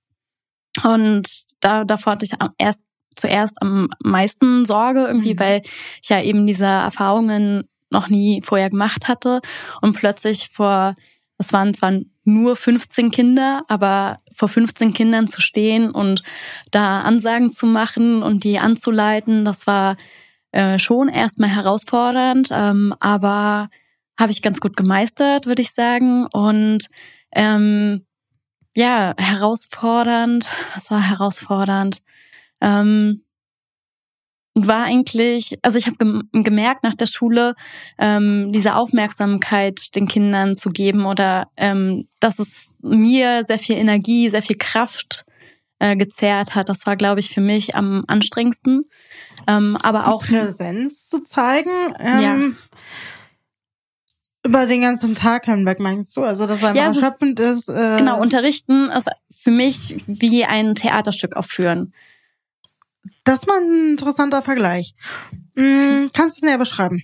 und 0.83 1.43
da, 1.59 1.83
davor 1.83 2.13
hatte 2.13 2.25
ich 2.25 2.33
erst 2.57 2.83
zuerst 3.17 3.61
am 3.61 3.89
meisten 4.03 4.65
Sorge 4.65 5.05
irgendwie, 5.05 5.33
mhm. 5.33 5.39
weil 5.39 5.61
ich 6.01 6.09
ja 6.09 6.21
eben 6.21 6.47
diese 6.47 6.65
Erfahrungen 6.65 7.63
noch 7.89 8.09
nie 8.09 8.41
vorher 8.41 8.69
gemacht 8.69 9.07
hatte 9.07 9.41
und 9.81 9.93
plötzlich 9.93 10.49
vor, 10.51 10.95
das 11.37 11.53
waren 11.53 11.73
zwar 11.73 11.99
nur 12.23 12.55
15 12.55 13.11
Kinder, 13.11 13.63
aber 13.67 14.17
vor 14.33 14.49
15 14.49 14.93
Kindern 14.93 15.27
zu 15.27 15.41
stehen 15.41 15.91
und 15.91 16.23
da 16.71 17.01
Ansagen 17.01 17.53
zu 17.53 17.65
machen 17.65 18.23
und 18.23 18.43
die 18.43 18.59
anzuleiten, 18.59 19.45
das 19.45 19.65
war 19.67 19.95
äh, 20.51 20.79
schon 20.79 21.07
erstmal 21.07 21.49
herausfordernd, 21.49 22.49
ähm, 22.51 22.93
aber 22.99 23.69
habe 24.19 24.31
ich 24.31 24.41
ganz 24.41 24.59
gut 24.59 24.75
gemeistert, 24.75 25.45
würde 25.45 25.61
ich 25.61 25.71
sagen. 25.71 26.25
Und 26.31 26.89
ähm, 27.33 28.05
ja, 28.75 29.13
herausfordernd, 29.17 30.51
was 30.73 30.91
war 30.91 31.01
herausfordernd? 31.01 32.01
Ähm, 32.61 33.23
war 34.65 34.85
eigentlich, 34.85 35.59
also 35.61 35.77
ich 35.77 35.87
habe 35.87 36.23
gemerkt 36.31 36.83
nach 36.83 36.95
der 36.95 37.05
Schule, 37.05 37.53
ähm, 37.99 38.51
diese 38.51 38.75
Aufmerksamkeit 38.75 39.95
den 39.95 40.07
Kindern 40.07 40.57
zu 40.57 40.71
geben 40.71 41.05
oder 41.05 41.49
ähm, 41.57 42.07
dass 42.19 42.39
es 42.39 42.71
mir 42.81 43.43
sehr 43.45 43.59
viel 43.59 43.75
Energie, 43.75 44.29
sehr 44.29 44.41
viel 44.41 44.57
Kraft 44.57 45.25
äh, 45.79 45.95
gezerrt 45.95 46.55
hat. 46.55 46.69
Das 46.69 46.87
war, 46.87 46.95
glaube 46.95 47.19
ich, 47.19 47.29
für 47.29 47.41
mich 47.41 47.75
am 47.75 48.03
anstrengendsten. 48.07 48.81
Ähm, 49.47 49.77
aber 49.81 50.03
Die 50.03 50.07
auch 50.07 50.23
Präsenz 50.23 51.07
zu 51.07 51.21
zeigen. 51.21 51.69
Ähm, 51.99 52.21
ja. 52.21 52.35
Über 54.43 54.65
den 54.65 54.81
ganzen 54.81 55.13
Tag 55.13 55.45
hinweg 55.45 55.79
meinst 55.79 56.15
du? 56.15 56.23
Also, 56.23 56.47
dass 56.47 56.63
er 56.63 56.73
ja, 56.73 56.85
erschöpfend 56.85 57.39
ist. 57.39 57.69
Äh 57.69 57.97
genau, 57.97 58.19
unterrichten 58.19 58.89
ist 58.89 59.09
für 59.29 59.51
mich 59.51 60.03
wie 60.07 60.45
ein 60.45 60.73
Theaterstück 60.73 61.35
aufführen. 61.35 61.93
Das 63.23 63.45
mal 63.45 63.61
ein 63.61 63.91
interessanter 63.91 64.41
Vergleich. 64.41 64.95
Mhm, 65.55 66.09
kannst 66.13 66.37
du 66.37 66.39
es 66.45 66.49
näher 66.49 66.57
beschreiben? 66.57 67.03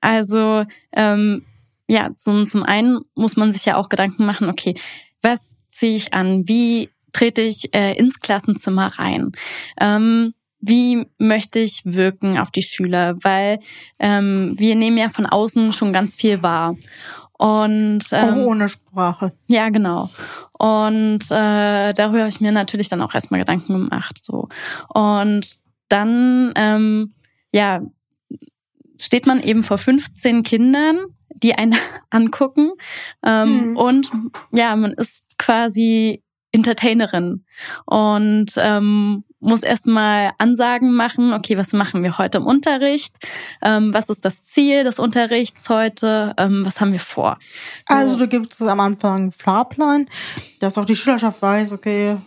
Also, 0.00 0.64
ähm, 0.92 1.44
ja, 1.88 2.10
zum, 2.16 2.48
zum 2.48 2.62
einen 2.62 3.00
muss 3.14 3.36
man 3.36 3.52
sich 3.52 3.64
ja 3.64 3.76
auch 3.76 3.88
Gedanken 3.88 4.26
machen, 4.26 4.48
okay, 4.48 4.74
was 5.22 5.56
ziehe 5.68 5.96
ich 5.96 6.14
an? 6.14 6.46
Wie 6.46 6.90
trete 7.12 7.42
ich 7.42 7.74
äh, 7.74 7.94
ins 7.96 8.20
Klassenzimmer 8.20 8.98
rein? 8.98 9.32
Ähm, 9.80 10.34
wie 10.60 11.06
möchte 11.18 11.58
ich 11.58 11.82
wirken 11.84 12.38
auf 12.38 12.50
die 12.50 12.62
Schüler? 12.62 13.16
Weil 13.22 13.58
ähm, 13.98 14.54
wir 14.56 14.74
nehmen 14.76 14.96
ja 14.96 15.10
von 15.10 15.26
außen 15.26 15.72
schon 15.72 15.92
ganz 15.92 16.14
viel 16.14 16.42
wahr. 16.42 16.76
Und 17.38 18.04
ähm, 18.12 18.28
auch 18.28 18.36
ohne 18.46 18.68
Sprache. 18.68 19.32
Ja, 19.48 19.68
genau. 19.68 20.10
Und 20.52 21.24
äh, 21.30 21.92
darüber 21.92 22.20
habe 22.20 22.28
ich 22.28 22.40
mir 22.40 22.52
natürlich 22.52 22.88
dann 22.88 23.02
auch 23.02 23.14
erstmal 23.14 23.40
Gedanken 23.40 23.72
gemacht. 23.72 24.24
So. 24.24 24.48
Und 24.88 25.58
dann, 25.88 26.52
ähm, 26.54 27.14
ja, 27.52 27.80
steht 28.98 29.26
man 29.26 29.42
eben 29.42 29.62
vor 29.62 29.78
15 29.78 30.42
Kindern, 30.42 30.98
die 31.28 31.54
einen 31.54 31.76
angucken. 32.10 32.72
Ähm, 33.24 33.70
mhm. 33.70 33.76
Und 33.76 34.10
ja, 34.52 34.76
man 34.76 34.92
ist 34.92 35.22
quasi 35.38 36.22
Entertainerin 36.52 37.44
und 37.84 38.52
ähm, 38.56 39.24
muss 39.44 39.62
erstmal 39.62 40.32
Ansagen 40.38 40.94
machen, 40.94 41.32
okay, 41.32 41.56
was 41.56 41.72
machen 41.72 42.02
wir 42.02 42.18
heute 42.18 42.38
im 42.38 42.46
Unterricht? 42.46 43.14
Ähm, 43.62 43.92
was 43.94 44.08
ist 44.08 44.24
das 44.24 44.42
Ziel 44.42 44.84
des 44.84 44.98
Unterrichts 44.98 45.68
heute? 45.68 46.34
Ähm, 46.38 46.64
was 46.64 46.80
haben 46.80 46.92
wir 46.92 47.00
vor? 47.00 47.38
So. 47.88 47.94
Also 47.94 48.16
du 48.16 48.28
gibst 48.28 48.60
am 48.62 48.80
Anfang 48.80 49.14
einen 49.14 49.32
Fahrplan, 49.32 50.08
dass 50.60 50.78
auch 50.78 50.84
die 50.84 50.96
Schülerschaft 50.96 51.40
weiß, 51.42 51.72
okay, 51.72 52.18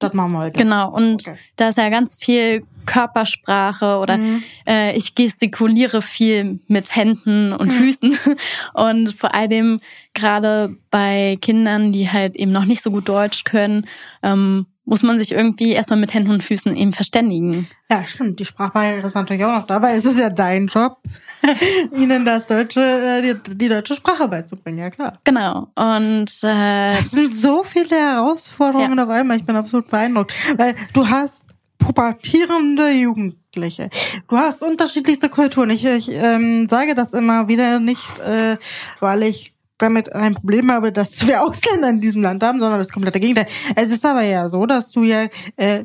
das 0.00 0.12
machen 0.12 0.32
wir 0.32 0.38
heute. 0.40 0.58
Genau, 0.58 0.90
und 0.90 1.26
okay. 1.26 1.36
da 1.56 1.68
ist 1.68 1.78
ja 1.78 1.88
ganz 1.88 2.16
viel 2.16 2.66
Körpersprache 2.84 3.98
oder 3.98 4.18
mhm. 4.18 4.42
äh, 4.66 4.94
ich 4.96 5.14
gestikuliere 5.14 6.02
viel 6.02 6.60
mit 6.66 6.94
Händen 6.94 7.52
und 7.52 7.68
mhm. 7.68 7.72
Füßen. 7.72 8.18
Und 8.74 9.14
vor 9.14 9.34
allem 9.34 9.80
gerade 10.12 10.76
bei 10.90 11.38
Kindern, 11.40 11.92
die 11.92 12.10
halt 12.10 12.36
eben 12.36 12.52
noch 12.52 12.64
nicht 12.64 12.82
so 12.82 12.90
gut 12.90 13.08
Deutsch 13.08 13.44
können, 13.44 13.86
ähm, 14.22 14.66
muss 14.84 15.02
man 15.02 15.18
sich 15.18 15.32
irgendwie 15.32 15.72
erstmal 15.72 15.98
mit 15.98 16.12
Händen 16.12 16.30
und 16.30 16.44
Füßen 16.44 16.76
eben 16.76 16.92
verständigen. 16.92 17.68
Ja, 17.90 18.06
stimmt. 18.06 18.38
Die 18.38 18.44
Sprachbarriere 18.44 19.06
ist 19.06 19.14
natürlich 19.14 19.44
auch 19.44 19.60
noch 19.60 19.66
da, 19.66 19.80
weil 19.80 19.96
es 19.96 20.04
ist 20.04 20.18
ja 20.18 20.28
dein 20.28 20.66
Job, 20.66 20.98
ihnen 21.96 22.24
das 22.24 22.46
deutsche, 22.46 22.80
äh, 22.80 23.22
die, 23.22 23.56
die, 23.56 23.68
deutsche 23.68 23.94
Sprache 23.94 24.28
beizubringen, 24.28 24.78
ja 24.78 24.90
klar. 24.90 25.18
Genau. 25.24 25.68
Und 25.74 26.30
äh, 26.42 26.98
es 26.98 27.10
sind 27.10 27.34
so 27.34 27.64
viele 27.64 27.96
Herausforderungen 27.96 28.98
ja. 28.98 29.04
auf 29.04 29.10
einmal. 29.10 29.38
Ich 29.38 29.44
bin 29.44 29.56
absolut 29.56 29.88
beeindruckt, 29.88 30.34
weil 30.56 30.74
du 30.92 31.08
hast 31.08 31.44
pubertierende 31.78 32.90
Jugendliche. 32.90 33.90
Du 34.28 34.36
hast 34.36 34.62
unterschiedlichste 34.62 35.28
Kulturen. 35.28 35.70
Ich, 35.70 35.84
ich 35.84 36.10
ähm, 36.10 36.68
sage 36.68 36.94
das 36.94 37.12
immer 37.12 37.48
wieder 37.48 37.78
nicht, 37.78 38.18
äh, 38.20 38.56
weil 39.00 39.22
ich 39.22 39.53
damit 39.78 40.12
ein 40.12 40.34
Problem 40.34 40.70
habe, 40.70 40.92
dass 40.92 41.26
wir 41.26 41.42
Ausländer 41.42 41.88
in 41.88 42.00
diesem 42.00 42.22
Land 42.22 42.42
haben, 42.42 42.58
sondern 42.58 42.78
das 42.78 42.92
komplette 42.92 43.20
Gegenteil. 43.20 43.46
Es 43.76 43.90
ist 43.90 44.04
aber 44.04 44.22
ja 44.22 44.48
so, 44.48 44.66
dass 44.66 44.90
du 44.90 45.04
ja, 45.04 45.26
äh, 45.56 45.84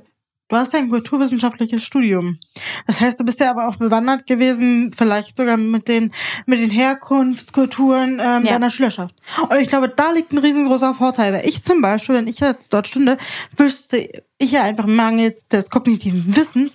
du 0.49 0.55
hast 0.55 0.73
ein 0.75 0.89
kulturwissenschaftliches 0.89 1.83
Studium. 1.83 2.39
Das 2.87 3.01
heißt, 3.01 3.19
du 3.19 3.23
bist 3.23 3.39
ja 3.39 3.51
aber 3.51 3.67
auch 3.67 3.75
bewandert 3.75 4.25
gewesen, 4.25 4.91
vielleicht 4.95 5.37
sogar 5.37 5.57
mit 5.57 5.87
den, 5.87 6.11
mit 6.45 6.59
den 6.59 6.71
Herkunftskulturen 6.71 8.13
ähm, 8.13 8.45
ja. 8.45 8.53
deiner 8.53 8.69
Schülerschaft. 8.69 9.15
Und 9.41 9.57
ich 9.59 9.67
glaube, 9.67 9.89
da 9.89 10.11
liegt 10.11 10.31
ein 10.31 10.39
riesengroßer 10.39 10.95
Vorteil, 10.95 11.33
weil 11.33 11.47
ich 11.47 11.63
zum 11.63 11.81
Beispiel, 11.81 12.15
wenn 12.15 12.27
ich 12.27 12.39
jetzt 12.39 12.73
dort 12.73 12.87
stünde, 12.87 13.17
wüsste 13.55 14.07
ich 14.39 14.51
ja 14.51 14.63
einfach 14.63 14.87
mangels 14.87 15.47
des 15.49 15.69
kognitiven 15.69 16.35
Wissens 16.35 16.73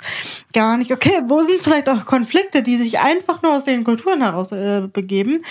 gar 0.53 0.77
nicht, 0.77 0.92
okay, 0.92 1.22
wo 1.27 1.42
sind 1.42 1.61
vielleicht 1.61 1.88
auch 1.88 2.05
Konflikte, 2.05 2.62
die 2.62 2.77
sich 2.77 3.00
einfach 3.00 3.42
nur 3.42 3.57
aus 3.57 3.64
den 3.64 3.85
Kulturen 3.85 4.20
heraus 4.20 4.53
äh, 4.53 4.83
begeben 4.92 5.42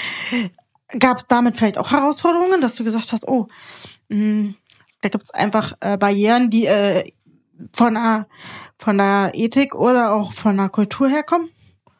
Gab 0.99 1.19
es 1.19 1.27
damit 1.27 1.55
vielleicht 1.55 1.77
auch 1.77 1.91
Herausforderungen, 1.91 2.61
dass 2.61 2.75
du 2.75 2.83
gesagt 2.83 3.11
hast, 3.11 3.27
oh, 3.27 3.47
mh, 4.09 4.17
hm, 4.17 4.55
da 5.01 5.09
gibt 5.09 5.23
es 5.25 5.31
einfach 5.31 5.73
äh, 5.81 5.97
Barrieren, 5.97 6.49
die 6.49 6.65
äh, 6.65 7.11
von, 7.73 7.95
der, 7.95 8.27
von 8.77 8.97
der 8.97 9.31
Ethik 9.33 9.75
oder 9.75 10.13
auch 10.13 10.31
von 10.31 10.57
der 10.57 10.69
Kultur 10.69 11.09
herkommen? 11.09 11.49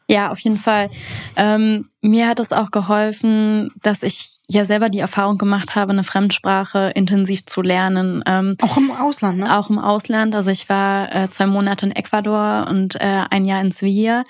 Ja, 0.06 0.30
auf 0.30 0.38
jeden 0.40 0.58
Fall. 0.58 0.90
Ähm, 1.34 1.88
mir 2.02 2.28
hat 2.28 2.38
es 2.38 2.52
auch 2.52 2.70
geholfen, 2.70 3.70
dass 3.82 4.02
ich 4.02 4.38
ja 4.50 4.66
selber 4.66 4.90
die 4.90 4.98
Erfahrung 4.98 5.38
gemacht 5.38 5.74
habe, 5.74 5.92
eine 5.92 6.04
Fremdsprache 6.04 6.92
intensiv 6.94 7.46
zu 7.46 7.62
lernen. 7.62 8.22
Ähm, 8.26 8.56
auch 8.60 8.76
im 8.76 8.90
Ausland, 8.90 9.38
ne? 9.38 9.58
Auch 9.58 9.70
im 9.70 9.78
Ausland. 9.78 10.34
Also 10.34 10.50
ich 10.50 10.68
war 10.68 11.14
äh, 11.14 11.30
zwei 11.30 11.46
Monate 11.46 11.86
in 11.86 11.92
Ecuador 11.96 12.66
und 12.68 12.96
äh, 12.96 13.22
ein 13.30 13.46
Jahr 13.46 13.62
in 13.62 13.72
Sevilla. 13.72 14.24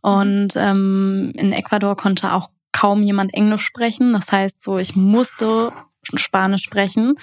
Und 0.00 0.56
ähm, 0.56 1.32
in 1.36 1.52
Ecuador 1.52 1.94
konnte 1.94 2.32
auch 2.32 2.48
kaum 2.72 3.02
jemand 3.02 3.34
Englisch 3.34 3.62
sprechen. 3.62 4.12
Das 4.12 4.30
heißt, 4.30 4.62
so 4.62 4.78
ich 4.78 4.96
musste 4.96 5.72
Spanisch 6.14 6.62
sprechen 6.62 7.14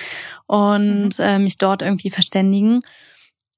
und 0.47 1.17
mhm. 1.17 1.25
äh, 1.25 1.39
mich 1.39 1.57
dort 1.57 1.81
irgendwie 1.81 2.09
verständigen. 2.09 2.81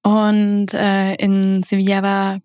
Und 0.04 0.74
äh, 0.74 1.16
in 1.16 1.64
Sevilla 1.64 2.02
war 2.02 2.40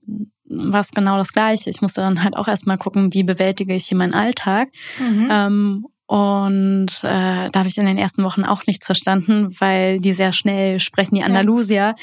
was 0.44 0.90
genau 0.90 1.16
das 1.16 1.32
Gleiche. 1.32 1.70
Ich 1.70 1.80
musste 1.80 2.00
dann 2.00 2.22
halt 2.22 2.36
auch 2.36 2.48
erstmal 2.48 2.78
gucken, 2.78 3.14
wie 3.14 3.22
bewältige 3.22 3.74
ich 3.74 3.86
hier 3.86 3.96
meinen 3.96 4.14
Alltag. 4.14 4.68
Mhm. 4.98 5.28
Ähm, 5.30 5.86
und 6.06 6.88
äh, 7.02 7.48
da 7.50 7.52
habe 7.54 7.68
ich 7.68 7.78
in 7.78 7.86
den 7.86 7.96
ersten 7.96 8.22
Wochen 8.24 8.44
auch 8.44 8.66
nichts 8.66 8.84
verstanden, 8.84 9.54
weil 9.60 10.00
die 10.00 10.12
sehr 10.12 10.32
schnell 10.32 10.78
sprechen, 10.80 11.14
die 11.14 11.22
Andalusier. 11.22 11.94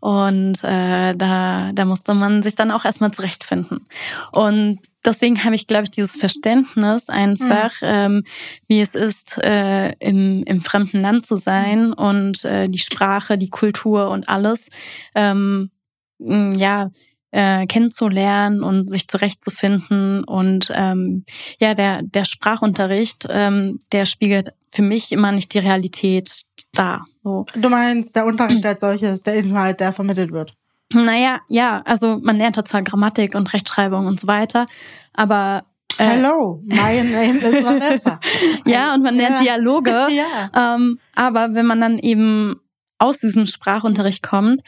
Und 0.00 0.62
äh, 0.62 1.14
da, 1.16 1.72
da 1.72 1.84
musste 1.84 2.14
man 2.14 2.42
sich 2.42 2.54
dann 2.54 2.70
auch 2.70 2.84
erstmal 2.84 3.10
zurechtfinden. 3.10 3.86
Und 4.30 4.78
deswegen 5.04 5.42
habe 5.42 5.54
ich, 5.54 5.66
glaube 5.66 5.84
ich, 5.84 5.90
dieses 5.90 6.16
Verständnis 6.16 7.08
einfach, 7.08 7.72
mhm. 7.80 7.88
ähm, 7.88 8.24
wie 8.68 8.80
es 8.80 8.94
ist, 8.94 9.38
äh, 9.38 9.92
im, 9.98 10.44
im 10.44 10.60
fremden 10.60 11.00
Land 11.00 11.26
zu 11.26 11.36
sein 11.36 11.92
und 11.92 12.44
äh, 12.44 12.68
die 12.68 12.78
Sprache, 12.78 13.38
die 13.38 13.50
Kultur 13.50 14.10
und 14.10 14.28
alles. 14.28 14.68
Ähm, 15.14 15.70
ja, 16.18 16.90
äh, 17.36 17.66
kennenzulernen 17.66 18.62
und 18.62 18.88
sich 18.88 19.08
zurechtzufinden. 19.08 20.24
Und 20.24 20.72
ähm, 20.74 21.26
ja, 21.60 21.74
der, 21.74 22.00
der 22.02 22.24
Sprachunterricht, 22.24 23.26
ähm, 23.28 23.80
der 23.92 24.06
spiegelt 24.06 24.54
für 24.70 24.80
mich 24.80 25.12
immer 25.12 25.32
nicht 25.32 25.52
die 25.52 25.58
Realität 25.58 26.44
dar. 26.72 27.04
So. 27.22 27.44
Du 27.54 27.68
meinst, 27.68 28.16
der 28.16 28.24
Unterricht 28.24 28.64
als 28.64 28.80
solches, 28.80 29.22
der 29.22 29.34
Inhalt, 29.34 29.80
der 29.80 29.92
vermittelt 29.92 30.32
wird? 30.32 30.54
Naja, 30.94 31.40
ja, 31.48 31.82
also 31.84 32.20
man 32.22 32.38
lernt 32.38 32.56
da 32.56 32.64
zwar 32.64 32.82
Grammatik 32.82 33.34
und 33.34 33.52
Rechtschreibung 33.52 34.06
und 34.06 34.18
so 34.18 34.28
weiter, 34.28 34.66
aber 35.12 35.64
äh, 35.98 36.04
Hello, 36.04 36.62
my 36.64 37.02
name 37.02 37.38
is 37.38 37.64
Vanessa. 37.64 38.18
ja, 38.66 38.94
und 38.94 39.02
man 39.02 39.14
lernt 39.14 39.42
ja. 39.42 39.56
Dialoge. 39.56 39.90
ja. 40.10 40.74
Ähm, 40.74 41.00
aber 41.14 41.52
wenn 41.54 41.66
man 41.66 41.80
dann 41.80 41.98
eben 41.98 42.60
aus 42.98 43.18
diesem 43.18 43.46
Sprachunterricht 43.46 44.22
kommt, 44.22 44.62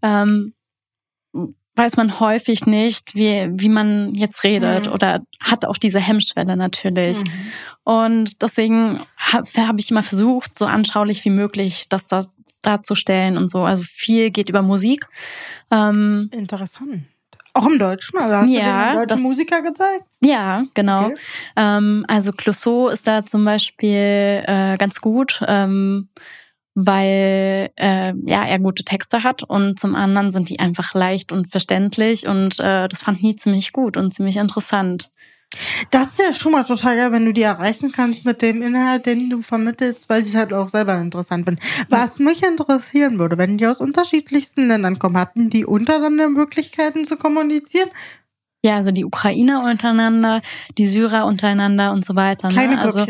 ähm, 0.00 0.54
weiß 1.76 1.96
man 1.96 2.20
häufig 2.20 2.66
nicht, 2.66 3.14
wie, 3.14 3.48
wie 3.50 3.68
man 3.68 4.14
jetzt 4.14 4.44
redet 4.44 4.86
mhm. 4.86 4.92
oder 4.92 5.22
hat 5.40 5.64
auch 5.64 5.76
diese 5.76 5.98
Hemmschwelle 5.98 6.56
natürlich. 6.56 7.22
Mhm. 7.22 7.30
Und 7.82 8.42
deswegen 8.42 9.00
habe 9.16 9.46
hab 9.56 9.78
ich 9.78 9.90
immer 9.90 10.02
versucht, 10.02 10.58
so 10.58 10.66
anschaulich 10.66 11.24
wie 11.24 11.30
möglich 11.30 11.88
das 11.88 12.06
da, 12.06 12.22
darzustellen 12.62 13.36
und 13.36 13.48
so. 13.48 13.62
Also 13.62 13.84
viel 13.86 14.30
geht 14.30 14.48
über 14.48 14.62
Musik. 14.62 15.06
Ähm, 15.70 16.30
Interessant. 16.32 17.04
Auch 17.56 17.66
im 17.66 17.78
Deutschen? 17.78 18.18
Also 18.18 18.34
hast 18.34 18.50
ja, 18.50 18.92
du 18.92 18.98
den 18.98 19.08
deutschen 19.08 19.22
Musiker 19.22 19.62
gezeigt? 19.62 20.04
Ja, 20.20 20.64
genau. 20.74 21.06
Okay. 21.06 21.16
Ähm, 21.56 22.04
also 22.08 22.32
Clouseau 22.32 22.88
ist 22.88 23.06
da 23.06 23.24
zum 23.24 23.44
Beispiel 23.44 24.42
äh, 24.44 24.76
ganz 24.76 25.00
gut. 25.00 25.40
Ähm, 25.46 26.08
weil 26.74 27.70
äh, 27.76 28.12
ja 28.26 28.44
er 28.44 28.58
gute 28.58 28.84
Texte 28.84 29.22
hat 29.22 29.42
und 29.42 29.78
zum 29.78 29.94
anderen 29.94 30.32
sind 30.32 30.48
die 30.48 30.58
einfach 30.58 30.94
leicht 30.94 31.32
und 31.32 31.50
verständlich 31.50 32.26
und 32.26 32.58
äh, 32.60 32.88
das 32.88 33.02
fand 33.02 33.22
ich 33.22 33.38
ziemlich 33.38 33.72
gut 33.72 33.96
und 33.96 34.14
ziemlich 34.14 34.36
interessant. 34.36 35.10
Das 35.90 36.08
ist 36.08 36.18
ja 36.18 36.34
schon 36.34 36.52
mal 36.52 36.64
total 36.64 36.96
geil, 36.96 37.12
wenn 37.12 37.26
du 37.26 37.32
die 37.32 37.42
erreichen 37.42 37.92
kannst 37.92 38.24
mit 38.24 38.42
dem 38.42 38.62
Inhalt, 38.62 39.06
den 39.06 39.30
du 39.30 39.42
vermittelst, 39.42 40.08
weil 40.08 40.24
sie 40.24 40.30
es 40.30 40.36
halt 40.36 40.52
auch 40.52 40.68
selber 40.68 40.98
interessant 41.00 41.46
finden. 41.46 41.60
Was 41.88 42.18
mich 42.18 42.42
interessieren 42.42 43.18
würde, 43.18 43.38
wenn 43.38 43.58
die 43.58 43.66
aus 43.66 43.80
unterschiedlichsten 43.80 44.68
Ländern 44.68 44.98
kommen, 44.98 45.16
hatten 45.16 45.50
die 45.50 45.64
untereinander 45.64 46.28
Möglichkeiten 46.28 47.04
zu 47.04 47.16
kommunizieren? 47.16 47.90
Ja, 48.64 48.76
also 48.76 48.92
die 48.92 49.04
Ukrainer 49.04 49.62
untereinander, 49.62 50.40
die 50.78 50.86
Syrer 50.86 51.26
untereinander 51.26 51.92
und 51.92 52.06
so 52.06 52.16
weiter. 52.16 52.48
Ne? 52.48 52.54
Kleine 52.54 52.80
also 52.80 53.04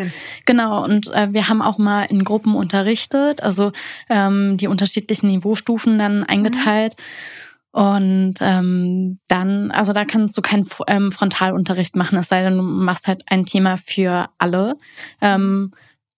genau. 0.46 0.82
Und 0.82 1.06
äh, 1.14 1.28
wir 1.30 1.48
haben 1.48 1.62
auch 1.62 1.78
mal 1.78 2.02
in 2.06 2.24
Gruppen 2.24 2.56
unterrichtet, 2.56 3.40
also 3.40 3.70
ähm, 4.10 4.56
die 4.56 4.66
unterschiedlichen 4.66 5.28
Niveaustufen 5.28 5.96
dann 5.96 6.24
eingeteilt. 6.24 6.96
Mhm. 6.98 7.80
Und 7.80 8.34
ähm, 8.40 9.20
dann, 9.28 9.70
also 9.70 9.92
da 9.92 10.04
kannst 10.04 10.36
du 10.36 10.42
keinen 10.42 10.66
ähm, 10.88 11.12
Frontalunterricht 11.12 11.94
machen, 11.94 12.18
es 12.18 12.28
sei 12.28 12.42
denn, 12.42 12.56
du 12.56 12.62
machst 12.62 13.06
halt 13.06 13.22
ein 13.26 13.46
Thema 13.46 13.76
für 13.76 14.30
alle. 14.38 14.74
Ähm, 15.20 15.70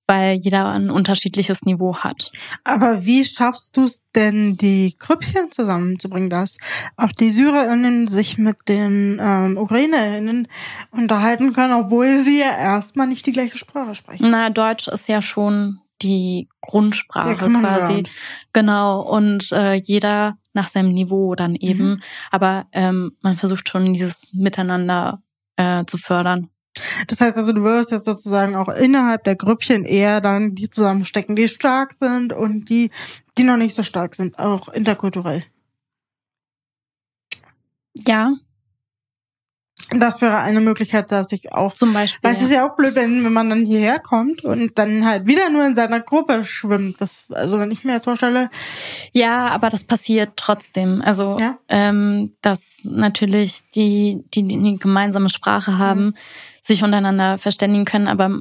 weil 0.07 0.37
jeder 0.37 0.67
ein 0.67 0.91
unterschiedliches 0.91 1.63
Niveau 1.63 1.99
hat. 1.99 2.31
Aber 2.65 3.05
wie 3.05 3.25
schaffst 3.25 3.77
du 3.77 3.85
es 3.85 4.01
denn, 4.15 4.57
die 4.57 4.95
Grüppchen 4.99 5.51
zusammenzubringen, 5.51 6.31
dass 6.31 6.59
auch 6.97 7.13
die 7.13 7.31
SyrerInnen 7.31 8.09
sich 8.09 8.39
mit 8.39 8.57
den 8.69 9.21
ähm, 9.21 9.59
UkrainerInnen 9.59 10.49
unterhalten 10.91 11.53
können, 11.53 11.75
obwohl 11.75 12.23
sie 12.25 12.41
ja 12.41 12.57
erstmal 12.57 13.07
nicht 13.07 13.27
die 13.27 13.33
gleiche 13.33 13.59
Sprache 13.59 13.95
sprechen? 13.95 14.31
Na, 14.31 14.51
Deutsch 14.51 14.89
ist 14.89 15.09
ja 15.09 15.21
schon 15.21 15.81
die 16.03 16.49
Grundsprache 16.61 17.37
quasi. 17.37 17.93
Hören. 17.93 18.09
Genau. 18.53 19.01
Und 19.01 19.51
äh, 19.53 19.75
jeder 19.75 20.37
nach 20.53 20.69
seinem 20.69 20.93
Niveau 20.93 21.35
dann 21.35 21.55
eben. 21.55 21.91
Mhm. 21.91 22.01
Aber 22.31 22.67
ähm, 22.73 23.13
man 23.23 23.37
versucht 23.37 23.69
schon 23.69 23.93
dieses 23.93 24.33
Miteinander 24.33 25.23
äh, 25.57 25.85
zu 25.87 25.99
fördern. 25.99 26.51
Das 27.07 27.21
heißt 27.21 27.37
also, 27.37 27.53
du 27.53 27.63
wirst 27.63 27.91
jetzt 27.91 28.05
sozusagen 28.05 28.55
auch 28.55 28.69
innerhalb 28.69 29.25
der 29.25 29.37
Grüppchen 29.37 29.85
eher 29.85 30.21
dann 30.21 30.55
die 30.55 30.71
zusammenstecken, 30.71 31.37
die 31.37 31.49
stark 31.49 31.93
sind 31.93 32.33
und 32.33 32.69
die, 32.69 32.91
die 33.39 33.43
noch 33.45 33.57
nicht 33.57 33.75
so 33.75 33.83
stark 33.83 34.15
sind, 34.15 34.39
auch 34.39 34.69
interkulturell. 34.69 35.45
Ja. 37.95 38.31
Das 39.91 40.21
wäre 40.21 40.39
eine 40.39 40.61
Möglichkeit, 40.61 41.13
dass 41.13 41.31
ich 41.33 41.53
auch 41.53 41.75
zum 41.75 41.93
Beispiel. 41.93 42.29
Weil 42.29 42.37
es 42.37 42.43
ist 42.43 42.51
ja 42.51 42.67
auch 42.67 42.77
blöd, 42.77 42.95
wenn, 42.97 43.25
wenn 43.25 43.33
man 43.33 43.51
dann 43.51 43.65
hierher 43.65 44.01
kommt 44.01 44.43
und 44.43 44.79
dann 44.79 45.05
halt 45.05 45.27
wieder 45.27 45.49
nur 45.51 45.65
in 45.65 45.75
seiner 45.75 46.01
Gruppe 46.01 46.45
schwimmt. 46.45 47.01
Das, 47.01 47.25
also 47.31 47.59
wenn 47.59 47.71
ich 47.71 47.85
mir 47.85 47.93
jetzt 47.93 48.05
vorstelle. 48.05 48.51
Ja, 49.13 49.49
aber 49.49 49.71
das 49.71 49.85
passiert 49.85 50.31
trotzdem. 50.37 51.03
Also 51.03 51.37
ja? 51.39 51.59
ähm, 51.69 52.35
dass 52.43 52.81
natürlich 52.85 53.71
die, 53.75 54.25
die, 54.35 54.49
die 54.49 54.55
eine 54.55 54.79
gemeinsame 54.79 55.29
Sprache 55.29 55.79
haben. 55.79 56.07
Mhm 56.07 56.15
sich 56.67 56.83
untereinander 56.83 57.39
verständigen 57.39 57.85
können. 57.85 58.09
Aber 58.09 58.41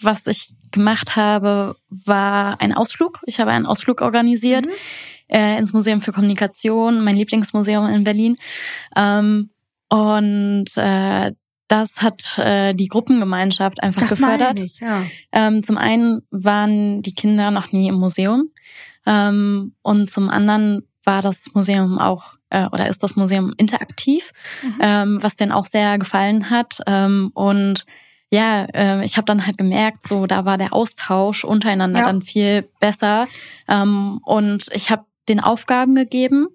was 0.00 0.26
ich 0.26 0.54
gemacht 0.70 1.16
habe, 1.16 1.76
war 1.90 2.60
ein 2.60 2.72
Ausflug. 2.72 3.20
Ich 3.26 3.40
habe 3.40 3.50
einen 3.50 3.66
Ausflug 3.66 4.00
organisiert 4.00 4.66
mhm. 4.66 4.72
äh, 5.28 5.58
ins 5.58 5.72
Museum 5.72 6.00
für 6.00 6.12
Kommunikation, 6.12 7.04
mein 7.04 7.16
Lieblingsmuseum 7.16 7.88
in 7.88 8.04
Berlin. 8.04 8.36
Ähm, 8.96 9.50
und 9.88 10.66
äh, 10.76 11.32
das 11.68 12.00
hat 12.00 12.38
äh, 12.38 12.74
die 12.74 12.88
Gruppengemeinschaft 12.88 13.82
einfach 13.82 14.00
das 14.02 14.10
gefördert. 14.10 14.60
Ich, 14.60 14.80
ja. 14.80 15.02
ähm, 15.32 15.62
zum 15.62 15.76
einen 15.76 16.22
waren 16.30 17.02
die 17.02 17.14
Kinder 17.14 17.50
noch 17.50 17.72
nie 17.72 17.88
im 17.88 17.96
Museum 17.96 18.50
ähm, 19.06 19.74
und 19.82 20.10
zum 20.10 20.30
anderen 20.30 20.88
war 21.04 21.22
das 21.22 21.54
Museum 21.54 21.98
auch 21.98 22.34
äh, 22.50 22.66
oder 22.66 22.88
ist 22.88 23.02
das 23.02 23.16
Museum 23.16 23.54
interaktiv, 23.56 24.30
mhm. 24.62 24.74
ähm, 24.80 25.18
was 25.22 25.36
denen 25.36 25.52
auch 25.52 25.66
sehr 25.66 25.98
gefallen 25.98 26.50
hat. 26.50 26.80
Ähm, 26.86 27.30
und 27.34 27.84
ja, 28.30 28.64
äh, 28.74 29.04
ich 29.04 29.16
habe 29.16 29.24
dann 29.24 29.46
halt 29.46 29.56
gemerkt, 29.56 30.06
so 30.06 30.26
da 30.26 30.44
war 30.44 30.58
der 30.58 30.72
Austausch 30.72 31.44
untereinander 31.44 32.00
ja. 32.00 32.06
dann 32.06 32.22
viel 32.22 32.68
besser. 32.80 33.26
Ähm, 33.68 34.20
und 34.24 34.66
ich 34.72 34.90
habe 34.90 35.04
den 35.28 35.40
Aufgaben 35.40 35.94
gegeben. 35.94 36.48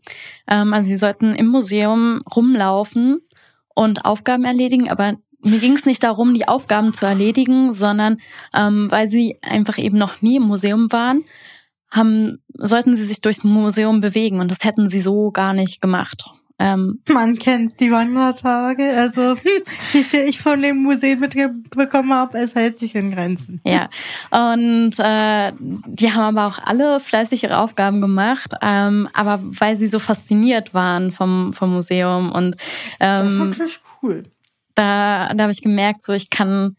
Ähm, 0.48 0.74
also 0.74 0.88
sie 0.88 0.98
sollten 0.98 1.36
im 1.36 1.48
Museum 1.48 2.22
rumlaufen 2.36 3.20
und 3.76 4.06
Aufgaben 4.06 4.46
erledigen, 4.46 4.90
aber 4.90 5.16
mir 5.44 5.60
ging 5.60 5.74
es 5.74 5.86
nicht 5.86 6.04
darum, 6.04 6.34
die 6.34 6.48
Aufgaben 6.48 6.94
zu 6.94 7.06
erledigen, 7.06 7.74
sondern 7.74 8.18
ähm, 8.54 8.90
weil 8.90 9.10
sie 9.10 9.40
einfach 9.42 9.78
eben 9.78 9.98
noch 9.98 10.22
nie 10.22 10.38
im 10.38 10.44
Museum 10.44 10.92
waren, 10.92 11.24
haben, 11.92 12.40
sollten 12.56 12.96
sie 12.96 13.06
sich 13.06 13.22
durchs 13.22 13.44
Museum 13.44 14.02
bewegen 14.02 14.40
und 14.40 14.50
das 14.50 14.64
hätten 14.64 14.90
sie 14.90 15.02
so 15.02 15.32
gar 15.32 15.54
nicht 15.54 15.82
gemacht. 15.82 16.26
Ähm, 16.60 17.02
Man 17.10 17.38
kennt's, 17.38 17.78
die 17.78 17.92
Wandertage. 17.92 18.96
Also, 18.96 19.36
hm, 19.36 19.64
wie 19.92 20.04
viel 20.04 20.22
ich 20.22 20.40
von 20.40 20.62
dem 20.62 20.78
Museum 20.84 21.20
mitbekommen 21.20 22.14
habe, 22.14 22.38
es 22.38 22.56
hält 22.56 22.78
sich 22.78 22.96
in 22.96 23.12
Grenzen. 23.12 23.60
Ja, 23.66 23.90
und 24.30 24.94
äh, 25.00 25.52
die 25.60 26.12
haben 26.14 26.38
aber 26.38 26.48
auch 26.48 26.60
alle 26.60 27.00
fleißig 27.00 27.44
ihre 27.44 27.58
Aufgaben 27.58 28.02
gemacht, 28.02 28.54
ähm, 28.62 29.10
aber 29.14 29.40
weil 29.44 29.78
sie 29.78 29.88
so 29.88 30.00
fasziniert 30.00 30.74
waren 30.74 31.12
vom, 31.12 31.54
vom 31.54 31.74
Museum 31.74 32.32
und 32.32 32.56
ähm, 33.00 33.20
das 33.20 33.34
ist 33.34 33.40
natürlich 33.40 33.80
cool. 34.02 34.24
Da, 34.76 35.34
da 35.34 35.44
habe 35.44 35.52
ich 35.52 35.62
gemerkt, 35.62 36.04
so 36.04 36.14
ich 36.14 36.30
kann 36.30 36.76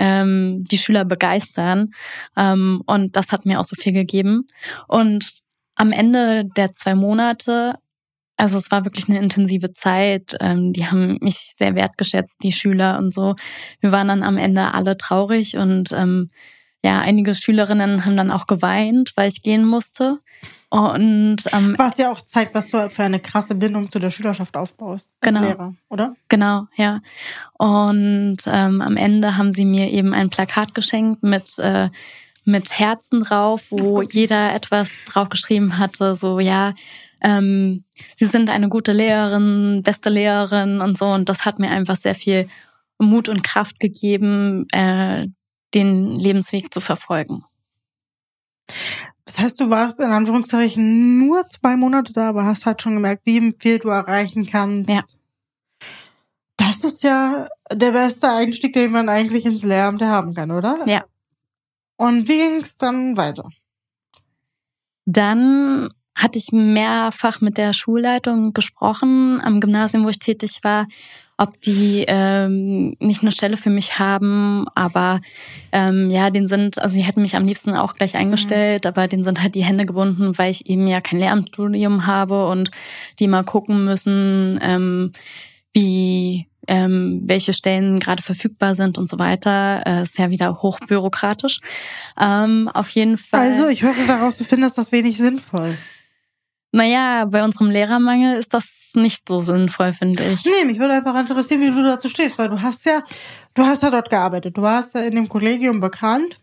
ähm, 0.00 0.64
die 0.64 0.78
Schüler 0.78 1.04
begeistern. 1.04 1.92
Ähm, 2.36 2.82
und 2.86 3.16
das 3.16 3.32
hat 3.32 3.44
mir 3.44 3.60
auch 3.60 3.64
so 3.66 3.76
viel 3.76 3.92
gegeben. 3.92 4.48
Und 4.88 5.42
am 5.74 5.92
Ende 5.92 6.46
der 6.56 6.72
zwei 6.72 6.94
Monate, 6.94 7.74
also 8.40 8.56
es 8.56 8.70
war 8.70 8.84
wirklich 8.84 9.08
eine 9.08 9.18
intensive 9.18 9.72
Zeit. 9.72 10.36
Ähm, 10.40 10.72
die 10.72 10.86
haben 10.86 11.18
mich 11.20 11.54
sehr 11.58 11.74
wertgeschätzt, 11.74 12.42
die 12.42 12.52
Schüler 12.52 12.98
und 12.98 13.12
so. 13.12 13.36
Wir 13.80 13.92
waren 13.92 14.08
dann 14.08 14.22
am 14.22 14.38
Ende 14.38 14.72
alle 14.72 14.96
traurig 14.96 15.56
und 15.56 15.92
ähm, 15.92 16.30
ja, 16.82 17.00
einige 17.00 17.34
Schülerinnen 17.34 18.06
haben 18.06 18.16
dann 18.16 18.30
auch 18.30 18.46
geweint, 18.46 19.12
weil 19.14 19.28
ich 19.28 19.42
gehen 19.42 19.66
musste. 19.66 20.18
Und 20.70 21.38
ähm, 21.52 21.74
was 21.76 21.98
ja 21.98 22.10
auch 22.10 22.22
zeigt, 22.22 22.54
was 22.54 22.70
du 22.70 22.88
für 22.88 23.02
eine 23.02 23.20
krasse 23.20 23.54
Bindung 23.54 23.90
zu 23.90 23.98
der 23.98 24.10
Schülerschaft 24.10 24.56
aufbaust 24.56 25.08
als 25.20 25.34
genau, 25.34 25.46
Lehrer, 25.46 25.74
oder? 25.88 26.14
Genau, 26.28 26.66
ja. 26.76 27.00
Und 27.58 28.38
ähm, 28.46 28.80
am 28.80 28.96
Ende 28.96 29.36
haben 29.36 29.52
sie 29.52 29.64
mir 29.64 29.90
eben 29.90 30.14
ein 30.14 30.30
Plakat 30.30 30.74
geschenkt 30.74 31.22
mit 31.22 31.58
äh, 31.58 31.90
mit 32.44 32.78
Herzen 32.78 33.22
drauf, 33.22 33.66
wo 33.70 34.00
jeder 34.00 34.54
etwas 34.54 34.88
draufgeschrieben 35.06 35.78
hatte, 35.78 36.16
so 36.16 36.40
ja, 36.40 36.72
ähm, 37.22 37.84
sie 38.18 38.26
sind 38.26 38.50
eine 38.50 38.68
gute 38.68 38.92
Lehrerin, 38.92 39.82
beste 39.82 40.10
Lehrerin 40.10 40.80
und 40.80 40.98
so. 40.98 41.06
Und 41.06 41.28
das 41.28 41.44
hat 41.44 41.58
mir 41.58 41.70
einfach 41.70 41.96
sehr 41.96 42.14
viel 42.14 42.48
Mut 42.98 43.28
und 43.28 43.42
Kraft 43.42 43.80
gegeben, 43.80 44.66
äh, 44.72 45.26
den 45.74 46.18
Lebensweg 46.18 46.72
zu 46.72 46.80
verfolgen. 46.80 47.44
Das 49.24 49.38
heißt, 49.38 49.60
du 49.60 49.70
warst 49.70 50.00
in 50.00 50.10
Anführungszeichen 50.10 51.18
nur 51.26 51.48
zwei 51.48 51.76
Monate 51.76 52.12
da, 52.12 52.30
aber 52.30 52.44
hast 52.44 52.66
halt 52.66 52.82
schon 52.82 52.94
gemerkt, 52.94 53.24
wie 53.26 53.54
viel 53.58 53.78
du 53.78 53.88
erreichen 53.88 54.46
kannst. 54.46 54.90
Ja. 54.90 55.02
Das 56.56 56.84
ist 56.84 57.02
ja 57.02 57.48
der 57.72 57.92
beste 57.92 58.28
Einstieg, 58.28 58.72
den 58.72 58.90
man 58.90 59.08
eigentlich 59.08 59.46
ins 59.46 59.62
Lehramt 59.62 60.02
haben 60.02 60.34
kann, 60.34 60.50
oder? 60.50 60.84
Ja. 60.86 61.04
Und 61.96 62.28
wie 62.28 62.38
ging 62.38 62.60
es 62.62 62.76
dann 62.76 63.16
weiter? 63.16 63.48
Dann 65.06 65.88
hatte 66.20 66.38
ich 66.38 66.52
mehrfach 66.52 67.40
mit 67.40 67.56
der 67.56 67.72
Schulleitung 67.72 68.52
gesprochen 68.52 69.40
am 69.42 69.60
Gymnasium, 69.60 70.04
wo 70.04 70.08
ich 70.08 70.18
tätig 70.18 70.60
war, 70.62 70.86
ob 71.38 71.58
die 71.62 72.04
ähm, 72.06 72.94
nicht 73.00 73.22
eine 73.22 73.32
Stelle 73.32 73.56
für 73.56 73.70
mich 73.70 73.98
haben, 73.98 74.66
aber 74.74 75.20
ähm, 75.72 76.10
ja, 76.10 76.28
den 76.28 76.48
sind, 76.48 76.78
also 76.78 76.96
die 76.96 77.02
hätten 77.02 77.22
mich 77.22 77.34
am 77.34 77.46
liebsten 77.46 77.74
auch 77.74 77.94
gleich 77.94 78.14
eingestellt, 78.16 78.84
mhm. 78.84 78.88
aber 78.88 79.08
denen 79.08 79.24
sind 79.24 79.40
halt 79.42 79.54
die 79.54 79.64
Hände 79.64 79.86
gebunden, 79.86 80.36
weil 80.36 80.50
ich 80.50 80.68
eben 80.68 80.86
ja 80.86 81.00
kein 81.00 81.18
Lehramtsstudium 81.18 82.06
habe 82.06 82.46
und 82.48 82.70
die 83.18 83.26
mal 83.26 83.44
gucken 83.44 83.86
müssen, 83.86 84.60
ähm, 84.62 85.12
wie 85.72 86.46
ähm, 86.68 87.22
welche 87.24 87.54
Stellen 87.54 88.00
gerade 88.00 88.22
verfügbar 88.22 88.74
sind 88.74 88.98
und 88.98 89.08
so 89.08 89.18
weiter. 89.18 89.82
Äh, 89.86 90.02
ist 90.02 90.18
ja 90.18 90.30
wieder 90.30 90.60
hochbürokratisch. 90.60 91.60
Ähm, 92.20 92.68
auf 92.72 92.90
jeden 92.90 93.16
Fall. 93.16 93.48
Also 93.48 93.68
ich 93.68 93.82
höre 93.82 93.94
daraus, 94.06 94.36
du 94.36 94.44
findest 94.44 94.76
das 94.76 94.92
wenig 94.92 95.16
sinnvoll. 95.16 95.78
Naja, 96.72 97.24
bei 97.24 97.42
unserem 97.42 97.70
Lehrermangel 97.70 98.38
ist 98.38 98.54
das 98.54 98.90
nicht 98.94 99.28
so 99.28 99.42
sinnvoll, 99.42 99.92
finde 99.92 100.24
ich. 100.24 100.44
Nee, 100.44 100.64
mich 100.64 100.78
würde 100.78 100.94
einfach 100.94 101.18
interessieren, 101.18 101.60
wie 101.60 101.70
du 101.70 101.82
dazu 101.82 102.08
stehst, 102.08 102.38
weil 102.38 102.48
du 102.48 102.60
hast 102.60 102.84
ja, 102.84 103.02
du 103.54 103.64
hast 103.64 103.82
ja 103.82 103.90
dort 103.90 104.10
gearbeitet. 104.10 104.56
Du 104.56 104.62
warst 104.62 104.94
ja 104.94 105.02
in 105.02 105.14
dem 105.14 105.28
Kollegium 105.28 105.80
bekannt. 105.80 106.38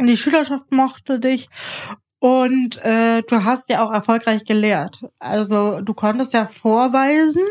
Die 0.00 0.16
Schülerschaft 0.16 0.72
mochte 0.72 1.20
dich. 1.20 1.48
Und 2.18 2.76
äh, 2.84 3.22
du 3.22 3.44
hast 3.44 3.68
ja 3.68 3.84
auch 3.84 3.92
erfolgreich 3.92 4.44
gelehrt. 4.44 5.04
Also 5.18 5.80
du 5.80 5.92
konntest 5.92 6.32
ja 6.34 6.46
vorweisen, 6.46 7.42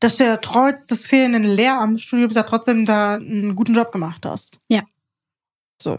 dass 0.00 0.16
du 0.16 0.24
ja 0.24 0.36
trotz 0.36 0.86
des 0.86 1.06
fehlenden 1.06 1.44
Lehramtsstudiums 1.44 2.34
ja 2.34 2.42
trotzdem 2.42 2.84
da 2.84 3.14
einen 3.14 3.56
guten 3.56 3.74
Job 3.74 3.90
gemacht 3.90 4.24
hast. 4.26 4.58
Ja. 4.68 4.82
So. 5.82 5.98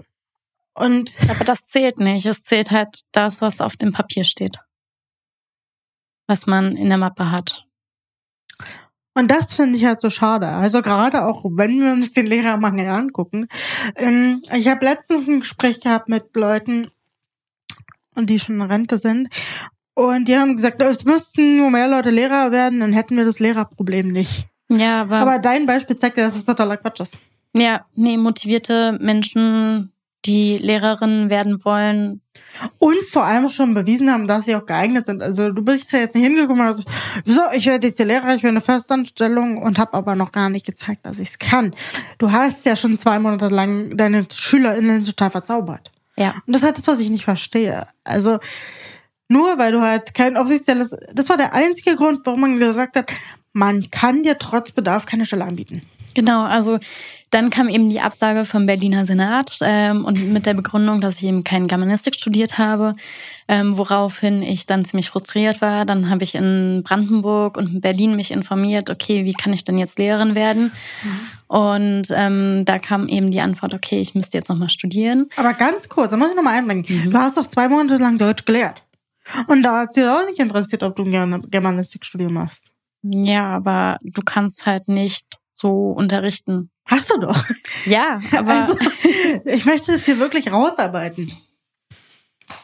Und 0.74 1.14
aber 1.30 1.44
das 1.44 1.66
zählt 1.66 2.00
nicht. 2.00 2.26
Es 2.26 2.44
zählt 2.44 2.72
halt 2.72 3.02
das, 3.12 3.42
was 3.42 3.62
auf 3.62 3.76
dem 3.76 3.92
Papier 3.92 4.24
steht. 4.24 4.58
Was 6.28 6.48
man 6.48 6.76
in 6.76 6.90
der 6.90 6.98
Mappe 6.98 7.32
hat. 7.32 7.66
Und 9.14 9.30
das 9.30 9.54
finde 9.54 9.78
ich 9.78 9.86
halt 9.86 10.00
so 10.00 10.10
schade. 10.10 10.48
Also 10.48 10.82
gerade 10.82 11.26
auch, 11.26 11.44
wenn 11.44 11.82
wir 11.82 11.92
uns 11.92 12.14
den 12.14 12.28
Lehrermangel 12.28 12.88
angucken. 12.88 13.48
Ähm, 13.96 14.42
ich 14.56 14.68
habe 14.70 14.86
letztens 14.86 15.28
ein 15.28 15.42
Gespräch 15.42 15.82
gehabt 15.82 16.08
mit 16.08 16.34
Leuten, 16.36 16.90
die 18.18 18.40
schon 18.40 18.56
in 18.56 18.62
Rente 18.62 18.98
sind. 18.98 19.28
Und 19.94 20.30
die 20.30 20.38
haben 20.38 20.56
gesagt, 20.56 20.82
es 20.82 21.04
müssten 21.04 21.58
nur 21.58 21.70
mehr 21.70 21.90
Leute 21.90 22.10
Lehrer 22.10 22.52
werden, 22.52 22.80
dann 22.80 22.94
hätten 22.94 23.18
wir 23.18 23.26
das 23.26 23.40
Lehrerproblem 23.40 24.08
nicht. 24.08 24.48
Ja, 24.70 25.02
aber. 25.02 25.18
Aber 25.18 25.40
dein 25.40 25.66
Beispiel 25.66 25.98
zeigt 25.98 26.18
ja, 26.18 26.26
dass 26.26 26.38
es 26.38 26.46
totaler 26.46 26.78
Quatsch 26.78 27.02
ist. 27.02 27.18
Ja, 27.54 27.86
nee, 27.96 28.16
motivierte 28.16 28.98
Menschen, 29.02 29.91
die 30.26 30.58
Lehrerinnen 30.58 31.30
werden 31.30 31.64
wollen. 31.66 32.22
Und 32.78 32.98
vor 33.10 33.24
allem 33.24 33.50
schon 33.50 33.74
bewiesen 33.74 34.12
haben, 34.12 34.28
dass 34.28 34.46
sie 34.46 34.56
auch 34.56 34.66
geeignet 34.66 35.06
sind. 35.06 35.24
Also 35.24 35.52
du 35.52 35.64
bist 35.64 35.92
ja 35.92 36.00
jetzt 36.00 36.16
nicht 36.16 36.26
hingekommen 36.26 36.62
und 36.62 36.68
hast 36.68 36.84
so, 37.26 37.42
ich 37.54 37.66
werde 37.66 37.88
jetzt 37.88 37.98
hier 37.98 38.06
Lehrer, 38.06 38.36
ich 38.36 38.44
will 38.44 38.52
eine 38.52 38.62
Festanstellung 38.62 39.58
und 39.58 39.80
habe 39.80 39.94
aber 39.94 40.16
noch 40.16 40.32
gar 40.32 40.50
nicht 40.50 40.66
gezeigt, 40.66 41.06
dass 41.06 41.18
ich 41.18 41.30
es 41.30 41.40
kann. 41.40 41.74
Du 42.18 42.32
hast 42.32 42.66
ja 42.66 42.76
schon 42.76 42.98
zwei 42.98 43.20
Monate 43.20 43.48
lang 43.48 43.98
deine 43.98 44.28
SchülerInnen 44.32 45.06
total 45.06 45.32
verzaubert. 45.32 45.92
Ja. 46.18 46.36
Und 46.46 46.54
das 46.54 46.62
ist 46.62 46.66
halt 46.66 46.78
das, 46.78 46.88
was 46.88 47.00
ich 47.00 47.10
nicht 47.10 47.26
verstehe. 47.26 47.88
Also 48.04 48.40
nur 49.28 49.58
weil 49.58 49.72
du 49.72 49.82
halt 49.82 50.14
kein 50.14 50.38
offizielles, 50.38 50.96
das 51.14 51.30
war 51.30 51.38
der 51.38 51.54
einzige 51.54 51.96
Grund, 51.96 52.20
warum 52.26 52.42
man 52.42 52.60
gesagt 52.60 52.98
hat, 52.98 53.12
man 53.54 53.90
kann 53.90 54.24
dir 54.24 54.38
trotz 54.38 54.72
Bedarf 54.72 55.06
keine 55.06 55.26
Stelle 55.26 55.46
anbieten. 55.46 55.82
Genau, 56.14 56.44
also 56.44 56.80
dann 57.32 57.50
kam 57.50 57.70
eben 57.70 57.88
die 57.88 58.02
Absage 58.02 58.44
vom 58.44 58.66
Berliner 58.66 59.06
Senat 59.06 59.58
ähm, 59.62 60.04
und 60.04 60.34
mit 60.34 60.46
der 60.46 60.54
Begründung, 60.54 61.00
dass 61.00 61.18
ich 61.18 61.24
eben 61.24 61.46
kein 61.46 61.68
Germanistik 61.68 62.16
studiert 62.16 62.58
habe, 62.58 62.96
ähm, 63.48 63.78
woraufhin 63.78 64.42
ich 64.42 64.66
dann 64.66 64.84
ziemlich 64.84 65.10
frustriert 65.10 65.62
war. 65.62 65.86
Dann 65.86 66.10
habe 66.10 66.26
ich 66.26 66.36
in 66.36 66.82
Brandenburg 66.84 67.58
und 67.58 67.76
in 67.76 67.82
Berlin 67.82 68.18
mich 68.18 68.32
informiert, 68.32 68.90
okay, 68.90 69.24
wie 69.24 69.32
kann 69.32 69.54
ich 69.54 69.64
denn 69.64 69.78
jetzt 69.78 69.98
Lehrerin 69.98 70.36
werden? 70.36 70.74
Mhm. 71.04 71.20
Und 71.48 72.08
ähm, 72.12 72.66
da 72.66 72.80
kam 72.80 73.08
eben 73.08 73.32
die 73.32 73.40
Antwort, 73.40 73.74
okay, 73.74 74.02
ich 74.02 74.14
müsste 74.14 74.38
jetzt 74.38 74.50
nochmal 74.50 74.70
studieren. 74.70 75.30
Aber 75.38 75.54
ganz 75.54 75.88
kurz, 75.88 76.12
da 76.12 76.18
muss 76.18 76.32
ich 76.32 76.36
nochmal 76.36 76.58
einbringen. 76.58 76.86
Mhm. 76.88 77.12
Du 77.12 77.18
hast 77.18 77.38
doch 77.38 77.48
zwei 77.48 77.70
Monate 77.70 77.96
lang 77.96 78.18
Deutsch 78.18 78.44
gelehrt. 78.44 78.84
Und 79.48 79.62
da 79.62 79.84
ist 79.84 79.96
dir 79.96 80.14
auch 80.14 80.26
nicht 80.26 80.40
interessiert, 80.40 80.84
ob 80.84 80.98
du 80.98 81.06
ein 81.06 81.42
Germanistikstudium 81.50 82.34
machst. 82.34 82.72
Ja, 83.04 83.56
aber 83.56 84.00
du 84.04 84.22
kannst 84.22 84.66
halt 84.66 84.88
nicht 84.88 85.26
so 85.62 85.92
unterrichten. 85.92 86.70
Hast 86.86 87.12
du 87.12 87.20
doch. 87.20 87.46
Ja, 87.86 88.20
aber 88.36 88.54
also, 88.54 88.78
ich 89.46 89.66
möchte 89.66 89.94
es 89.94 90.04
dir 90.04 90.20
wirklich 90.20 90.52
rausarbeiten. 90.52 91.32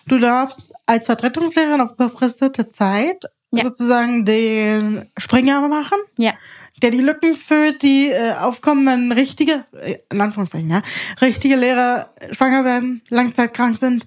Du 0.07 0.17
darfst 0.17 0.63
als 0.86 1.05
Vertretungslehrerin 1.05 1.81
auf 1.81 1.95
befristete 1.95 2.69
Zeit 2.69 3.25
ja. 3.51 3.63
sozusagen 3.63 4.25
den 4.25 5.10
Springer 5.17 5.67
machen. 5.67 5.99
Ja 6.17 6.33
der 6.81 6.91
die 6.91 7.01
Lücken 7.01 7.33
füllt, 7.33 7.81
die 7.81 8.10
äh, 8.10 8.33
aufkommen, 8.33 8.86
wenn 8.86 9.12
richtige, 9.12 9.65
äh, 9.81 9.97
in 10.12 10.21
Anführungszeichen, 10.21 10.69
ja, 10.69 10.81
richtige 11.21 11.55
Lehrer 11.55 12.13
schwanger 12.31 12.65
werden, 12.65 13.01
langzeitkrank 13.10 13.77
sind. 13.77 14.05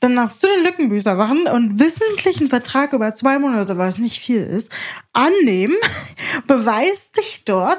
Dann 0.00 0.16
darfst 0.16 0.42
du 0.42 0.48
den 0.48 0.64
Lückenbüßer 0.64 1.14
machen 1.14 1.46
und 1.46 1.78
wissentlichen 1.78 2.48
Vertrag 2.48 2.92
über 2.92 3.14
zwei 3.14 3.38
Monate, 3.38 3.78
weil 3.78 3.90
es 3.90 3.98
nicht 3.98 4.18
viel 4.18 4.40
ist, 4.40 4.72
annehmen, 5.12 5.76
beweist 6.46 7.16
dich 7.16 7.44
dort, 7.44 7.78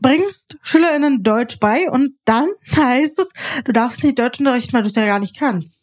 bringst 0.00 0.58
SchülerInnen 0.62 1.22
Deutsch 1.22 1.58
bei 1.58 1.90
und 1.90 2.12
dann 2.24 2.48
heißt 2.76 3.18
es, 3.18 3.28
du 3.64 3.72
darfst 3.72 4.02
nicht 4.02 4.18
Deutsch 4.18 4.38
unterrichten, 4.38 4.72
weil 4.72 4.82
du 4.82 4.88
es 4.88 4.94
ja 4.94 5.06
gar 5.06 5.18
nicht 5.18 5.38
kannst. 5.38 5.82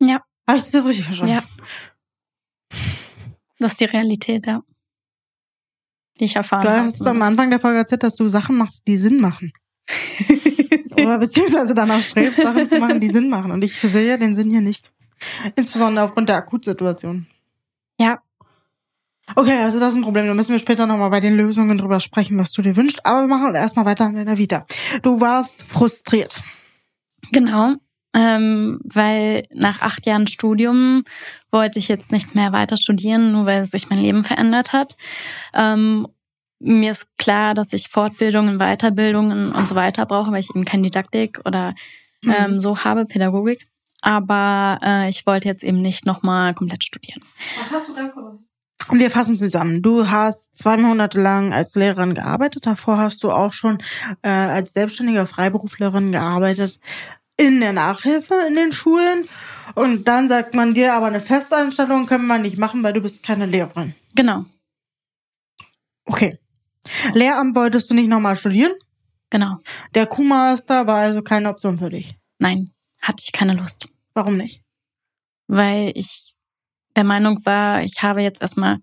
Ja. 0.00 0.22
Habe 0.48 0.58
ich 0.58 0.70
das 0.70 0.86
richtig 0.86 1.04
verstanden? 1.04 1.34
Ja. 1.34 1.42
Das 3.58 3.72
ist 3.72 3.80
die 3.80 3.86
Realität, 3.86 4.46
ja 4.46 4.62
die 6.18 6.24
ich 6.24 6.36
erfahren 6.36 6.66
habe. 6.66 6.78
Du 6.78 6.84
hast 6.86 7.06
am 7.06 7.22
Anfang 7.22 7.50
der 7.50 7.60
Folge 7.60 7.78
erzählt, 7.78 8.02
dass 8.02 8.16
du 8.16 8.28
Sachen 8.28 8.56
machst, 8.56 8.86
die 8.86 8.96
Sinn 8.96 9.20
machen. 9.20 9.52
Oder 10.92 11.18
beziehungsweise 11.18 11.74
danach 11.74 12.02
strebst, 12.02 12.40
Sachen 12.40 12.68
zu 12.68 12.78
machen, 12.78 13.00
die 13.00 13.10
Sinn 13.10 13.28
machen. 13.28 13.52
Und 13.52 13.62
ich 13.62 13.78
sehe 13.78 14.18
den 14.18 14.34
Sinn 14.34 14.50
hier 14.50 14.62
nicht. 14.62 14.92
Insbesondere 15.54 16.04
aufgrund 16.04 16.28
der 16.28 16.36
Akutsituation. 16.36 17.26
Ja. 17.98 18.22
Okay, 19.34 19.58
also 19.62 19.80
das 19.80 19.90
ist 19.90 19.96
ein 19.96 20.02
Problem. 20.02 20.26
Da 20.26 20.34
müssen 20.34 20.52
wir 20.52 20.58
später 20.58 20.86
nochmal 20.86 21.10
bei 21.10 21.20
den 21.20 21.36
Lösungen 21.36 21.78
drüber 21.78 22.00
sprechen, 22.00 22.38
was 22.38 22.52
du 22.52 22.62
dir 22.62 22.76
wünschst. 22.76 23.04
Aber 23.04 23.22
wir 23.22 23.28
machen 23.28 23.54
erstmal 23.54 23.84
weiter 23.84 24.06
an 24.06 24.14
deiner 24.14 24.38
Vita. 24.38 24.66
Du 25.02 25.20
warst 25.20 25.64
frustriert. 25.64 26.40
Genau. 27.32 27.74
Ähm, 28.14 28.80
weil 28.84 29.42
nach 29.52 29.82
acht 29.82 30.06
Jahren 30.06 30.26
Studium 30.26 31.04
wollte 31.50 31.78
ich 31.78 31.88
jetzt 31.88 32.12
nicht 32.12 32.34
mehr 32.34 32.52
weiter 32.52 32.76
studieren, 32.76 33.32
nur 33.32 33.44
weil 33.44 33.66
sich 33.66 33.90
mein 33.90 33.98
Leben 33.98 34.24
verändert 34.24 34.72
hat. 34.72 34.96
Ähm, 35.52 36.06
mir 36.58 36.92
ist 36.92 37.18
klar, 37.18 37.52
dass 37.52 37.74
ich 37.74 37.88
Fortbildungen, 37.88 38.58
Weiterbildungen 38.58 39.52
und 39.52 39.68
so 39.68 39.74
weiter 39.74 40.06
brauche, 40.06 40.32
weil 40.32 40.40
ich 40.40 40.48
eben 40.48 40.64
keine 40.64 40.84
Didaktik 40.84 41.40
oder 41.44 41.74
mhm. 42.22 42.34
ähm, 42.38 42.60
so 42.60 42.84
habe, 42.84 43.04
Pädagogik. 43.04 43.68
Aber 44.00 44.78
äh, 44.82 45.10
ich 45.10 45.26
wollte 45.26 45.48
jetzt 45.48 45.64
eben 45.64 45.82
nicht 45.82 46.06
nochmal 46.06 46.54
komplett 46.54 46.84
studieren. 46.84 47.22
Was 47.58 47.70
hast 47.70 47.88
du 47.90 47.94
da 47.94 48.06
gewusst? 48.06 48.55
Wir 48.90 49.10
fassen 49.10 49.38
zusammen. 49.38 49.82
Du 49.82 50.08
hast 50.08 50.56
zwei 50.56 50.76
Monate 50.76 51.20
lang 51.20 51.52
als 51.52 51.74
Lehrerin 51.74 52.14
gearbeitet. 52.14 52.66
Davor 52.66 52.98
hast 52.98 53.22
du 53.24 53.30
auch 53.30 53.52
schon 53.52 53.78
äh, 54.22 54.28
als 54.28 54.74
selbstständige 54.74 55.26
Freiberuflerin 55.26 56.12
gearbeitet 56.12 56.78
in 57.36 57.60
der 57.60 57.72
Nachhilfe 57.72 58.34
in 58.48 58.54
den 58.54 58.72
Schulen. 58.72 59.28
Und 59.74 60.08
dann 60.08 60.28
sagt 60.28 60.54
man 60.54 60.74
dir, 60.74 60.94
aber 60.94 61.06
eine 61.06 61.20
Festanstellung 61.20 62.06
können 62.06 62.26
wir 62.26 62.38
nicht 62.38 62.58
machen, 62.58 62.82
weil 62.82 62.92
du 62.92 63.00
bist 63.00 63.22
keine 63.22 63.46
Lehrerin. 63.46 63.94
Genau. 64.14 64.44
Okay. 66.04 66.38
Lehramt 67.12 67.56
wolltest 67.56 67.90
du 67.90 67.94
nicht 67.94 68.08
nochmal 68.08 68.36
studieren? 68.36 68.72
Genau. 69.30 69.58
Der 69.94 70.06
Q-Master 70.06 70.86
war 70.86 70.98
also 70.98 71.22
keine 71.22 71.50
Option 71.50 71.78
für 71.78 71.90
dich? 71.90 72.16
Nein, 72.38 72.70
hatte 73.00 73.22
ich 73.24 73.32
keine 73.32 73.54
Lust. 73.54 73.88
Warum 74.14 74.36
nicht? 74.36 74.62
Weil 75.48 75.92
ich 75.94 76.35
der 76.96 77.04
Meinung 77.04 77.44
war, 77.44 77.82
ich 77.82 78.02
habe 78.02 78.22
jetzt 78.22 78.42
erstmal 78.42 78.78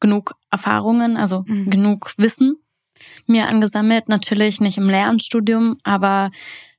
genug 0.00 0.34
Erfahrungen, 0.50 1.16
also 1.16 1.44
mhm. 1.46 1.70
genug 1.70 2.14
Wissen 2.16 2.56
mir 3.26 3.48
angesammelt. 3.48 4.08
Natürlich 4.08 4.60
nicht 4.60 4.78
im 4.78 4.88
Lehramtsstudium, 4.88 5.78
aber 5.82 6.30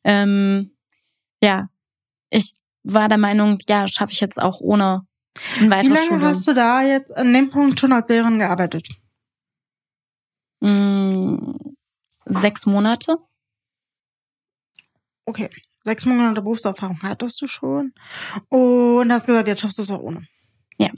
ähm, 0.04 0.76
ja, 1.42 1.70
ich 2.30 2.54
war 2.84 3.08
der 3.08 3.18
Meinung, 3.18 3.60
ja, 3.68 3.88
schaffe 3.88 4.14
ich 4.14 4.20
jetzt 4.20 4.42
auch 4.42 4.60
ohne 4.60 5.06
ein 5.60 5.70
weiteres 5.72 5.86
Wie 5.86 5.94
lange 5.94 6.06
Studium. 6.06 6.26
hast 6.26 6.48
du 6.48 6.54
da 6.54 6.82
jetzt 6.82 7.16
an 7.16 7.34
dem 7.34 7.50
Punkt 7.50 7.80
schon 7.80 7.94
als 7.94 8.10
Lehrerin 8.10 8.40
gearbeitet? 8.40 8.90
Mm, 10.60 11.38
sechs 12.26 12.66
Monate. 12.66 13.18
Okay, 15.26 15.50
sechs 15.84 16.06
Monate 16.06 16.42
Berufserfahrung 16.42 17.00
hattest 17.02 17.42
du 17.42 17.48
schon 17.48 17.94
und 18.50 19.12
hast 19.12 19.28
gesagt, 19.28 19.48
jetzt 19.48 19.62
schaffst 19.62 19.78
du 19.78 19.84
es 19.84 19.92
auch 19.92 20.02
ohne. 20.02 20.28
Ja, 20.78 20.90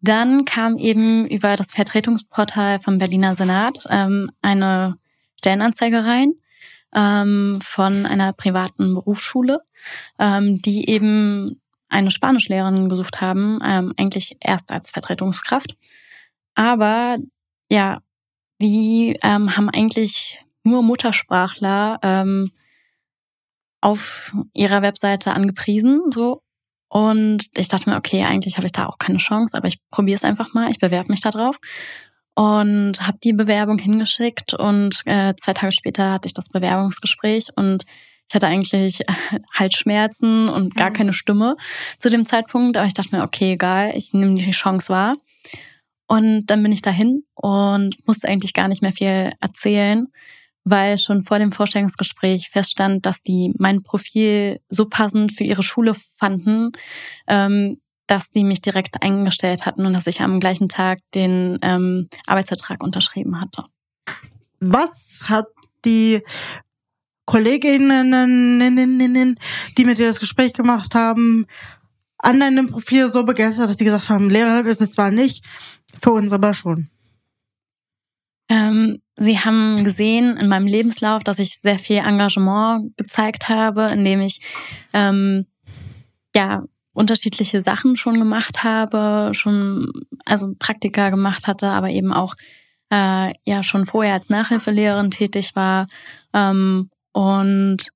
dann 0.00 0.44
kam 0.44 0.78
eben 0.78 1.26
über 1.26 1.56
das 1.56 1.72
Vertretungsportal 1.72 2.78
vom 2.78 2.98
Berliner 2.98 3.34
Senat 3.34 3.84
ähm, 3.90 4.30
eine 4.42 4.96
Stellenanzeige 5.38 6.04
rein 6.04 6.34
ähm, 6.94 7.58
von 7.62 8.06
einer 8.06 8.32
privaten 8.32 8.94
Berufsschule, 8.94 9.60
ähm, 10.18 10.62
die 10.62 10.88
eben 10.88 11.60
eine 11.88 12.10
Spanischlehrerin 12.10 12.88
gesucht 12.88 13.20
haben, 13.20 13.60
ähm, 13.64 13.92
eigentlich 13.96 14.36
erst 14.40 14.72
als 14.72 14.90
Vertretungskraft. 14.90 15.76
Aber 16.54 17.18
ja, 17.70 18.00
die 18.60 19.18
ähm, 19.22 19.56
haben 19.56 19.68
eigentlich 19.68 20.40
nur 20.62 20.82
Muttersprachler 20.82 21.98
ähm, 22.02 22.50
auf 23.80 24.32
ihrer 24.54 24.82
Webseite 24.82 25.32
angepriesen, 25.32 26.10
so. 26.10 26.43
Und 26.94 27.46
ich 27.56 27.66
dachte 27.66 27.90
mir, 27.90 27.96
okay, 27.96 28.22
eigentlich 28.22 28.56
habe 28.56 28.66
ich 28.66 28.72
da 28.72 28.86
auch 28.86 28.98
keine 28.98 29.18
Chance, 29.18 29.56
aber 29.56 29.66
ich 29.66 29.80
probiere 29.90 30.14
es 30.14 30.22
einfach 30.22 30.54
mal, 30.54 30.70
ich 30.70 30.78
bewerbe 30.78 31.10
mich 31.10 31.20
da 31.20 31.32
drauf 31.32 31.58
und 32.36 33.04
habe 33.04 33.18
die 33.24 33.32
Bewerbung 33.32 33.78
hingeschickt 33.78 34.54
und 34.54 35.02
äh, 35.04 35.34
zwei 35.34 35.54
Tage 35.54 35.72
später 35.72 36.12
hatte 36.12 36.28
ich 36.28 36.34
das 36.34 36.48
Bewerbungsgespräch 36.48 37.48
und 37.56 37.84
ich 38.28 38.34
hatte 38.36 38.46
eigentlich 38.46 39.00
Halsschmerzen 39.54 40.48
und 40.48 40.76
gar 40.76 40.90
mhm. 40.90 40.94
keine 40.94 41.12
Stimme 41.12 41.56
zu 41.98 42.10
dem 42.10 42.26
Zeitpunkt, 42.26 42.76
aber 42.76 42.86
ich 42.86 42.94
dachte 42.94 43.16
mir, 43.16 43.24
okay, 43.24 43.54
egal, 43.54 43.92
ich 43.96 44.12
nehme 44.12 44.36
die 44.36 44.52
Chance 44.52 44.90
wahr. 44.90 45.16
Und 46.06 46.46
dann 46.46 46.62
bin 46.62 46.70
ich 46.70 46.82
dahin 46.82 47.24
und 47.34 47.96
musste 48.06 48.28
eigentlich 48.28 48.54
gar 48.54 48.68
nicht 48.68 48.82
mehr 48.82 48.92
viel 48.92 49.32
erzählen, 49.40 50.06
weil 50.64 50.98
schon 50.98 51.22
vor 51.22 51.38
dem 51.38 51.52
Vorstellungsgespräch 51.52 52.50
feststand, 52.50 53.06
dass 53.06 53.20
die 53.20 53.52
mein 53.58 53.82
Profil 53.82 54.60
so 54.68 54.86
passend 54.86 55.32
für 55.32 55.44
ihre 55.44 55.62
Schule 55.62 55.94
fanden, 56.18 56.72
ähm, 57.28 57.80
dass 58.06 58.30
die 58.30 58.44
mich 58.44 58.60
direkt 58.60 59.02
eingestellt 59.02 59.66
hatten 59.66 59.86
und 59.86 59.92
dass 59.92 60.06
ich 60.06 60.20
am 60.20 60.40
gleichen 60.40 60.68
Tag 60.68 60.98
den 61.14 61.58
ähm, 61.62 62.08
Arbeitsvertrag 62.26 62.82
unterschrieben 62.82 63.40
hatte. 63.40 63.64
Was 64.60 65.22
hat 65.24 65.46
die 65.84 66.22
Kolleginnen, 67.26 69.38
die 69.78 69.84
mit 69.84 69.98
dir 69.98 70.08
das 70.08 70.20
Gespräch 70.20 70.52
gemacht 70.52 70.94
haben, 70.94 71.46
an 72.18 72.40
deinem 72.40 72.68
Profil 72.68 73.10
so 73.10 73.24
begeistert, 73.24 73.68
dass 73.68 73.78
sie 73.78 73.84
gesagt 73.84 74.08
haben, 74.08 74.30
Lehrerin 74.30 74.66
ist 74.66 74.80
es 74.80 74.92
zwar 74.92 75.10
nicht, 75.10 75.44
für 76.02 76.12
uns 76.12 76.32
aber 76.32 76.54
schon? 76.54 76.88
Ähm, 78.48 79.00
sie 79.16 79.38
haben 79.38 79.84
gesehen 79.84 80.36
in 80.36 80.48
meinem 80.48 80.66
Lebenslauf, 80.66 81.24
dass 81.24 81.38
ich 81.38 81.60
sehr 81.60 81.78
viel 81.78 81.98
Engagement 81.98 82.96
gezeigt 82.96 83.48
habe, 83.48 83.90
indem 83.92 84.20
ich 84.20 84.40
ähm, 84.92 85.46
ja 86.34 86.64
unterschiedliche 86.92 87.62
Sachen 87.62 87.96
schon 87.96 88.18
gemacht 88.18 88.62
habe, 88.62 89.30
schon 89.34 89.90
also 90.24 90.54
Praktika 90.58 91.10
gemacht 91.10 91.46
hatte, 91.46 91.68
aber 91.68 91.90
eben 91.90 92.12
auch 92.12 92.34
äh, 92.90 93.32
ja 93.44 93.62
schon 93.62 93.86
vorher 93.86 94.14
als 94.14 94.30
Nachhilfelehrerin 94.30 95.10
tätig 95.10 95.56
war 95.56 95.86
ähm, 96.32 96.90
und 97.12 97.88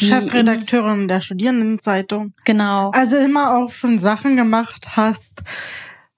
Chefredakteurin 0.00 1.08
der 1.08 1.20
Studierendenzeitung. 1.20 2.32
Genau. 2.44 2.90
Also 2.90 3.16
immer 3.16 3.56
auch 3.56 3.70
schon 3.70 3.98
Sachen 3.98 4.36
gemacht 4.36 4.96
hast, 4.96 5.42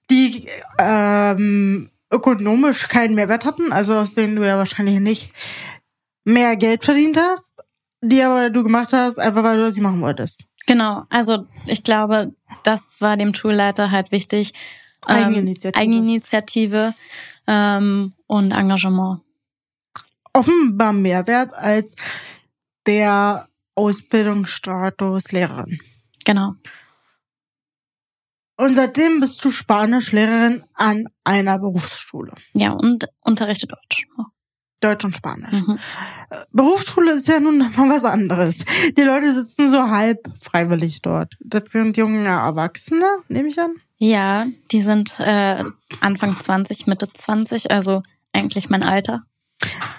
die 0.09 0.47
ähm, 0.79 1.89
ökonomisch 2.11 2.87
keinen 2.87 3.15
Mehrwert 3.15 3.45
hatten, 3.45 3.71
also 3.71 3.95
aus 3.95 4.13
denen 4.13 4.35
du 4.35 4.45
ja 4.45 4.57
wahrscheinlich 4.57 4.99
nicht 4.99 5.31
mehr 6.23 6.55
Geld 6.55 6.83
verdient 6.83 7.17
hast, 7.17 7.61
die 8.01 8.21
aber 8.21 8.49
du 8.49 8.63
gemacht 8.63 8.93
hast, 8.93 9.19
einfach 9.19 9.43
weil 9.43 9.57
du 9.57 9.71
sie 9.71 9.81
machen 9.81 10.01
wolltest. 10.01 10.43
Genau, 10.67 11.03
also 11.09 11.47
ich 11.65 11.83
glaube, 11.83 12.33
das 12.63 12.99
war 12.99 13.15
dem 13.15 13.33
Schulleiter 13.33 13.91
halt 13.91 14.11
wichtig. 14.11 14.53
Ähm, 15.07 15.15
Eigeninitiative. 15.15 15.81
Eigeninitiative 15.81 16.93
ähm, 17.47 18.13
und 18.27 18.51
Engagement. 18.51 19.21
Offenbar 20.33 20.93
Mehrwert 20.93 21.53
als 21.53 21.95
der 22.85 23.47
Ausbildungsstatus 23.75 25.31
Lehrerin. 25.31 25.79
Genau. 26.25 26.55
Und 28.57 28.75
seitdem 28.75 29.19
bist 29.19 29.43
du 29.45 29.51
Spanischlehrerin 29.51 30.63
an 30.73 31.07
einer 31.23 31.59
Berufsschule. 31.59 32.33
Ja, 32.53 32.71
und 32.71 33.07
unterrichte 33.23 33.67
Deutsch. 33.67 34.07
Deutsch 34.79 35.05
und 35.05 35.15
Spanisch. 35.15 35.61
Mhm. 35.61 35.79
Berufsschule 36.51 37.13
ist 37.13 37.27
ja 37.27 37.39
nun 37.39 37.59
mal 37.77 37.89
was 37.89 38.03
anderes. 38.03 38.57
Die 38.95 39.01
Leute 39.01 39.33
sitzen 39.33 39.71
so 39.71 39.89
halb 39.89 40.27
freiwillig 40.41 41.01
dort. 41.01 41.35
Das 41.39 41.71
sind 41.71 41.97
junge 41.97 42.27
Erwachsene, 42.27 43.05
nehme 43.27 43.47
ich 43.47 43.59
an. 43.59 43.75
Ja, 43.97 44.45
die 44.71 44.81
sind 44.81 45.19
äh, 45.19 45.63
Anfang 46.01 46.39
20, 46.39 46.85
Mitte 46.85 47.07
20, 47.11 47.71
also 47.71 48.03
eigentlich 48.33 48.69
mein 48.69 48.83
Alter. 48.83 49.23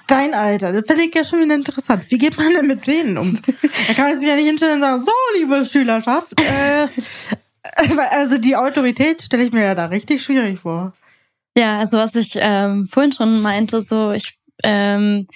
Dein 0.07 0.35
Alter, 0.35 0.73
das 0.73 0.87
finde 0.87 1.05
ich 1.05 1.15
ja 1.15 1.25
schon 1.25 1.41
wieder 1.43 1.57
interessant. 1.57 2.05
Wie 2.09 2.19
geht 2.19 2.39
man 2.39 2.53
denn 2.55 2.67
mit 2.67 2.87
denen 2.87 3.19
um? 3.19 3.41
da 3.89 3.95
kann 3.95 4.11
man 4.11 4.19
sich 4.19 4.29
ja 4.29 4.37
nicht 4.37 4.47
hinstellen 4.47 4.77
und 4.77 4.81
sagen, 4.81 5.05
so, 5.05 5.13
liebe 5.37 5.67
Schülerschaft. 5.67 6.41
Äh, 6.41 6.89
also 8.11 8.39
die 8.39 8.57
Autorität 8.57 9.23
stelle 9.23 9.45
ich 9.45 9.53
mir 9.53 9.65
ja 9.65 9.75
da 9.75 9.87
richtig 9.87 10.23
schwierig 10.23 10.61
vor. 10.61 10.93
Ja, 11.57 11.79
also 11.81 11.97
was 11.97 12.15
ich 12.15 12.33
ähm, 12.37 12.87
vorhin 12.87 13.13
schon 13.13 13.43
meinte, 13.43 13.83
so 13.83 14.13
ich 14.13 14.39
ähm, 14.63 15.27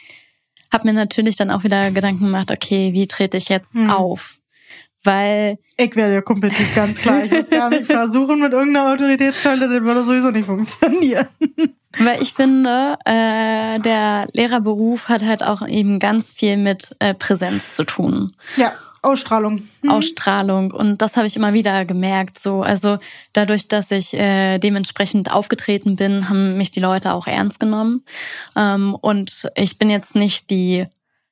habe 0.72 0.86
mir 0.86 0.94
natürlich 0.94 1.36
dann 1.36 1.50
auch 1.50 1.64
wieder 1.64 1.90
Gedanken 1.90 2.24
gemacht, 2.24 2.50
okay, 2.50 2.92
wie 2.92 3.06
trete 3.06 3.36
ich 3.36 3.48
jetzt 3.48 3.74
hm. 3.74 3.90
auf? 3.90 4.38
Weil. 5.04 5.58
Ich 5.76 5.96
werde 5.96 6.14
ja 6.14 6.20
kompetitiv 6.22 6.74
ganz 6.74 6.98
klar. 6.98 7.24
Ich 7.24 7.30
will 7.30 7.42
gar 7.44 7.70
nicht 7.70 7.86
versuchen 7.86 8.40
mit 8.40 8.52
irgendeiner 8.52 8.92
Autoritätsstelle, 8.92 9.68
dann 9.68 9.84
würde 9.84 10.04
sowieso 10.04 10.30
nicht 10.30 10.46
funktionieren. 10.46 11.26
Weil 11.98 12.22
ich 12.22 12.32
finde, 12.32 12.96
äh, 13.04 13.78
der 13.80 14.28
Lehrerberuf 14.32 15.08
hat 15.08 15.22
halt 15.22 15.42
auch 15.42 15.66
eben 15.66 15.98
ganz 15.98 16.30
viel 16.30 16.56
mit 16.56 16.96
äh, 17.00 17.12
Präsenz 17.12 17.74
zu 17.74 17.84
tun. 17.84 18.32
Ja. 18.56 18.72
Ausstrahlung. 19.02 19.68
Mhm. 19.82 19.90
Ausstrahlung. 19.90 20.70
Und 20.70 21.02
das 21.02 21.16
habe 21.16 21.26
ich 21.26 21.36
immer 21.36 21.52
wieder 21.52 21.84
gemerkt. 21.84 22.38
So, 22.38 22.62
also 22.62 22.98
dadurch, 23.32 23.68
dass 23.68 23.90
ich 23.90 24.14
äh, 24.14 24.58
dementsprechend 24.58 25.30
aufgetreten 25.30 25.96
bin, 25.96 26.28
haben 26.28 26.56
mich 26.56 26.70
die 26.70 26.80
Leute 26.80 27.12
auch 27.12 27.26
ernst 27.26 27.58
genommen. 27.58 28.04
Ähm, 28.56 28.94
und 28.94 29.48
ich 29.56 29.78
bin 29.78 29.90
jetzt 29.90 30.14
nicht 30.14 30.50
die 30.50 30.86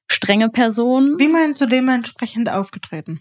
strenge 0.09 0.49
Person. 0.49 1.15
Wie 1.19 1.29
meinst 1.29 1.61
du 1.61 1.67
dementsprechend 1.67 2.51
aufgetreten? 2.51 3.21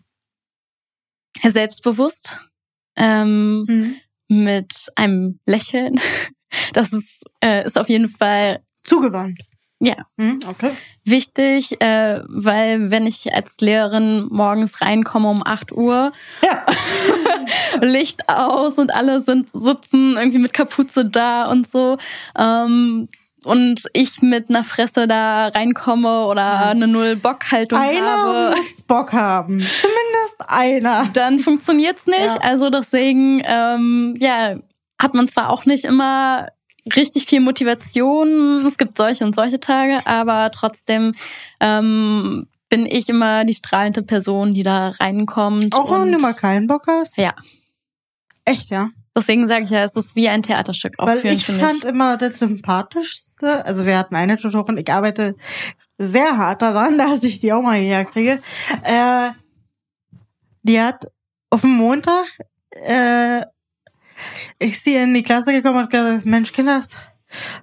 Selbstbewusst. 1.44 2.42
Ähm, 2.96 3.66
mhm. 3.68 3.96
Mit 4.28 4.92
einem 4.96 5.40
Lächeln. 5.46 6.00
Das 6.74 6.92
ist, 6.94 7.24
äh, 7.44 7.64
ist 7.64 7.78
auf 7.78 7.90
jeden 7.90 8.10
Fall 8.10 8.64
zugewandt. 8.84 9.40
Ja. 9.80 9.96
Mhm, 10.18 10.40
okay. 10.48 10.72
Wichtig, 11.06 11.82
äh, 11.82 12.22
weil 12.28 12.92
wenn 12.92 13.08
ich 13.08 13.34
als 13.34 13.60
Lehrerin 13.62 14.28
morgens 14.30 14.82
reinkomme 14.82 15.30
um 15.30 15.42
8 15.46 15.72
Uhr, 15.72 16.12
ja. 16.44 16.66
Licht 17.82 18.28
aus 18.28 18.74
und 18.78 18.94
alle 18.94 19.24
sind 19.24 19.48
sitzen 19.54 20.18
irgendwie 20.18 20.40
mit 20.40 20.54
Kapuze 20.54 21.06
da 21.06 21.46
und 21.46 21.70
so, 21.70 21.98
ähm, 22.38 23.08
und 23.46 23.84
ich 23.94 24.22
mit 24.22 24.50
einer 24.50 24.64
Fresse 24.64 25.08
da 25.08 25.48
reinkomme 25.48 26.26
oder 26.26 26.68
eine 26.68 26.88
Null-Bock-Haltung 26.88 27.80
habe. 27.80 27.90
Einer 27.90 28.50
muss 28.50 28.82
Bock 28.82 29.14
haben. 29.14 29.62
Zumindest 29.62 30.40
einer. 30.48 31.10
Dann 31.14 31.40
funktioniert's 31.40 32.06
nicht. 32.06 32.20
Ja. 32.20 32.42
Also 32.42 32.70
deswegen, 32.70 33.42
ähm, 33.46 34.16
ja, 34.20 34.58
hat 35.02 35.14
man 35.14 35.30
zwar 35.30 35.50
auch 35.52 35.66
nicht 35.66 35.86
immer 35.86 36.48
richtig 36.96 37.26
viel 37.26 37.40
Motivation. 37.40 38.66
Es 38.66 38.78
gibt 38.78 38.98
solche 38.98 39.24
und 39.26 39.36
solche 39.36 39.60
Tage, 39.60 40.06
aber 40.06 40.52
trotzdem 40.52 41.14
ähm, 41.60 42.48
bin 42.70 42.86
ich 42.86 43.10
immer 43.10 43.46
die 43.46 43.54
strahlende 43.54 44.04
Person, 44.04 44.54
die 44.54 44.64
da 44.64 44.90
reinkommt. 44.90 45.76
Auch 45.76 45.92
wenn 45.92 46.12
du 46.12 46.20
mal 46.20 46.34
keinen 46.34 46.68
Bock 46.68 46.86
hast? 46.88 47.18
Ja. 47.18 47.34
Echt, 48.46 48.70
ja? 48.70 48.90
Deswegen 49.16 49.48
sage 49.48 49.66
ich 49.66 49.70
ja, 49.72 49.84
es 49.84 49.96
ist 49.96 50.16
wie 50.16 50.30
ein 50.30 50.44
Theaterstück 50.44 50.98
aufführen 50.98 51.24
Weil 51.24 51.34
ich 51.34 51.46
fand 51.46 51.84
immer 51.84 52.16
das 52.16 52.40
Sympathischste, 52.40 53.66
also 53.66 53.86
wir 53.86 53.98
hatten 53.98 54.16
eine 54.16 54.38
Tutorin, 54.38 54.78
ich 54.78 54.92
arbeite 54.92 55.36
sehr 55.98 56.38
hart 56.38 56.62
daran, 56.62 56.98
dass 56.98 57.24
ich 57.24 57.40
die 57.40 57.52
auch 57.52 57.62
mal 57.62 57.78
hierher 57.78 58.06
kriege. 58.06 58.42
Äh, 58.84 59.32
die 60.64 60.80
hat 60.80 61.08
auf 61.50 61.62
dem 61.62 61.72
Montag 61.72 62.26
äh, 62.72 63.42
ich 64.58 64.82
sie 64.82 64.96
in 64.96 65.14
die 65.14 65.24
Klasse 65.24 65.52
gekommen 65.52 65.84
und 65.84 65.90
gesagt, 65.90 66.26
Mensch, 66.26 66.52
Kinders, 66.52 66.96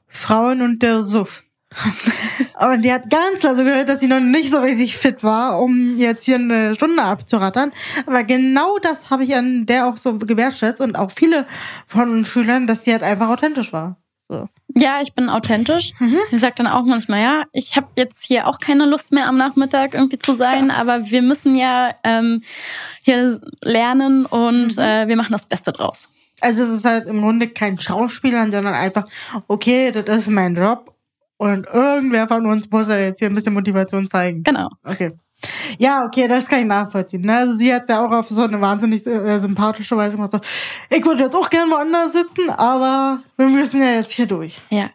Frauen 0.07 0.63
und 0.63 0.83
der 0.83 1.01
Suff. 1.01 1.43
und 2.61 2.83
die 2.83 2.93
hat 2.93 3.11
ganz 3.11 3.41
klar 3.41 3.55
so 3.55 3.65
gehört, 3.65 3.89
dass 3.89 4.01
sie 4.01 4.07
noch 4.07 4.21
nicht 4.21 4.51
so 4.51 4.59
richtig 4.61 4.97
fit 4.97 5.23
war, 5.23 5.61
um 5.61 5.99
jetzt 5.99 6.25
hier 6.25 6.37
eine 6.37 6.75
Stunde 6.75 7.03
abzurattern. 7.03 7.73
Aber 8.07 8.25
genau 8.25 8.79
das 8.79 9.11
habe 9.11 9.25
ich 9.25 9.35
an 9.35 9.67
der 9.67 9.87
auch 9.87 9.97
so 9.97 10.17
gewertschätzt 10.17 10.81
und 10.81 10.97
auch 10.97 11.11
viele 11.11 11.47
von 11.87 12.11
uns 12.11 12.29
Schülern, 12.29 12.67
dass 12.67 12.85
sie 12.85 12.93
halt 12.93 13.03
einfach 13.03 13.29
authentisch 13.29 13.73
war. 13.73 13.97
So. 14.29 14.49
Ja, 14.75 15.01
ich 15.01 15.15
bin 15.15 15.29
authentisch. 15.29 15.93
Mhm. 16.01 16.19
Ich 16.33 16.41
sage 16.41 16.55
dann 16.57 16.67
auch 16.67 16.85
manchmal, 16.85 17.23
ja, 17.23 17.45
ich 17.53 17.77
habe 17.77 17.89
jetzt 17.97 18.25
hier 18.25 18.47
auch 18.49 18.59
keine 18.59 18.87
Lust 18.87 19.13
mehr 19.13 19.29
am 19.29 19.37
Nachmittag 19.37 19.95
irgendwie 19.95 20.19
zu 20.19 20.35
sein, 20.35 20.71
aber 20.71 21.11
wir 21.11 21.23
müssen 21.23 21.57
ja 21.57 21.95
ähm, 22.03 22.43
hier 23.05 23.41
lernen 23.63 24.27
und 24.27 24.77
mhm. 24.77 24.83
äh, 24.83 25.09
wir 25.09 25.17
machen 25.17 25.33
das 25.33 25.47
Beste 25.47 25.73
draus. 25.73 26.11
Also 26.41 26.65
es 26.65 26.71
ist 26.71 26.85
halt 26.85 27.09
im 27.09 27.21
Grunde 27.21 27.49
kein 27.49 27.79
Schauspieler, 27.79 28.43
sondern 28.43 28.67
einfach, 28.67 29.07
okay, 29.49 29.91
das 29.91 30.19
ist 30.19 30.29
mein 30.29 30.55
Job 30.55 30.95
und 31.39 31.67
irgendwer 31.67 32.29
von 32.29 32.47
uns 32.47 32.71
muss 32.71 32.89
ja 32.89 32.99
jetzt 32.99 33.19
hier 33.19 33.29
ein 33.29 33.35
bisschen 33.35 33.55
Motivation 33.55 34.07
zeigen. 34.09 34.43
Genau. 34.43 34.69
Okay. 34.85 35.13
Ja, 35.79 36.05
okay, 36.05 36.29
das 36.29 36.49
kann 36.49 36.61
ich 36.61 36.67
nachvollziehen. 36.67 37.23
Ne? 37.23 37.37
Also 37.37 37.57
sie 37.57 37.73
hat 37.73 37.89
ja 37.89 38.05
auch 38.05 38.11
auf 38.11 38.29
so 38.29 38.43
eine 38.43 38.61
wahnsinnig 38.61 39.07
äh, 39.07 39.39
sympathische 39.39 39.97
Weise 39.97 40.17
gemacht. 40.17 40.33
So, 40.33 40.41
ich 40.89 41.05
würde 41.05 41.25
jetzt 41.25 41.37
auch 41.37 41.51
gerne 41.51 41.71
woanders 41.71 42.13
sitzen, 42.13 42.51
aber 42.51 43.23
wir 43.37 43.49
müssen 43.49 43.81
ja 43.81 43.93
jetzt 43.93 44.13
hier 44.13 44.27
durch. 44.27 44.59
Ja, 44.71 44.91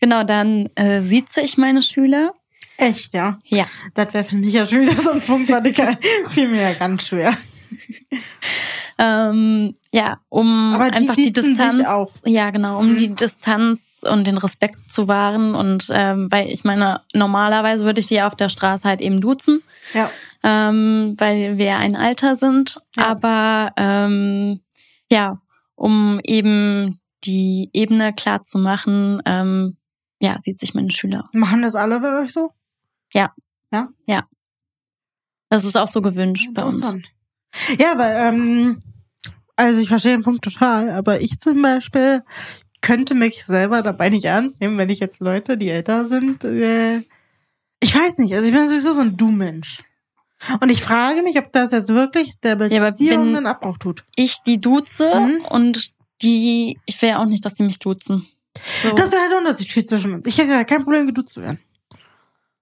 genau. 0.00 0.24
Dann 0.24 0.70
äh, 0.76 1.02
sieze 1.02 1.42
ich 1.42 1.58
meine 1.58 1.82
Schüler. 1.82 2.32
Echt, 2.78 3.12
ja? 3.12 3.38
Ja. 3.44 3.66
Das 3.94 4.14
wäre 4.14 4.24
für 4.24 4.36
mich 4.36 4.54
ja 4.54 4.66
schon 4.66 4.80
wieder 4.80 4.96
so 4.96 5.10
ein 5.10 5.22
Punkt, 5.22 5.50
weil 5.50 5.66
ich 5.66 5.80
fiel 6.28 6.48
mir 6.48 6.62
ja 6.62 6.72
ganz 6.78 7.06
schwer. 7.06 7.36
ähm, 8.98 9.74
ja, 9.92 10.18
um 10.28 10.74
die 10.78 10.92
einfach 10.92 11.14
die 11.14 11.32
Distanz, 11.32 11.84
auch. 11.86 12.12
ja 12.24 12.50
genau, 12.50 12.78
um 12.78 12.92
Mhm. 12.92 12.98
die 12.98 13.14
Distanz 13.14 14.04
und 14.08 14.26
den 14.26 14.38
Respekt 14.38 14.90
zu 14.92 15.08
wahren 15.08 15.54
und 15.54 15.88
ähm, 15.92 16.28
weil 16.30 16.48
ich 16.50 16.64
meine 16.64 17.00
normalerweise 17.14 17.84
würde 17.84 18.00
ich 18.00 18.06
die 18.06 18.22
auf 18.22 18.34
der 18.36 18.48
Straße 18.48 18.88
halt 18.88 19.00
eben 19.00 19.20
duzen, 19.20 19.62
Ja. 19.94 20.10
ähm, 20.42 21.14
weil 21.18 21.58
wir 21.58 21.76
ein 21.76 21.96
Alter 21.96 22.36
sind, 22.36 22.80
Ja. 22.96 23.06
aber 23.06 23.72
ähm, 23.76 24.60
ja, 25.10 25.40
um 25.74 26.20
eben 26.24 26.98
die 27.24 27.70
Ebene 27.72 28.12
klar 28.12 28.42
zu 28.42 28.58
machen, 28.58 29.22
ähm, 29.26 29.76
ja, 30.20 30.38
sieht 30.40 30.58
sich 30.58 30.74
meine 30.74 30.90
Schüler. 30.92 31.28
Machen 31.32 31.62
das 31.62 31.74
alle 31.74 32.00
bei 32.00 32.20
euch 32.22 32.32
so? 32.32 32.50
Das 35.50 35.64
ist 35.64 35.76
auch 35.76 35.88
so 35.88 36.00
gewünscht 36.00 36.48
bei 36.54 36.64
uns. 36.64 36.94
Ja, 37.78 37.92
aber 37.92 38.14
ähm, 38.14 38.82
also 39.56 39.80
ich 39.80 39.88
verstehe 39.88 40.12
den 40.12 40.22
Punkt 40.24 40.42
total, 40.44 40.90
aber 40.90 41.20
ich 41.20 41.38
zum 41.38 41.60
Beispiel 41.62 42.22
könnte 42.80 43.14
mich 43.14 43.44
selber 43.44 43.82
dabei 43.82 44.08
nicht 44.08 44.24
ernst 44.24 44.60
nehmen, 44.60 44.78
wenn 44.78 44.88
ich 44.90 45.00
jetzt 45.00 45.20
Leute, 45.20 45.56
die 45.56 45.68
älter 45.68 46.06
sind, 46.06 46.44
äh, 46.44 46.98
ich 47.80 47.94
weiß 47.94 48.18
nicht, 48.18 48.34
also 48.34 48.46
ich 48.46 48.52
bin 48.52 48.68
sowieso 48.68 48.92
so 48.92 49.00
ein 49.00 49.16
Du-Mensch. 49.16 49.78
Und 50.60 50.70
ich 50.70 50.82
frage 50.82 51.22
mich, 51.22 51.36
ob 51.38 51.52
das 51.52 51.70
jetzt 51.70 51.90
wirklich 51.90 52.32
der 52.42 52.56
Beziehung 52.56 53.26
wenn- 53.28 53.36
einen 53.36 53.46
Abbruch 53.46 53.78
tut. 53.78 54.04
Ich 54.16 54.38
die 54.44 54.60
duze 54.60 55.14
Mhm. 55.14 55.44
und 55.50 55.92
die, 56.22 56.78
ich 56.86 57.00
will 57.00 57.10
ja 57.10 57.18
auch 57.18 57.26
nicht, 57.26 57.44
dass 57.44 57.54
die 57.54 57.62
mich 57.62 57.78
duzen. 57.78 58.26
So. 58.82 58.90
Das 58.92 59.10
wäre 59.12 59.22
halt 59.22 59.30
der 59.32 59.38
Unterschied 59.38 59.88
zwischen 59.88 60.14
uns. 60.14 60.26
Ich 60.26 60.38
hätte 60.38 60.50
ja 60.50 60.64
kein 60.64 60.82
Problem, 60.82 61.06
geduzt 61.06 61.34
zu 61.34 61.42
werden. 61.42 61.60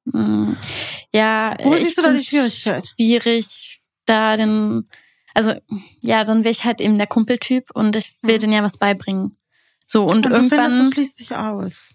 Mm, 0.04 0.52
Ja, 1.14 1.56
Wo 1.62 1.74
ich 1.74 1.84
siehst 1.84 1.98
du 1.98 2.02
da 2.02 2.12
die 2.12 2.18
find's 2.24 2.28
Schwierigkeit? 2.60 2.84
Schwierig, 2.96 3.79
da 4.10 4.36
den, 4.36 4.84
also 5.34 5.54
ja, 6.00 6.24
dann 6.24 6.44
wäre 6.44 6.50
ich 6.52 6.64
halt 6.64 6.80
eben 6.80 6.98
der 6.98 7.06
Kumpeltyp 7.06 7.70
und 7.74 7.94
ich 7.96 8.16
will 8.22 8.36
Mhm. 8.36 8.40
denen 8.40 8.52
ja 8.52 8.62
was 8.62 8.76
beibringen. 8.78 9.36
So 9.86 10.02
und, 10.04 10.26
Und 10.26 10.32
findest, 10.32 10.52
irgendwann 10.52 10.78
das 10.84 10.92
schließt 10.94 11.16
sich 11.16 11.34
aus. 11.36 11.94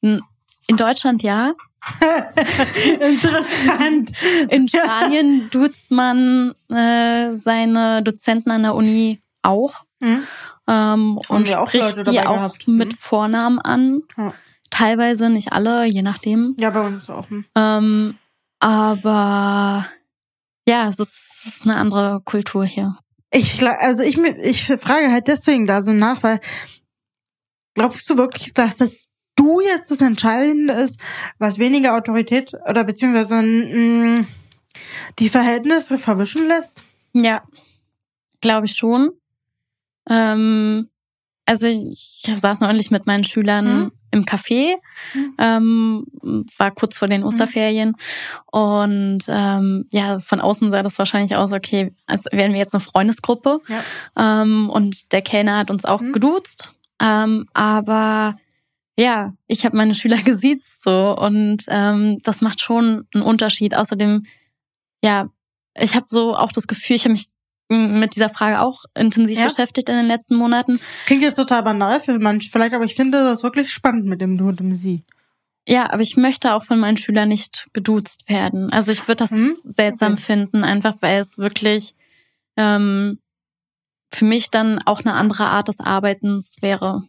in 0.00 0.20
Deutschland 0.76 1.22
ja, 1.22 1.52
Interessant. 3.00 4.12
in 4.50 4.68
Spanien 4.68 5.48
duzt 5.50 5.90
man 5.90 6.54
äh, 6.70 7.36
seine 7.36 8.02
Dozenten 8.02 8.50
an 8.50 8.62
der 8.62 8.74
Uni 8.74 9.20
auch 9.42 9.84
Hm? 10.02 10.22
ähm, 10.68 11.18
und 11.28 11.48
spricht 11.48 12.06
die 12.06 12.20
auch 12.20 12.34
gehabt. 12.34 12.68
mit 12.68 12.92
Mhm. 12.92 12.96
Vornamen 12.96 13.58
an. 13.60 14.02
Ja. 14.16 14.32
Teilweise, 14.70 15.30
nicht 15.30 15.52
alle, 15.52 15.86
je 15.86 16.02
nachdem. 16.02 16.54
Ja, 16.60 16.70
bei 16.70 16.80
uns 16.82 17.08
auch. 17.10 17.28
Hm. 17.30 17.44
Ähm, 17.56 18.18
aber 18.60 19.86
ja, 20.68 20.88
es 20.88 20.98
ist, 20.98 21.42
es 21.44 21.54
ist 21.56 21.62
eine 21.62 21.76
andere 21.76 22.20
Kultur 22.24 22.64
hier. 22.64 22.98
Ich, 23.30 23.66
also 23.66 24.02
ich, 24.02 24.18
ich 24.18 24.64
frage 24.64 25.10
halt 25.10 25.28
deswegen 25.28 25.66
da 25.66 25.82
so 25.82 25.92
nach, 25.92 26.22
weil 26.22 26.40
glaubst 27.74 28.08
du 28.08 28.16
wirklich, 28.16 28.54
dass 28.54 28.76
das 28.76 29.08
du 29.36 29.60
jetzt 29.60 29.90
das 29.90 30.00
Entscheidende 30.00 30.74
ist, 30.74 31.00
was 31.38 31.58
weniger 31.58 31.94
Autorität 31.94 32.52
oder 32.68 32.84
beziehungsweise 32.84 33.42
mh, 33.42 34.24
die 35.18 35.28
Verhältnisse 35.28 35.98
verwischen 35.98 36.48
lässt? 36.48 36.82
Ja, 37.12 37.42
glaube 38.40 38.66
ich 38.66 38.76
schon. 38.76 39.10
Ähm, 40.08 40.88
also 41.46 41.66
ich, 41.66 42.22
ich 42.26 42.38
saß 42.38 42.60
neulich 42.60 42.90
mit 42.90 43.06
meinen 43.06 43.24
Schülern 43.24 43.64
Mhm. 43.66 43.92
Im 44.10 44.24
Café, 44.24 44.74
Mhm. 45.14 45.34
ähm, 45.38 46.04
war 46.58 46.70
kurz 46.70 46.96
vor 46.96 47.08
den 47.08 47.24
Osterferien 47.24 47.94
und 48.50 49.20
ähm, 49.28 49.86
ja, 49.90 50.18
von 50.20 50.40
außen 50.40 50.70
sah 50.70 50.82
das 50.82 50.98
wahrscheinlich 50.98 51.36
aus, 51.36 51.52
okay, 51.52 51.94
als 52.06 52.26
wären 52.32 52.52
wir 52.52 52.58
jetzt 52.58 52.74
eine 52.74 52.80
Freundesgruppe 52.80 53.60
Ja. 53.68 54.42
ähm, 54.42 54.70
und 54.70 55.12
der 55.12 55.22
Kellner 55.22 55.58
hat 55.58 55.70
uns 55.70 55.84
auch 55.84 56.00
Mhm. 56.00 56.12
geduzt, 56.12 56.72
ähm, 57.00 57.46
aber 57.54 58.36
ja, 58.98 59.32
ich 59.46 59.64
habe 59.64 59.76
meine 59.76 59.94
Schüler 59.94 60.16
gesiezt 60.24 60.82
so 60.82 61.16
und 61.16 61.64
ähm, 61.68 62.18
das 62.24 62.40
macht 62.40 62.60
schon 62.60 63.06
einen 63.14 63.22
Unterschied. 63.22 63.76
Außerdem, 63.76 64.26
ja, 65.04 65.28
ich 65.80 65.94
habe 65.94 66.06
so 66.08 66.34
auch 66.34 66.50
das 66.50 66.66
Gefühl, 66.66 66.96
ich 66.96 67.04
habe 67.04 67.12
mich 67.12 67.28
mit 67.68 68.14
dieser 68.16 68.30
Frage 68.30 68.60
auch 68.60 68.84
intensiv 68.94 69.38
Ja. 69.38 69.46
beschäftigt 69.48 69.88
in 69.88 69.96
den 69.96 70.06
letzten 70.06 70.36
Monaten. 70.36 70.80
Klingt 71.06 71.22
jetzt 71.22 71.36
total 71.36 71.62
banal 71.62 72.00
für 72.00 72.18
manche 72.18 72.50
vielleicht, 72.50 72.74
aber 72.74 72.84
ich 72.84 72.94
finde 72.94 73.18
das 73.22 73.42
wirklich 73.42 73.70
spannend 73.72 74.06
mit 74.06 74.20
dem 74.20 74.38
Du 74.38 74.48
und 74.48 74.60
dem 74.60 74.76
Sie. 74.76 75.04
Ja, 75.68 75.90
aber 75.92 76.00
ich 76.00 76.16
möchte 76.16 76.54
auch 76.54 76.64
von 76.64 76.78
meinen 76.78 76.96
Schülern 76.96 77.28
nicht 77.28 77.68
geduzt 77.74 78.26
werden. 78.26 78.72
Also 78.72 78.90
ich 78.90 79.06
würde 79.06 79.16
das 79.16 79.32
Mhm. 79.32 79.52
seltsam 79.64 80.12
Okay. 80.14 80.22
finden, 80.22 80.64
einfach 80.64 80.94
weil 81.00 81.20
es 81.20 81.36
wirklich 81.36 81.94
ähm, 82.56 83.18
für 84.12 84.24
mich 84.24 84.50
dann 84.50 84.80
auch 84.86 85.00
eine 85.00 85.12
andere 85.12 85.44
Art 85.44 85.68
des 85.68 85.80
Arbeitens 85.80 86.56
wäre. 86.62 87.02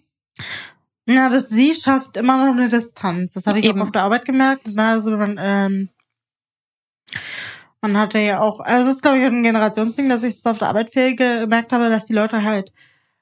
Ja, 1.07 1.29
das 1.29 1.47
Sie 1.49 1.73
schafft 1.73 2.17
immer 2.17 2.45
noch 2.45 2.53
eine 2.53 2.67
Distanz. 2.69 3.31
Das 3.33 3.47
habe 3.47 3.59
ich 3.59 3.65
Eben. 3.65 3.79
auch 3.79 3.85
auf 3.85 3.91
der 3.91 4.03
Arbeit 4.03 4.25
gemerkt. 4.25 4.67
Na, 4.73 4.91
Also 4.91 5.11
man, 5.11 5.39
ähm, 5.41 5.89
man 7.81 7.97
hatte 7.97 8.19
ja 8.19 8.41
auch, 8.41 8.59
also 8.59 8.89
es 8.89 8.97
ist 8.97 9.01
glaube 9.01 9.19
ich 9.19 9.25
ein 9.25 9.43
Generationsding, 9.43 10.09
dass 10.09 10.23
ich 10.23 10.35
das 10.35 10.45
auf 10.45 10.59
der 10.59 10.69
Arbeit 10.69 10.91
gemerkt 10.91 11.71
habe, 11.71 11.89
dass 11.89 12.05
die 12.05 12.13
Leute 12.13 12.43
halt 12.43 12.71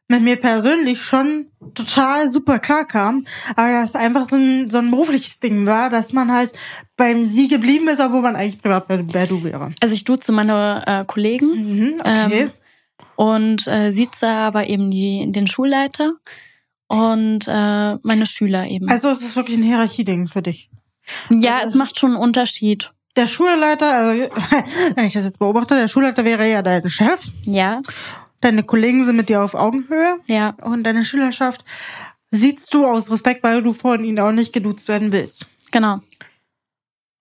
mit 0.10 0.22
mir 0.22 0.38
persönlich 0.38 1.01
schon 1.01 1.47
total 1.74 2.30
super 2.30 2.60
klar 2.60 2.86
kamen, 2.86 3.28
aber 3.55 3.74
dass 3.74 3.95
einfach 3.95 4.30
so 4.30 4.38
ein, 4.38 4.70
so 4.70 4.78
ein 4.78 4.89
berufliches 4.89 5.39
Ding 5.39 5.66
war, 5.66 5.89
dass 5.89 6.14
man 6.14 6.32
halt 6.32 6.53
beim 6.95 7.24
Sie 7.24 7.47
geblieben 7.47 7.88
ist, 7.89 7.99
obwohl 7.99 8.22
man 8.22 8.36
eigentlich 8.36 8.62
privat 8.62 8.88
bei, 8.88 8.97
bei 8.97 9.26
Du 9.26 9.43
wäre. 9.43 9.74
Also 9.82 9.95
ich 9.95 10.05
duze 10.05 10.32
meine 10.32 10.84
äh, 10.88 11.05
Kollegen 11.05 11.47
Mhm, 11.47 11.95
okay. 11.99 12.43
Ähm, 12.43 12.51
und 13.16 13.68
äh, 13.68 13.91
sieze 13.91 14.28
aber 14.28 14.70
eben 14.70 14.91
die, 14.91 15.30
den 15.32 15.47
Schulleiter 15.47 16.14
und 16.88 17.47
äh, 17.47 17.95
meine 18.03 18.26
Schüler 18.26 18.68
eben. 18.68 18.89
also 18.89 19.10
es 19.10 19.22
ist 19.22 19.36
wirklich 19.36 19.58
ein 19.58 19.64
Hierarchieding 19.64 20.28
für 20.28 20.41
dich. 20.41 20.70
ja, 21.30 21.62
es 21.64 21.76
macht 21.76 21.99
schon 21.99 22.12
einen 22.12 22.22
Unterschied. 22.22 22.91
Der 23.18 23.28
Schulleiter, 23.28 23.93
also 23.93 24.30
wenn 24.95 25.05
ich 25.05 25.13
das 25.13 25.26
jetzt 25.26 25.39
beobachte, 25.39 25.76
der 25.76 25.89
Schulleiter 25.89 26.24
wäre 26.24 26.49
ja 26.49 26.61
dein 26.61 26.88
Chef. 26.88 27.20
Ja, 27.43 27.82
Deine 28.41 28.63
Kollegen 28.63 29.05
sind 29.05 29.15
mit 29.15 29.30
dir 29.30 29.41
auf 29.41 29.55
Augenhöhe 29.55 30.20
ja. 30.28 30.55
und 30.61 30.84
deine 30.84 31.05
Schülerschaft 31.05 31.65
siehst 32.30 32.74
du 32.74 32.86
aus 32.86 33.09
Respekt, 33.09 33.43
weil 33.43 33.63
du 33.63 33.74
von 33.74 34.03
ihnen 34.03 34.20
auch 34.20 34.32
nicht 34.32 34.53
geduzt 34.53 34.88
werden 34.88 35.11
willst. 35.11 35.47
Genau. 35.72 35.99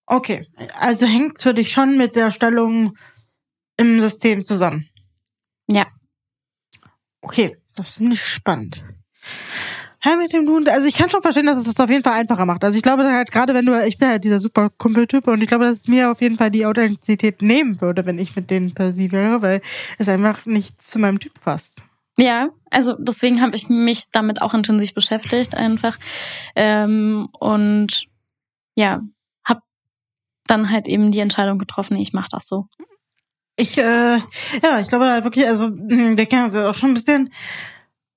Okay, 0.07 0.47
also 0.78 1.07
hängt 1.07 1.40
für 1.40 1.55
dich 1.55 1.72
schon 1.72 1.97
mit 1.97 2.16
der 2.16 2.30
Stellung 2.30 2.97
im 3.76 4.01
System 4.01 4.44
zusammen. 4.44 4.88
Ja. 5.68 5.86
Okay, 7.22 7.57
das 7.74 7.97
finde 7.97 8.14
ich 8.14 8.24
spannend. 8.24 8.82
Ja, 10.07 10.14
mit 10.16 10.32
dem 10.32 10.48
und- 10.48 10.68
also 10.68 10.86
ich 10.86 10.94
kann 10.94 11.11
schon 11.11 11.20
verstehen, 11.22 11.46
dass 11.46 11.57
es 11.57 11.64
das 11.64 11.80
auf 11.80 11.90
jeden 11.90 12.04
Fall 12.04 12.12
einfacher 12.12 12.46
macht. 12.46 12.62
Also 12.62 12.76
ich 12.76 12.82
glaube 12.82 13.04
halt 13.12 13.32
gerade, 13.32 13.54
wenn 13.54 13.66
du, 13.66 13.76
ich 13.84 13.98
bin 13.98 14.09
halt 14.09 14.22
dieser 14.22 14.38
super 14.38 14.70
Kumpeltyp 14.70 15.26
und 15.26 15.42
ich 15.42 15.48
glaube, 15.48 15.64
dass 15.64 15.78
es 15.80 15.88
mir 15.88 16.12
auf 16.12 16.20
jeden 16.20 16.36
Fall 16.36 16.50
die 16.52 16.64
Authentizität 16.64 17.42
nehmen 17.42 17.80
würde, 17.80 18.07
wenn 18.07 18.18
ich 18.20 18.36
mit 18.36 18.48
denen 18.50 18.72
per 18.72 18.92
sie 18.92 19.11
wäre, 19.11 19.42
weil 19.42 19.61
es 19.98 20.09
einfach 20.09 20.46
nicht 20.46 20.80
zu 20.80 21.00
meinem 21.00 21.18
Typ 21.18 21.32
passt. 21.40 21.82
Ja, 22.18 22.50
also 22.70 22.94
deswegen 22.98 23.42
habe 23.42 23.57
ich 23.57 23.68
mich 23.68 24.04
damit 24.12 24.40
auch 24.42 24.54
intensiv 24.54 24.94
beschäftigt 24.94 25.57
einfach. 25.57 25.98
Ähm, 26.54 27.28
und 27.40 28.07
ja, 28.76 29.00
habe 29.44 29.61
dann 30.46 30.70
halt 30.70 30.86
eben 30.86 31.11
die 31.11 31.18
Entscheidung 31.18 31.59
getroffen, 31.59 31.96
ich 31.96 32.12
mache 32.12 32.28
das 32.30 32.46
so. 32.46 32.68
Ich, 33.57 33.76
äh, 33.78 34.18
ja, 34.62 34.80
ich 34.80 34.88
glaube 34.88 35.07
halt 35.09 35.24
wirklich, 35.24 35.46
also 35.48 35.64
hm, 35.66 36.16
wir 36.16 36.26
kennen 36.26 36.44
uns 36.44 36.54
ja 36.54 36.68
auch 36.70 36.74
schon 36.74 36.90
ein 36.90 36.94
bisschen, 36.94 37.32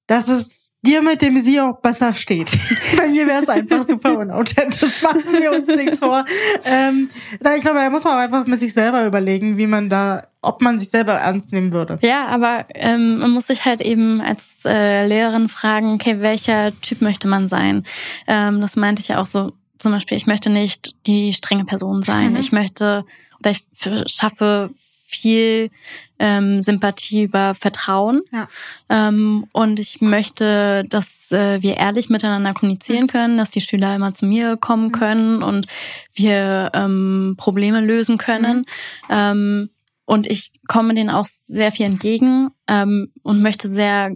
dass 0.10 0.28
es 0.28 0.72
dir 0.82 1.04
mit 1.04 1.22
dem 1.22 1.42
Sie 1.42 1.60
auch 1.62 1.80
besser 1.82 2.16
steht. 2.16 2.50
Bei 2.98 3.08
mir 3.08 3.28
wäre 3.28 3.44
es 3.44 3.50
einfach 3.50 3.84
super 3.88 4.18
unauthentisch, 4.18 5.04
machen 5.04 5.24
wir 5.40 5.52
uns 5.52 5.68
nichts 5.68 6.00
vor. 6.00 6.26
Ähm, 6.64 7.10
da, 7.40 7.56
ich 7.56 7.62
glaube, 7.62 7.80
da 7.80 7.90
muss 7.90 8.04
man 8.04 8.14
auch 8.14 8.20
einfach 8.20 8.48
mit 8.48 8.60
sich 8.60 8.74
selber 8.74 9.06
überlegen, 9.06 9.58
wie 9.58 9.68
man 9.68 9.90
da, 9.90 10.24
ob 10.42 10.62
man 10.62 10.80
sich 10.80 10.90
selber 10.90 11.14
ernst 11.14 11.52
nehmen 11.52 11.74
würde. 11.74 12.00
Ja, 12.02 12.26
aber 12.28 12.66
ähm, 12.74 13.20
man 13.20 13.32
muss 13.32 13.48
sich 13.48 13.66
halt 13.66 13.82
eben 13.82 14.20
als 14.22 14.66
äh, 14.66 15.06
Lehrerin 15.06 15.48
fragen, 15.48 15.94
okay, 15.94 16.22
welcher 16.22 16.72
Typ 16.82 17.02
möchte 17.02 17.28
man 17.28 17.48
sein? 17.48 17.86
Ähm, 18.26 18.60
das 18.62 18.76
meinte 18.76 19.02
ich 19.02 19.10
ja 19.10 19.22
auch 19.22 19.28
so. 19.28 19.52
Zum 19.78 19.94
Beispiel, 19.94 20.18
ich 20.18 20.28
möchte 20.28 20.50
nicht 20.50 20.96
die 21.08 21.34
strenge 21.34 21.64
Person 21.64 22.04
sein. 22.04 22.32
Mhm. 22.32 22.40
Ich 22.40 22.52
möchte 22.52 23.06
oder 23.40 23.52
ich 23.52 23.64
schaffe 24.08 24.72
viel 25.10 25.72
ähm, 26.20 26.62
Sympathie 26.62 27.24
über 27.24 27.56
Vertrauen. 27.56 28.22
Ja. 28.32 28.48
Ähm, 28.90 29.46
und 29.54 29.80
ich 29.80 30.02
möchte, 30.02 30.86
dass 30.88 31.32
äh, 31.32 31.62
wir 31.62 31.78
ehrlich 31.78 32.10
miteinander 32.10 32.54
kommunizieren 32.54 33.08
können, 33.08 33.38
dass 33.38 33.50
die 33.50 33.62
Schüler 33.62 33.96
immer 33.96 34.14
zu 34.14 34.26
mir 34.26 34.56
kommen 34.58 34.92
können 34.92 35.42
und 35.42 35.66
wir 36.14 36.70
ähm, 36.74 37.36
Probleme 37.38 37.82
lösen 37.82 38.18
können. 38.18 38.66
Ähm, 39.10 39.70
und 40.06 40.28
ich 40.28 40.52
komme 40.68 40.94
denen 40.94 41.10
auch 41.10 41.26
sehr 41.26 41.72
viel 41.72 41.86
entgegen 41.86 42.50
ähm, 42.68 43.12
und 43.24 43.42
möchte 43.42 43.70
sehr 43.70 44.12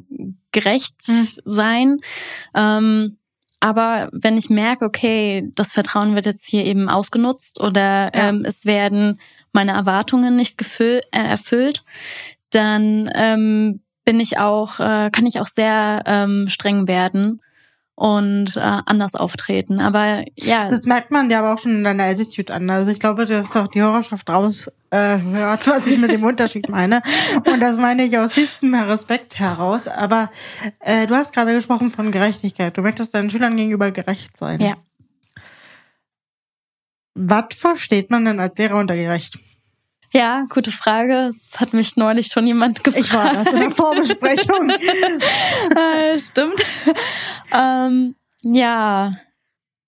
gerecht 0.51 1.07
Mhm. 1.07 1.27
sein. 1.45 1.97
Ähm, 2.55 3.17
aber 3.63 4.09
wenn 4.11 4.37
ich 4.37 4.49
merke, 4.49 4.83
okay, 4.83 5.49
das 5.55 5.71
Vertrauen 5.71 6.15
wird 6.15 6.25
jetzt 6.25 6.45
hier 6.45 6.65
eben 6.65 6.89
ausgenutzt 6.89 7.61
oder 7.61 8.11
Ja. 8.13 8.29
ähm, 8.29 8.43
es 8.45 8.65
werden 8.65 9.21
meine 9.53 9.71
Erwartungen 9.71 10.35
nicht 10.35 10.57
gefüll, 10.57 10.99
äh, 11.11 11.23
erfüllt, 11.23 11.85
dann 12.49 13.09
ähm, 13.15 13.81
bin 14.03 14.19
ich 14.19 14.37
auch, 14.37 14.81
äh, 14.81 15.09
kann 15.11 15.25
ich 15.25 15.39
auch 15.39 15.47
sehr 15.47 16.03
ähm, 16.05 16.49
streng 16.49 16.89
werden 16.89 17.39
und 17.95 18.55
äh, 18.55 18.59
anders 18.59 19.15
auftreten. 19.15 19.79
Aber 19.79 20.23
ja. 20.35 20.69
Das 20.69 20.85
merkt 20.85 21.11
man 21.11 21.29
ja 21.29 21.39
aber 21.39 21.53
auch 21.53 21.59
schon 21.59 21.77
in 21.77 21.83
deiner 21.83 22.05
Attitude 22.05 22.53
an. 22.53 22.69
Also 22.69 22.91
ich 22.91 22.99
glaube, 22.99 23.25
dass 23.25 23.55
auch 23.55 23.67
die 23.67 23.81
Hörerschaft 23.81 24.29
raus 24.29 24.69
äh, 24.89 25.19
hört, 25.19 25.67
was 25.67 25.85
ich 25.85 25.99
mit 25.99 26.11
dem 26.11 26.23
Unterschied 26.23 26.69
meine. 26.69 27.01
Und 27.35 27.59
das 27.59 27.77
meine 27.77 28.05
ich 28.05 28.17
aus 28.17 28.31
diesem 28.31 28.73
Respekt 28.73 29.39
heraus. 29.39 29.87
Aber 29.87 30.31
äh, 30.79 31.05
du 31.05 31.15
hast 31.15 31.33
gerade 31.33 31.53
gesprochen 31.53 31.91
von 31.91 32.11
Gerechtigkeit. 32.11 32.75
Du 32.75 32.81
möchtest 32.81 33.13
deinen 33.13 33.29
Schülern 33.29 33.55
gegenüber 33.57 33.91
gerecht 33.91 34.37
sein. 34.37 34.59
Ja. 34.59 34.75
Was 37.15 37.55
versteht 37.55 38.09
man 38.09 38.25
denn 38.25 38.39
als 38.39 38.57
Lehrer 38.57 38.77
unter 38.77 38.95
gerecht? 38.95 39.37
Ja, 40.15 40.45
gute 40.49 40.71
Frage. 40.71 41.31
Das 41.49 41.59
hat 41.59 41.73
mich 41.73 41.95
neulich 41.95 42.27
schon 42.27 42.45
jemand 42.45 42.83
gefragt. 42.83 43.05
Ich 43.05 43.13
war 43.13 43.33
das 43.33 43.51
in 43.51 43.59
der 43.59 43.71
Vorbesprechung. 43.71 44.69
äh, 44.69 46.19
stimmt. 46.19 46.63
ähm, 47.51 48.15
ja. 48.43 49.17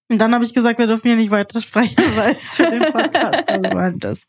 Und 0.10 0.18
dann 0.18 0.34
habe 0.34 0.44
ich 0.44 0.54
gesagt, 0.54 0.80
wir 0.80 0.88
dürfen 0.88 1.10
hier 1.10 1.16
nicht 1.16 1.30
weiter 1.30 1.62
sprechen, 1.62 2.04
weil 2.16 2.32
es 2.32 2.56
für 2.56 2.72
den 2.72 2.92
Podcast 2.92 3.44
relevant 3.50 4.04
ist. 4.06 4.28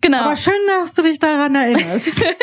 Genau. 0.00 0.18
Aber 0.18 0.36
schön, 0.36 0.54
dass 0.80 0.94
du 0.94 1.02
dich 1.02 1.18
daran 1.18 1.54
erinnerst. 1.54 2.24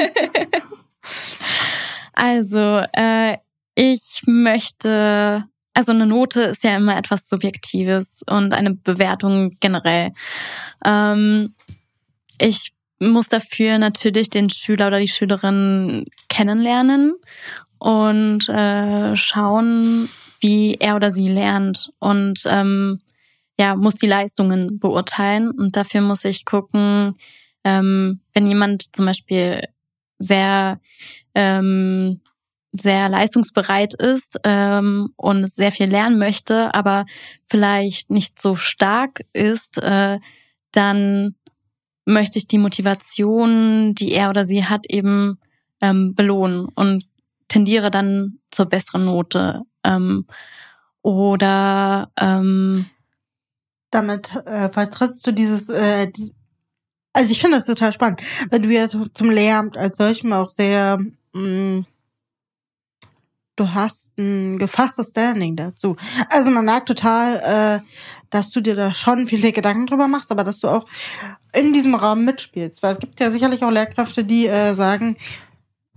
also, 2.14 2.84
äh, 2.94 3.38
ich 3.74 4.22
möchte, 4.28 5.44
also 5.74 5.92
eine 5.92 6.06
Note 6.06 6.42
ist 6.42 6.64
ja 6.64 6.76
immer 6.76 6.98
etwas 6.98 7.28
Subjektives 7.28 8.22
und 8.30 8.54
eine 8.54 8.76
Bewertung 8.76 9.56
generell. 9.60 10.12
Ähm, 10.86 11.56
ich 12.40 12.75
muss 13.12 13.30
dafür 13.30 13.78
natürlich 13.78 14.30
den 14.30 14.50
Schüler 14.50 14.88
oder 14.88 15.00
die 15.00 15.08
Schülerin 15.08 16.06
kennenlernen 16.30 17.16
und 17.78 18.48
äh, 18.50 19.16
schauen, 19.16 20.10
wie 20.40 20.76
er 20.76 20.96
oder 20.96 21.12
sie 21.12 21.28
lernt. 21.28 21.92
Und 22.00 22.44
ähm, 22.46 23.02
ja 23.60 23.76
muss 23.76 23.96
die 23.96 24.08
Leistungen 24.08 24.80
beurteilen. 24.80 25.52
Und 25.52 25.76
dafür 25.76 26.02
muss 26.02 26.26
ich 26.26 26.46
gucken, 26.46 27.16
ähm, 27.64 28.22
wenn 28.34 28.48
jemand 28.48 28.96
zum 28.96 29.06
Beispiel 29.06 29.62
sehr 30.20 30.80
ähm, 31.34 32.22
sehr 32.78 33.08
leistungsbereit 33.08 33.94
ist 33.94 34.38
ähm, 34.44 35.14
und 35.16 35.50
sehr 35.50 35.72
viel 35.72 35.88
lernen 35.88 36.18
möchte, 36.18 36.74
aber 36.74 37.06
vielleicht 37.48 38.10
nicht 38.10 38.42
so 38.42 38.58
stark 38.58 39.22
ist, 39.32 39.78
äh, 39.78 40.20
dann 40.74 41.36
möchte 42.06 42.38
ich 42.38 42.48
die 42.48 42.58
Motivation, 42.58 43.96
die 43.96 44.14
er 44.14 44.30
oder 44.30 44.46
sie 44.46 44.66
hat, 44.66 44.86
eben 44.90 45.40
ähm, 45.82 46.16
belohnen 46.16 46.68
und 46.76 47.06
tendiere 47.48 47.92
dann 47.92 48.40
zur 48.52 48.68
besseren 48.68 49.06
Note. 49.06 49.62
Ähm, 49.84 50.26
oder 51.02 52.12
ähm, 52.20 52.86
damit 53.92 54.36
äh, 54.46 54.70
vertrittst 54.70 55.26
du 55.28 55.32
dieses, 55.32 55.70
äh, 55.70 56.08
die, 56.08 56.34
also 57.14 57.32
ich 57.32 57.40
finde 57.40 57.58
das 57.58 57.66
total 57.66 57.92
spannend, 57.92 58.22
weil 58.50 58.62
du 58.62 58.70
ja 58.70 58.88
zum 58.88 59.30
Lehramt 59.30 59.78
als 59.78 59.98
solchem 59.98 60.34
auch 60.34 60.50
sehr 60.50 60.98
mh, 61.34 61.42
mm, 61.42 61.86
du 63.56 63.74
hast 63.74 64.10
ein 64.18 64.58
gefasstes 64.58 65.10
Standing 65.12 65.56
dazu. 65.56 65.96
Also 66.30 66.52
man 66.52 66.66
merkt 66.66 66.88
total, 66.88 67.82
äh, 67.82 68.25
dass 68.30 68.52
du 68.52 68.62
dir 68.62 68.76
da 68.76 68.94
schon 68.94 69.28
viele 69.28 69.52
Gedanken 69.52 69.88
drüber 69.88 70.08
machst, 70.08 70.32
aber 70.32 70.44
dass 70.44 70.60
du 70.60 70.68
auch 70.68 70.86
in 71.54 71.74
diesem 71.74 71.96
Rahmen 71.96 72.26
mitspielst. 72.26 72.84
Weil 72.84 72.92
es 72.92 73.00
gibt 73.00 73.20
ja 73.20 73.32
sicherlich 73.32 73.64
auch 73.64 73.72
Lehrkräfte, 73.72 74.24
die 74.24 74.48
äh, 74.48 74.74
sagen, 74.74 75.18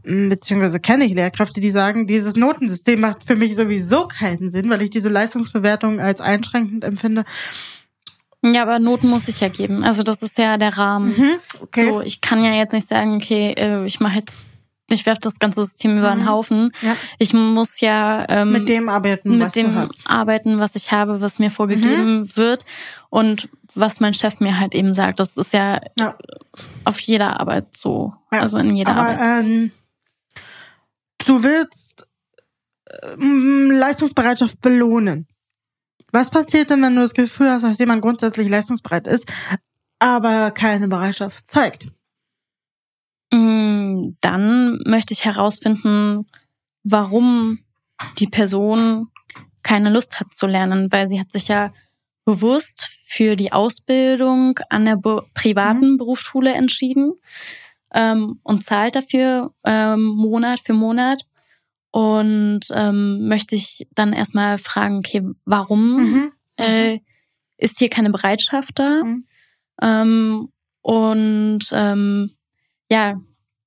beziehungsweise 0.02 0.80
kenne 0.80 1.04
ich 1.04 1.12
Lehrkräfte, 1.12 1.60
die 1.60 1.70
sagen, 1.70 2.06
dieses 2.06 2.36
Notensystem 2.36 3.00
macht 3.00 3.24
für 3.24 3.36
mich 3.36 3.56
sowieso 3.56 4.06
keinen 4.06 4.50
Sinn, 4.50 4.70
weil 4.70 4.82
ich 4.82 4.90
diese 4.90 5.08
Leistungsbewertung 5.08 6.00
als 6.00 6.20
einschränkend 6.20 6.84
empfinde. 6.84 7.24
Ja, 8.44 8.62
aber 8.62 8.78
Noten 8.78 9.08
muss 9.08 9.28
ich 9.28 9.40
ja 9.40 9.48
geben. 9.48 9.82
Also 9.82 10.02
das 10.02 10.22
ist 10.22 10.38
ja 10.38 10.56
der 10.56 10.78
Rahmen. 10.78 11.14
Mhm, 11.16 11.30
okay. 11.60 11.88
So, 11.88 12.00
ich 12.00 12.20
kann 12.20 12.44
ja 12.44 12.52
jetzt 12.52 12.72
nicht 12.72 12.86
sagen, 12.86 13.16
okay, 13.16 13.52
äh, 13.56 13.84
ich 13.84 13.98
mache 13.98 14.18
jetzt 14.18 14.46
ich 14.90 15.06
werfe 15.06 15.20
das 15.20 15.38
ganze 15.38 15.64
System 15.64 15.98
über 15.98 16.10
den 16.10 16.20
mhm. 16.20 16.28
Haufen. 16.28 16.72
Ja. 16.80 16.96
Ich 17.18 17.34
muss 17.34 17.80
ja 17.80 18.24
ähm, 18.28 18.52
mit 18.52 18.68
dem 18.68 18.88
arbeiten, 18.88 19.38
mit 19.38 19.54
dem 19.54 19.86
arbeiten, 20.06 20.58
was 20.58 20.74
ich 20.76 20.92
habe, 20.92 21.20
was 21.20 21.38
mir 21.38 21.50
vorgegeben 21.50 22.20
mhm. 22.20 22.36
wird 22.36 22.64
und 23.10 23.48
was 23.74 24.00
mein 24.00 24.14
Chef 24.14 24.40
mir 24.40 24.58
halt 24.58 24.74
eben 24.74 24.94
sagt. 24.94 25.20
Das 25.20 25.36
ist 25.36 25.52
ja, 25.52 25.80
ja. 25.98 26.16
auf 26.84 26.98
jeder 27.00 27.38
Arbeit 27.38 27.76
so, 27.76 28.14
ja. 28.32 28.40
also 28.40 28.58
in 28.58 28.74
jeder 28.74 28.96
Aber, 28.96 29.08
Arbeit. 29.08 29.44
Ähm, 29.44 29.72
du 31.26 31.42
willst 31.42 32.06
ähm, 33.02 33.70
Leistungsbereitschaft 33.70 34.60
belohnen. 34.60 35.26
Was 36.10 36.30
passiert 36.30 36.70
denn, 36.70 36.82
wenn 36.82 36.94
du 36.94 37.02
das 37.02 37.12
Gefühl 37.12 37.50
hast, 37.50 37.62
dass 37.62 37.78
jemand 37.78 38.00
grundsätzlich 38.00 38.48
leistungsbereit 38.48 39.06
ist, 39.06 39.30
aber 39.98 40.50
keine 40.50 40.88
Bereitschaft 40.88 41.46
zeigt? 41.46 41.88
Mm, 43.32 44.16
dann 44.20 44.78
möchte 44.86 45.12
ich 45.12 45.24
herausfinden, 45.24 46.26
warum 46.84 47.60
die 48.18 48.26
Person 48.26 49.08
keine 49.62 49.90
Lust 49.90 50.20
hat 50.20 50.30
zu 50.30 50.46
lernen, 50.46 50.90
weil 50.90 51.08
sie 51.08 51.20
hat 51.20 51.30
sich 51.30 51.48
ja 51.48 51.72
bewusst 52.24 52.90
für 53.06 53.36
die 53.36 53.52
Ausbildung 53.52 54.58
an 54.68 54.84
der 54.84 54.96
privaten 55.34 55.92
mhm. 55.92 55.98
Berufsschule 55.98 56.52
entschieden 56.52 57.14
ähm, 57.94 58.40
und 58.42 58.64
zahlt 58.64 58.94
dafür 58.94 59.54
ähm, 59.64 60.04
Monat 60.04 60.60
für 60.60 60.74
Monat. 60.74 61.22
Und 61.90 62.60
ähm, 62.72 63.28
möchte 63.28 63.54
ich 63.54 63.88
dann 63.94 64.12
erstmal 64.12 64.58
fragen, 64.58 64.98
okay, 64.98 65.22
warum 65.46 65.96
mhm. 65.96 66.32
äh, 66.56 66.98
ist 67.56 67.78
hier 67.78 67.88
keine 67.88 68.10
Bereitschaft 68.10 68.78
da? 68.78 69.02
Mhm. 69.02 69.24
Ähm, 69.80 70.52
und 70.82 71.60
ähm, 71.72 72.34
ja, 72.90 73.20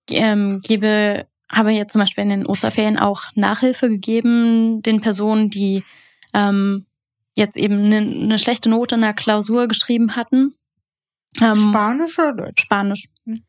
ähm, 0.10 0.62
gebe, 0.62 1.28
habe 1.50 1.72
jetzt 1.72 1.94
zum 1.94 2.02
Beispiel 2.02 2.24
in 2.24 2.30
den 2.30 2.46
Osterferien 2.46 2.98
auch 3.00 3.24
Nachhilfe 3.36 3.90
gegeben 3.90 4.82
den 4.82 5.02
Personen, 5.02 5.50
die 5.50 5.84
ähm, 6.34 6.86
jetzt 7.36 7.58
eben 7.58 7.86
eine, 7.86 7.98
eine 7.98 8.40
schlechte 8.40 8.70
Note 8.70 8.96
in 8.96 9.02
der 9.02 9.14
Klausur 9.14 9.68
geschrieben 9.68 10.16
hatten. 10.16 10.56
Ähm, 11.40 11.70
Spanisch 11.70 12.20
oder 12.20 12.34
Deutsch? 12.34 12.64
Spanisch. 12.64 13.06
Hm. 13.26 13.44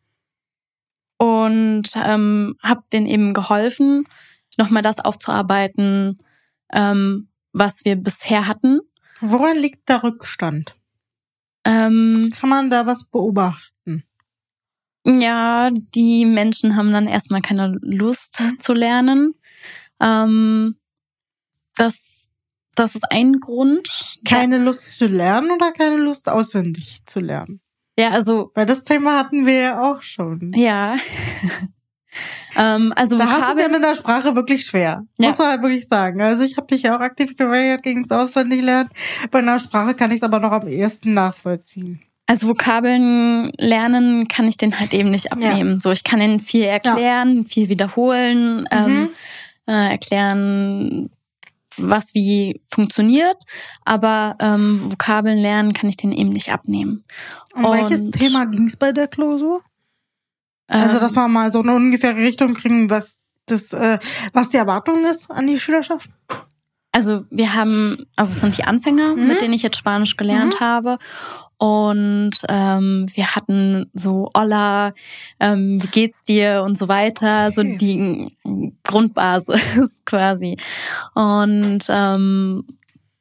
Und 1.19 1.91
ähm, 1.97 2.57
habe 2.63 2.83
denen 2.93 3.07
eben 3.07 3.35
geholfen, 3.35 4.07
nochmal 4.59 4.83
das 4.83 5.01
aufzuarbeiten, 5.01 6.19
ähm, 6.73 7.29
was 7.53 7.85
wir 7.85 7.97
bisher 7.97 8.47
hatten. 8.47 8.81
Woran 9.21 9.57
liegt 9.57 9.89
der 9.89 10.03
Rückstand? 10.03 10.75
Ähm, 11.65 12.33
Kann 12.35 12.49
man 12.49 12.71
da 12.71 12.87
was 12.87 13.05
beobachten? 13.05 13.72
Ja, 15.05 15.71
die 15.71 16.25
Menschen 16.25 16.77
haben 16.77 16.93
dann 16.93 17.09
erstmal 17.09 17.41
keine 17.41 17.77
Lust 17.81 18.41
mhm. 18.41 18.61
zu 18.61 18.73
lernen. 18.73 19.35
Ähm, 20.01 20.77
das, 21.77 22.31
das 22.77 22.95
ist 22.95 23.11
ein 23.11 23.41
Grund. 23.41 23.89
Keine 24.27 24.59
ja. 24.59 24.63
Lust 24.63 24.99
zu 24.99 25.07
lernen 25.07 25.51
oder 25.51 25.73
keine 25.73 25.97
Lust 25.97 26.29
auswendig 26.29 27.01
zu 27.05 27.21
lernen? 27.21 27.61
Ja, 27.99 28.11
also. 28.11 28.53
Weil 28.55 28.67
das 28.67 28.85
Thema 28.85 29.19
hatten 29.19 29.45
wir 29.45 29.61
ja 29.61 29.83
auch 29.83 30.03
schon. 30.03 30.53
Ja. 30.55 30.97
ähm, 32.57 32.93
also 32.95 33.19
da 33.19 33.27
hast 33.27 33.55
du 33.55 33.59
es 33.59 33.63
ja 33.63 33.69
mit 33.69 33.83
der 33.83 33.97
Sprache 33.97 34.37
wirklich 34.37 34.65
schwer. 34.65 35.03
Ja. 35.19 35.29
Muss 35.29 35.39
man 35.39 35.49
halt 35.49 35.63
wirklich 35.63 35.89
sagen. 35.89 36.23
Also 36.23 36.45
ich 36.45 36.57
habe 36.57 36.69
dich 36.69 36.83
ja 36.83 36.97
auch 36.97 37.01
aktiv 37.01 37.37
geweigert 37.37 37.83
gegen 37.83 38.05
das 38.05 38.17
Auswendiglernen. 38.17 38.91
Bei 39.33 39.41
einer 39.41 39.59
Sprache 39.59 39.95
kann 39.95 40.11
ich 40.11 40.19
es 40.19 40.23
aber 40.23 40.39
noch 40.39 40.53
am 40.53 40.69
ehesten 40.69 41.13
nachvollziehen. 41.13 42.03
Also 42.33 42.49
Vokabeln 42.49 43.53
lernen 43.59 44.27
kann 44.27 44.49
ich 44.49 44.57
den 44.57 44.81
halt 44.81 44.95
eben 44.95 45.11
nicht 45.11 45.33
abnehmen. 45.33 45.75
Ja. 45.75 45.79
So, 45.81 45.91
ich 45.91 46.03
kann 46.03 46.19
den 46.19 46.41
viel 46.41 46.63
erklären, 46.63 47.43
ja. 47.43 47.45
viel 47.45 47.69
wiederholen, 47.69 48.61
mhm. 48.61 48.67
ähm, 48.71 49.09
äh, 49.67 49.91
erklären, 49.91 51.11
was 51.77 52.15
wie 52.15 52.63
funktioniert, 52.65 53.37
aber 53.85 54.37
ähm, 54.41 54.91
Vokabeln 54.91 55.37
lernen 55.37 55.75
kann 55.75 55.91
ich 55.91 55.99
den 55.99 56.11
eben 56.11 56.31
nicht 56.31 56.51
abnehmen. 56.51 57.05
Und 57.53 57.65
welches 57.65 58.11
Thema 58.13 58.47
ging 58.47 58.67
es 58.67 58.79
bei 58.79 58.93
der 58.93 59.09
Klausur? 59.09 59.61
Ähm, 60.71 60.81
also, 60.81 61.01
dass 61.01 61.15
wir 61.15 61.29
mal 61.29 61.53
so 61.53 61.61
eine 61.61 61.75
ungefähre 61.75 62.17
Richtung 62.17 62.55
kriegen, 62.55 62.89
was 62.89 63.21
das, 63.45 63.75
äh, 63.75 63.99
was 64.33 64.49
die 64.49 64.57
Erwartung 64.57 65.05
ist 65.05 65.31
an 65.31 65.47
die 65.47 65.61
Schülerschaft? 65.61 66.09
Also 66.93 67.25
wir 67.31 67.55
haben, 67.55 68.07
also 68.17 68.33
es 68.33 68.41
sind 68.41 68.59
die 68.59 68.65
Anfänger, 68.65 69.17
mhm. 69.17 69.27
mit 69.27 69.41
denen 69.41 69.55
ich 69.55 69.63
jetzt 69.63 69.79
Spanisch 69.79 70.17
gelernt 70.17 70.61
mhm. 70.61 70.65
habe. 70.65 70.99
Und 71.57 72.33
ähm, 72.49 73.07
wir 73.15 73.35
hatten 73.35 73.91
so 73.95 74.31
Olla, 74.35 74.93
ähm, 75.41 75.83
wie 75.83 75.87
geht's 75.87 76.23
dir 76.23 76.63
und 76.67 76.77
so 76.77 76.89
weiter, 76.89 77.49
okay. 77.49 77.55
so 77.55 77.79
die 77.79 78.37
Grundbasis 78.83 80.03
quasi. 80.05 80.57
Und 81.15 81.85
ähm, 81.89 82.65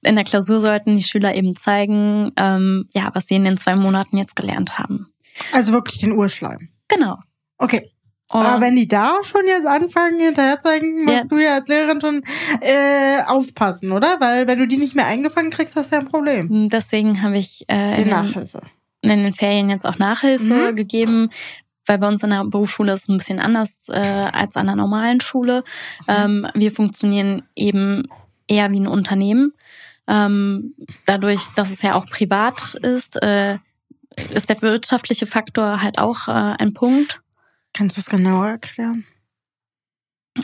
in 0.03 0.15
der 0.15 0.23
Klausur 0.25 0.59
sollten 0.59 0.97
die 0.97 1.03
Schüler 1.03 1.35
eben 1.35 1.55
zeigen, 1.55 2.31
ähm, 2.35 2.89
ja, 2.93 3.11
was 3.13 3.27
sie 3.27 3.35
in 3.35 3.45
den 3.45 3.57
zwei 3.57 3.75
Monaten 3.75 4.17
jetzt 4.17 4.35
gelernt 4.35 4.79
haben. 4.79 5.13
Also 5.53 5.71
wirklich 5.71 6.01
den 6.01 6.13
Urschleim. 6.13 6.69
Genau. 6.87 7.19
Okay. 7.57 7.91
Aber 8.33 8.61
wenn 8.61 8.75
die 8.75 8.87
da 8.87 9.17
schon 9.23 9.45
jetzt 9.45 9.67
anfangen, 9.67 10.19
hinterher 10.19 10.59
zu 10.59 10.69
hängen, 10.69 11.05
musst 11.05 11.17
ja. 11.17 11.23
du 11.25 11.37
ja 11.37 11.53
als 11.55 11.67
Lehrerin 11.67 12.01
schon 12.01 12.23
äh, 12.61 13.21
aufpassen, 13.25 13.91
oder? 13.91 14.19
Weil 14.19 14.47
wenn 14.47 14.59
du 14.59 14.67
die 14.67 14.77
nicht 14.77 14.95
mehr 14.95 15.07
eingefangen 15.07 15.51
kriegst, 15.51 15.75
hast 15.75 15.91
du 15.91 15.95
ja 15.95 16.01
ein 16.01 16.07
Problem. 16.07 16.49
Hm, 16.49 16.69
deswegen 16.69 17.21
habe 17.21 17.37
ich 17.37 17.65
äh, 17.69 18.01
in, 18.01 18.09
Nachhilfe. 18.09 18.61
Den, 19.03 19.11
in 19.11 19.23
den 19.23 19.33
Ferien 19.33 19.69
jetzt 19.69 19.85
auch 19.85 19.99
Nachhilfe 19.99 20.71
mhm. 20.71 20.75
gegeben, 20.75 21.29
weil 21.85 21.97
bei 21.97 22.07
uns 22.07 22.23
in 22.23 22.29
der 22.29 22.45
Berufsschule 22.45 22.93
ist 22.93 23.03
es 23.03 23.09
ein 23.09 23.17
bisschen 23.17 23.39
anders 23.39 23.87
äh, 23.89 24.27
als 24.31 24.55
an 24.55 24.67
der 24.67 24.75
normalen 24.75 25.21
Schule. 25.21 25.63
Mhm. 26.07 26.45
Ähm, 26.45 26.47
wir 26.53 26.71
funktionieren 26.71 27.43
eben 27.55 28.03
eher 28.47 28.71
wie 28.71 28.79
ein 28.79 28.87
Unternehmen. 28.87 29.53
Ähm, 30.07 30.73
dadurch, 31.05 31.41
dass 31.55 31.69
es 31.71 31.81
ja 31.81 31.95
auch 31.95 32.05
privat 32.07 32.75
ist, 32.81 33.21
äh, 33.21 33.57
ist 34.33 34.49
der 34.49 34.61
wirtschaftliche 34.61 35.25
Faktor 35.25 35.81
halt 35.81 35.99
auch 35.99 36.27
äh, 36.27 36.55
ein 36.59 36.73
Punkt. 36.73 37.20
Kannst 37.73 37.97
du 37.97 38.01
es 38.01 38.07
genauer 38.07 38.47
erklären? 38.47 39.05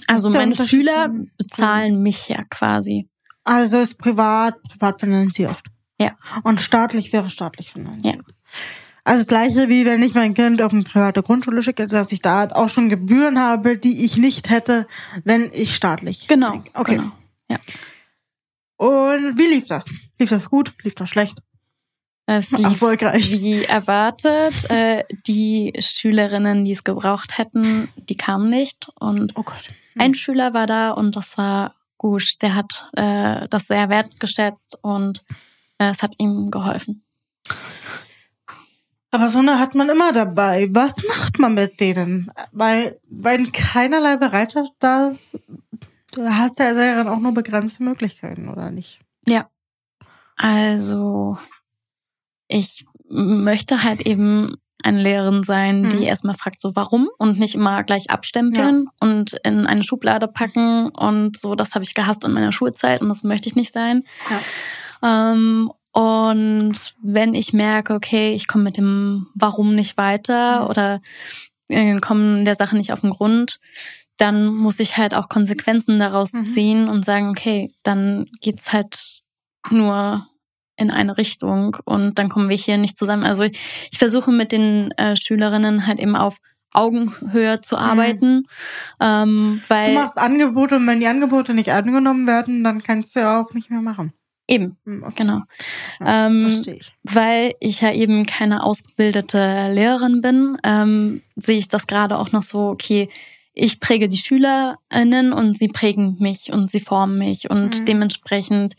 Also 0.08 0.30
meine 0.30 0.56
Schüler 0.56 1.10
bezahlen 1.38 2.02
mich 2.02 2.28
ja 2.30 2.44
quasi. 2.50 3.10
Also 3.44 3.80
ist 3.80 3.98
privat, 3.98 4.62
privat 4.64 5.00
finanziert. 5.00 5.62
Ja. 6.00 6.18
Und 6.44 6.62
staatlich 6.62 7.14
wäre 7.14 7.30
staatlich 7.30 7.72
finanziert. 7.72 8.18
Ja. 8.18 8.34
Also 9.04 9.22
das 9.22 9.28
gleiche 9.28 9.70
wie 9.70 9.86
wenn 9.86 10.04
ich 10.04 10.14
mein 10.16 10.34
Kind 10.34 10.62
auf 10.62 10.74
eine 10.74 10.84
private 10.84 11.24
Grundschule 11.24 11.64
schicke, 11.64 11.88
dass 11.88 12.12
ich 12.12 12.22
da 12.22 12.50
auch 12.50 12.68
schon 12.68 12.90
Gebühren 12.90 13.40
habe, 13.40 13.78
die 13.78 14.04
ich 14.04 14.18
nicht 14.18 14.50
hätte, 14.50 14.86
wenn 15.24 15.50
ich 15.54 15.76
staatlich. 15.76 16.28
Genau. 16.28 16.62
Okay. 16.74 16.98
Genau. 16.98 17.12
Ja. 17.50 17.58
Und 18.76 19.38
wie 19.38 19.48
lief 19.48 19.68
das? 19.68 19.86
Lief 20.20 20.30
das 20.30 20.50
gut? 20.50 20.74
Lief 20.84 20.96
das 20.96 21.10
schlecht? 21.10 21.42
Es 22.30 22.52
lief 22.52 22.66
Erfolgreich. 22.66 23.32
wie 23.32 23.64
erwartet. 23.64 24.70
Äh, 24.70 25.06
die 25.26 25.74
Schülerinnen, 25.80 26.66
die 26.66 26.74
es 26.74 26.84
gebraucht 26.84 27.38
hätten, 27.38 27.88
die 27.96 28.18
kamen 28.18 28.50
nicht. 28.50 28.90
Und 29.00 29.32
oh 29.36 29.44
Gott. 29.44 29.70
Hm. 29.94 30.02
ein 30.02 30.14
Schüler 30.14 30.54
war 30.54 30.68
da 30.68 30.92
und 30.92 31.16
das 31.16 31.38
war 31.38 31.74
gut. 31.98 32.42
Der 32.42 32.54
hat 32.54 32.90
äh, 32.98 33.40
das 33.50 33.68
sehr 33.68 33.88
wertgeschätzt 33.88 34.78
und 34.82 35.24
äh, 35.78 35.92
es 35.92 36.04
hat 36.04 36.16
ihm 36.18 36.52
geholfen. 36.52 37.04
Aber 39.12 39.30
so 39.30 39.40
eine 39.40 39.58
hat 39.58 39.74
man 39.74 39.88
immer 39.88 40.12
dabei. 40.12 40.68
Was 40.72 41.02
macht 41.08 41.40
man 41.40 41.54
mit 41.54 41.80
denen? 41.80 42.30
Weil, 42.52 43.00
wenn 43.10 43.54
keinerlei 43.54 44.18
Bereitschaft 44.18 44.74
da 44.80 45.08
ist, 45.08 45.40
du 46.12 46.28
hast 46.28 46.60
ja 46.60 46.74
dann 46.74 47.08
auch 47.08 47.20
nur 47.20 47.34
begrenzte 47.34 47.84
Möglichkeiten, 47.84 48.50
oder 48.50 48.70
nicht? 48.70 49.00
Ja. 49.26 49.50
Also, 50.36 51.38
ich 52.48 52.86
möchte 53.10 53.84
halt 53.84 54.02
eben 54.02 54.56
eine 54.84 55.02
Lehrerin 55.02 55.44
sein, 55.44 55.90
die 55.90 55.98
mhm. 55.98 56.04
erstmal 56.04 56.36
fragt, 56.36 56.62
so 56.62 56.76
warum 56.76 57.10
und 57.18 57.40
nicht 57.40 57.56
immer 57.56 57.84
gleich 57.84 58.10
abstempeln 58.10 58.86
ja. 58.86 59.08
und 59.08 59.34
in 59.44 59.66
eine 59.66 59.84
Schublade 59.84 60.28
packen 60.28 60.90
und 60.90 61.40
so, 61.40 61.56
das 61.56 61.74
habe 61.74 61.84
ich 61.84 61.96
gehasst 61.96 62.24
in 62.24 62.32
meiner 62.32 62.52
Schulzeit 62.52 63.02
und 63.02 63.10
das 63.10 63.24
möchte 63.24 63.50
ich 63.50 63.56
nicht 63.56 63.74
sein. 63.74 64.04
Ja. 65.02 65.32
Ähm, 65.32 65.72
und 65.94 66.96
wenn 67.02 67.34
ich 67.34 67.54
merke, 67.54 67.96
okay, 67.96 68.34
ich 68.34 68.48
komme 68.48 68.66
mit 68.66 68.78
dem 68.78 69.28
Warum 69.34 69.74
nicht 69.74 69.98
weiter 69.98 70.62
mhm. 70.62 70.68
oder 70.68 71.02
äh, 71.70 72.00
komme 72.00 72.44
der 72.44 72.56
Sache 72.56 72.78
nicht 72.78 72.94
auf 72.94 73.02
den 73.02 73.10
Grund, 73.10 73.60
dann 74.18 74.48
muss 74.48 74.80
ich 74.80 74.98
halt 74.98 75.14
auch 75.14 75.30
Konsequenzen 75.30 75.98
daraus 75.98 76.34
mhm. 76.34 76.46
ziehen 76.46 76.88
und 76.88 77.04
sagen, 77.04 77.30
okay, 77.30 77.68
dann 77.84 78.26
geht's 78.42 78.74
halt 78.74 79.22
nur 79.72 80.28
in 80.78 80.92
eine 80.92 81.18
Richtung 81.18 81.78
und 81.86 82.20
dann 82.20 82.30
kommen 82.30 82.50
wir 82.50 82.56
hier 82.56 82.78
nicht 82.78 82.98
zusammen. 82.98 83.24
Also 83.24 83.44
ich, 83.44 83.60
ich 83.92 83.98
versuche 83.98 84.32
mit 84.32 84.52
den 84.52 84.92
äh, 84.92 85.16
Schülerinnen 85.16 85.88
halt 85.88 86.00
eben 86.00 86.16
auf 86.16 86.38
Augenhöhe 86.72 87.60
zu 87.60 87.76
mhm. 87.76 87.82
arbeiten, 87.82 88.36
mhm. 88.36 88.46
ähm, 89.02 89.62
weil 89.68 89.94
du 89.94 90.00
machst 90.00 90.18
Angebote 90.18 90.76
und 90.76 90.88
wenn 90.88 91.00
die 91.00 91.08
Angebote 91.08 91.54
nicht 91.54 91.72
angenommen 91.72 92.28
werden, 92.28 92.64
dann 92.64 92.84
kannst 92.84 93.16
du 93.16 93.22
ja 93.22 93.42
auch 93.42 93.54
nicht 93.54 93.70
mehr 93.70 93.82
machen. 93.82 94.14
Eben, 94.50 94.78
hm, 94.86 95.04
okay. 95.04 95.14
genau. 95.18 95.42
Ja, 96.00 96.28
ähm, 96.28 96.64
ich. 96.66 96.94
Weil 97.04 97.54
ich 97.60 97.82
ja 97.82 97.92
eben 97.92 98.26
keine 98.26 98.64
ausgebildete 98.64 99.70
Lehrerin 99.74 100.22
bin, 100.22 100.58
ähm, 100.64 101.22
sehe 101.36 101.58
ich 101.58 101.68
das 101.68 101.86
gerade 101.86 102.18
auch 102.18 102.32
noch 102.32 102.44
so, 102.44 102.70
okay, 102.70 103.10
ich 103.54 103.80
präge 103.80 104.08
die 104.08 104.18
SchülerInnen 104.18 105.34
und 105.34 105.58
sie 105.58 105.68
prägen 105.68 106.16
mich 106.20 106.54
und 106.54 106.70
sie 106.70 106.80
formen 106.80 107.18
mich 107.18 107.50
und 107.50 107.80
mhm. 107.80 107.86
dementsprechend 107.86 108.76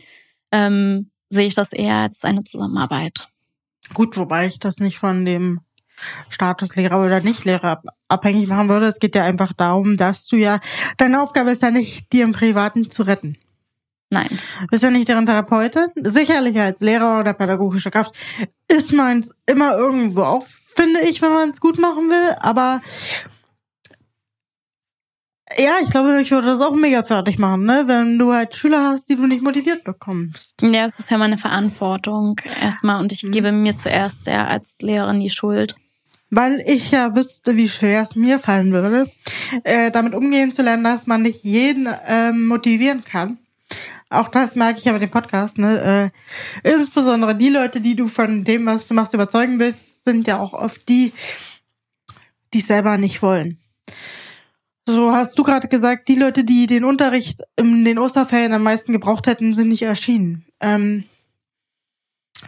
ähm, 0.52 1.10
sehe 1.30 1.46
ich 1.46 1.54
das 1.54 1.72
eher 1.72 1.96
als 1.96 2.24
eine 2.24 2.44
Zusammenarbeit. 2.44 3.28
Gut, 3.94 4.16
wobei 4.16 4.46
ich 4.46 4.58
das 4.58 4.78
nicht 4.78 4.98
von 4.98 5.24
dem 5.24 5.60
Status 6.28 6.76
Lehrer 6.76 7.04
oder 7.04 7.20
Nicht-Lehrer 7.20 7.82
abhängig 8.08 8.46
machen 8.48 8.68
würde. 8.68 8.86
Es 8.86 8.98
geht 8.98 9.14
ja 9.14 9.24
einfach 9.24 9.52
darum, 9.52 9.96
dass 9.96 10.26
du 10.26 10.36
ja, 10.36 10.60
deine 10.96 11.20
Aufgabe 11.20 11.50
ist 11.50 11.62
ja 11.62 11.70
nicht, 11.70 12.12
dir 12.12 12.24
im 12.24 12.32
Privaten 12.32 12.90
zu 12.90 13.02
retten. 13.02 13.36
Nein. 14.10 14.28
Du 14.60 14.66
bist 14.68 14.82
ja 14.82 14.90
nicht 14.90 15.08
deren 15.08 15.26
Therapeutin. 15.26 15.88
Sicherlich 15.96 16.58
als 16.58 16.80
Lehrer 16.80 17.20
oder 17.20 17.34
pädagogische 17.34 17.90
Kraft 17.90 18.14
ist 18.68 18.92
man 18.92 19.26
immer 19.46 19.76
irgendwo 19.76 20.22
auf, 20.22 20.58
finde 20.74 21.00
ich, 21.00 21.20
wenn 21.20 21.32
man 21.32 21.50
es 21.50 21.60
gut 21.60 21.78
machen 21.78 22.08
will. 22.08 22.36
Aber 22.40 22.80
ja, 25.56 25.76
ich 25.82 25.90
glaube, 25.90 26.20
ich 26.20 26.30
würde 26.30 26.48
das 26.48 26.60
auch 26.60 26.74
mega 26.74 27.02
fertig 27.02 27.38
machen, 27.38 27.64
ne? 27.64 27.84
Wenn 27.86 28.18
du 28.18 28.32
halt 28.32 28.54
Schüler 28.54 28.90
hast, 28.90 29.08
die 29.08 29.16
du 29.16 29.26
nicht 29.26 29.42
motiviert 29.42 29.84
bekommst. 29.84 30.60
Ja, 30.62 30.84
es 30.84 30.98
ist 30.98 31.10
ja 31.10 31.18
meine 31.18 31.38
Verantwortung 31.38 32.40
erstmal 32.62 33.00
und 33.00 33.12
ich 33.12 33.22
mhm. 33.22 33.30
gebe 33.30 33.52
mir 33.52 33.76
zuerst 33.76 34.26
ja 34.26 34.46
als 34.46 34.76
Lehrerin 34.80 35.20
die 35.20 35.30
Schuld. 35.30 35.74
Weil 36.30 36.62
ich 36.66 36.90
ja 36.90 37.16
wüsste, 37.16 37.56
wie 37.56 37.68
schwer 37.68 38.02
es 38.02 38.14
mir 38.14 38.38
fallen 38.38 38.72
würde, 38.72 39.10
äh, 39.64 39.90
damit 39.90 40.14
umgehen 40.14 40.52
zu 40.52 40.62
lernen, 40.62 40.84
dass 40.84 41.06
man 41.06 41.22
nicht 41.22 41.42
jeden 41.44 41.88
ähm, 42.06 42.46
motivieren 42.46 43.02
kann. 43.02 43.38
Auch 44.10 44.28
das 44.28 44.54
merke 44.54 44.78
ich 44.78 44.84
ja 44.84 44.92
bei 44.92 44.98
dem 44.98 45.10
Podcast, 45.10 45.58
ne? 45.58 46.12
Äh, 46.64 46.70
insbesondere 46.70 47.34
die 47.34 47.48
Leute, 47.48 47.80
die 47.80 47.96
du 47.96 48.06
von 48.06 48.44
dem, 48.44 48.66
was 48.66 48.88
du 48.88 48.94
machst, 48.94 49.14
überzeugen 49.14 49.58
willst, 49.58 50.04
sind 50.04 50.26
ja 50.26 50.38
auch 50.38 50.52
oft 50.52 50.88
die, 50.88 51.12
die 52.52 52.58
es 52.58 52.66
selber 52.66 52.98
nicht 52.98 53.22
wollen. 53.22 53.58
So 54.90 55.12
hast 55.12 55.38
du 55.38 55.42
gerade 55.42 55.68
gesagt, 55.68 56.08
die 56.08 56.14
Leute, 56.14 56.44
die 56.44 56.66
den 56.66 56.82
Unterricht 56.82 57.42
in 57.56 57.84
den 57.84 57.98
Osterferien 57.98 58.54
am 58.54 58.62
meisten 58.62 58.94
gebraucht 58.94 59.26
hätten, 59.26 59.52
sind 59.52 59.68
nicht 59.68 59.82
erschienen. 59.82 60.46
Ähm, 60.60 61.04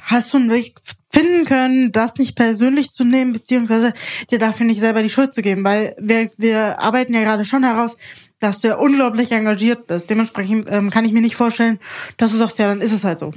hast 0.05 0.32
du 0.32 0.38
einen 0.38 0.51
Weg 0.51 0.78
finden 1.11 1.45
können, 1.45 1.93
das 1.93 2.16
nicht 2.16 2.36
persönlich 2.36 2.93
zu 2.93 3.05
nehmen, 3.05 3.34
beziehungsweise 3.34 3.93
dir 4.30 4.38
dafür 4.38 4.64
nicht 4.64 4.80
selber 4.80 5.03
die 5.03 5.11
Schuld 5.11 5.34
zu 5.34 5.43
geben? 5.43 5.64
Weil 5.64 5.95
wir, 5.99 6.30
wir 6.38 6.78
arbeiten 6.78 7.12
ja 7.12 7.20
gerade 7.20 7.45
schon 7.45 7.62
heraus, 7.62 7.99
dass 8.38 8.62
du 8.62 8.68
ja 8.68 8.76
unglaublich 8.76 9.32
engagiert 9.32 9.86
bist. 9.86 10.09
Dementsprechend 10.09 10.66
ähm, 10.70 10.88
kann 10.88 11.05
ich 11.05 11.12
mir 11.12 11.20
nicht 11.20 11.36
vorstellen, 11.36 11.78
dass 12.16 12.32
du 12.32 12.38
sagst, 12.38 12.59
ja, 12.59 12.68
dann 12.68 12.80
ist 12.80 12.95
es 12.95 13.05
halt 13.05 13.18
so. 13.18 13.32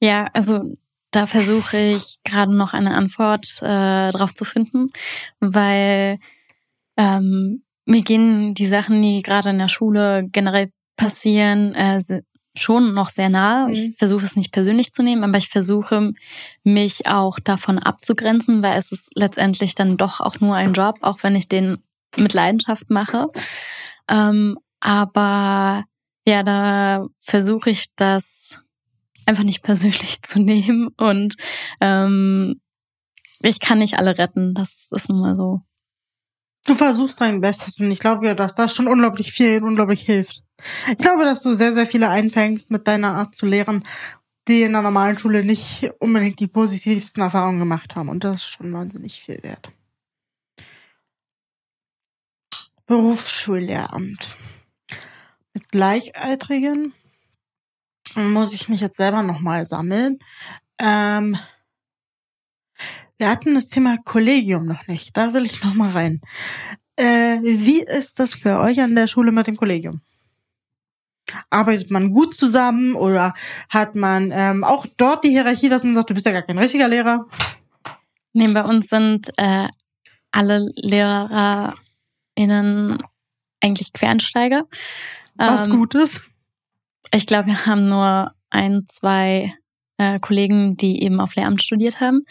Ja, 0.00 0.28
also 0.32 0.76
da 1.10 1.26
versuche 1.26 1.76
ich 1.76 2.18
gerade 2.22 2.56
noch 2.56 2.72
eine 2.72 2.94
Antwort 2.94 3.58
äh, 3.62 4.10
drauf 4.10 4.32
zu 4.32 4.44
finden, 4.44 4.90
weil 5.40 6.20
ähm, 6.98 7.62
mir 7.86 8.02
gehen 8.02 8.54
die 8.54 8.66
Sachen, 8.66 9.00
die 9.00 9.22
gerade 9.22 9.48
in 9.50 9.58
der 9.58 9.68
Schule 9.68 10.28
generell 10.30 10.70
passieren, 10.96 11.74
äh, 11.74 12.02
schon 12.54 12.92
noch 12.92 13.08
sehr 13.08 13.28
nahe. 13.28 13.68
Mhm. 13.68 13.72
Ich 13.72 13.96
versuche 13.96 14.24
es 14.24 14.36
nicht 14.36 14.52
persönlich 14.52 14.92
zu 14.92 15.02
nehmen, 15.02 15.24
aber 15.24 15.38
ich 15.38 15.48
versuche 15.48 16.12
mich 16.64 17.06
auch 17.06 17.38
davon 17.38 17.78
abzugrenzen, 17.78 18.62
weil 18.62 18.78
es 18.78 18.92
ist 18.92 19.08
letztendlich 19.14 19.74
dann 19.74 19.96
doch 19.96 20.20
auch 20.20 20.40
nur 20.40 20.54
ein 20.54 20.74
Job, 20.74 20.98
auch 21.00 21.22
wenn 21.22 21.36
ich 21.36 21.48
den 21.48 21.78
mit 22.16 22.34
Leidenschaft 22.34 22.90
mache. 22.90 23.28
Ähm, 24.10 24.58
aber 24.80 25.84
ja, 26.26 26.42
da 26.42 27.06
versuche 27.20 27.70
ich 27.70 27.86
das 27.96 28.58
einfach 29.24 29.44
nicht 29.44 29.62
persönlich 29.62 30.22
zu 30.22 30.40
nehmen 30.40 30.88
und 30.96 31.36
ähm, 31.80 32.60
ich 33.40 33.60
kann 33.60 33.78
nicht 33.78 33.98
alle 33.98 34.18
retten. 34.18 34.54
Das 34.54 34.88
ist 34.90 35.08
nun 35.08 35.20
mal 35.20 35.36
so. 35.36 35.60
Du 36.66 36.74
versuchst 36.74 37.20
dein 37.20 37.40
Bestes 37.40 37.80
und 37.80 37.90
ich 37.90 37.98
glaube, 37.98 38.34
dass 38.34 38.54
das 38.54 38.74
schon 38.74 38.88
unglaublich 38.88 39.32
viel 39.32 39.58
und 39.58 39.70
unglaublich 39.70 40.02
hilft. 40.02 40.42
Ich 40.88 40.98
glaube, 40.98 41.24
dass 41.24 41.42
du 41.42 41.54
sehr, 41.54 41.72
sehr 41.72 41.86
viele 41.86 42.08
einfängst 42.08 42.70
mit 42.70 42.86
deiner 42.86 43.14
Art 43.14 43.34
zu 43.34 43.46
lehren, 43.46 43.84
die 44.48 44.62
in 44.62 44.72
der 44.72 44.82
normalen 44.82 45.18
Schule 45.18 45.44
nicht 45.44 45.90
unbedingt 45.98 46.40
die 46.40 46.46
positivsten 46.46 47.22
Erfahrungen 47.22 47.58
gemacht 47.58 47.94
haben. 47.94 48.08
Und 48.08 48.24
das 48.24 48.36
ist 48.36 48.48
schon 48.48 48.72
wahnsinnig 48.72 49.22
viel 49.22 49.42
wert. 49.42 49.72
Berufsschullehramt. 52.86 54.36
Mit 55.52 55.68
Gleichaltrigen 55.68 56.94
muss 58.14 58.54
ich 58.54 58.68
mich 58.68 58.80
jetzt 58.80 58.96
selber 58.96 59.22
nochmal 59.22 59.66
sammeln. 59.66 60.18
Ähm, 60.78 61.38
wir 63.18 63.28
hatten 63.28 63.54
das 63.54 63.68
Thema 63.68 63.98
Kollegium 64.04 64.66
noch 64.66 64.86
nicht. 64.86 65.16
Da 65.16 65.34
will 65.34 65.44
ich 65.44 65.62
noch 65.62 65.74
mal 65.74 65.90
rein. 65.90 66.20
Äh, 66.96 67.40
wie 67.42 67.82
ist 67.82 68.18
das 68.18 68.34
für 68.34 68.58
euch 68.58 68.80
an 68.80 68.94
der 68.94 69.06
Schule 69.06 69.32
mit 69.32 69.46
dem 69.46 69.56
Kollegium? 69.56 70.00
Arbeitet 71.50 71.90
man 71.90 72.12
gut 72.12 72.34
zusammen 72.36 72.94
oder 72.94 73.34
hat 73.68 73.94
man 73.94 74.30
ähm, 74.32 74.64
auch 74.64 74.86
dort 74.96 75.24
die 75.24 75.30
Hierarchie, 75.30 75.68
dass 75.68 75.84
man 75.84 75.94
sagt, 75.94 76.10
du 76.10 76.14
bist 76.14 76.26
ja 76.26 76.32
gar 76.32 76.42
kein 76.42 76.58
richtiger 76.58 76.88
Lehrer? 76.88 77.26
Nee, 78.32 78.48
bei 78.48 78.64
uns 78.64 78.88
sind 78.88 79.30
äh, 79.36 79.68
alle 80.30 80.70
LehrerInnen 80.76 81.74
eigentlich 83.60 83.92
Quernsteiger. 83.92 84.64
Was 85.34 85.66
ähm, 85.66 85.76
gut 85.76 85.94
ist. 85.94 86.24
Ich 87.12 87.26
glaube, 87.26 87.48
wir 87.48 87.66
haben 87.66 87.88
nur 87.88 88.32
ein, 88.50 88.84
zwei 88.88 89.54
äh, 89.98 90.18
Kollegen, 90.18 90.76
die 90.76 91.02
eben 91.02 91.20
auf 91.20 91.34
Lehramt 91.34 91.62
studiert 91.62 92.00
haben. 92.00 92.24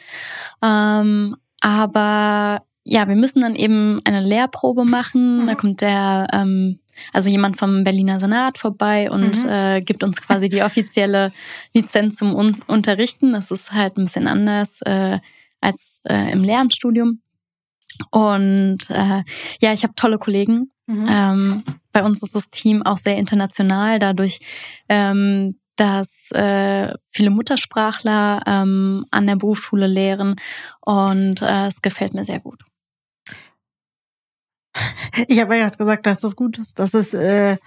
Ähm, 0.64 1.36
aber 1.62 2.64
ja, 2.84 3.08
wir 3.08 3.16
müssen 3.16 3.42
dann 3.42 3.56
eben 3.56 4.00
eine 4.06 4.22
Lehrprobe 4.22 4.86
machen. 4.86 5.44
Mhm. 5.44 5.48
Da 5.48 5.56
kommt 5.56 5.82
der, 5.82 6.28
ähm, 6.32 6.80
also 7.12 7.30
jemand 7.30 7.58
vom 7.58 7.84
Berliner 7.84 8.20
Senat 8.20 8.58
vorbei 8.58 9.12
und 9.12 9.44
mhm. 9.44 9.50
äh, 9.50 9.82
gibt 9.82 10.04
uns 10.04 10.22
quasi 10.22 10.48
die 10.48 10.64
offizielle 10.64 11.34
Lizenz 11.74 12.16
zum 12.16 12.34
Un 12.34 12.58
Unterrichten. 12.68 13.34
Das 13.34 13.52
ist 13.52 13.74
halt 13.74 13.98
ein 13.98 14.06
bisschen 14.06 14.28
anders 14.28 14.82
äh, 14.84 15.20
als 15.60 16.00
äh, 16.06 16.32
im 16.32 16.44
Lehramtsstudium. 16.44 17.22
Und 18.12 18.90
äh, 18.90 19.24
ja, 19.60 19.74
ich 19.74 19.84
habe 19.84 19.96
tolle 19.96 20.18
Kollegen. 20.18 20.72
Mhm. 20.86 21.08
Ähm, 21.10 21.64
bei 21.92 22.04
uns 22.04 22.24
ist 22.24 22.36
das 22.36 22.50
Team 22.50 22.84
auch 22.84 22.98
sehr 22.98 23.18
international, 23.18 24.00
dadurch, 24.00 24.40
ähm, 24.88 25.60
dass 25.78 26.32
äh, 26.32 26.94
viele 27.12 27.30
Muttersprachler 27.30 28.44
ähm, 28.46 29.06
an 29.12 29.28
der 29.28 29.36
Berufsschule 29.36 29.88
lehren 29.88 30.36
und 30.82 31.42
äh, 31.42 31.68
es 31.68 31.82
gefällt 31.82 32.14
mir 32.14 32.26
sehr 32.26 32.40
gut. 32.40 32.64
Ich 35.28 35.40
habe 35.40 35.58
ja 35.58 35.70
gesagt, 35.70 36.06
dass 36.06 36.22
das 36.22 36.36
gut 36.36 36.58
ist, 36.60 36.80
dass 36.80 36.94
es 36.94 37.14
äh, 37.14 37.58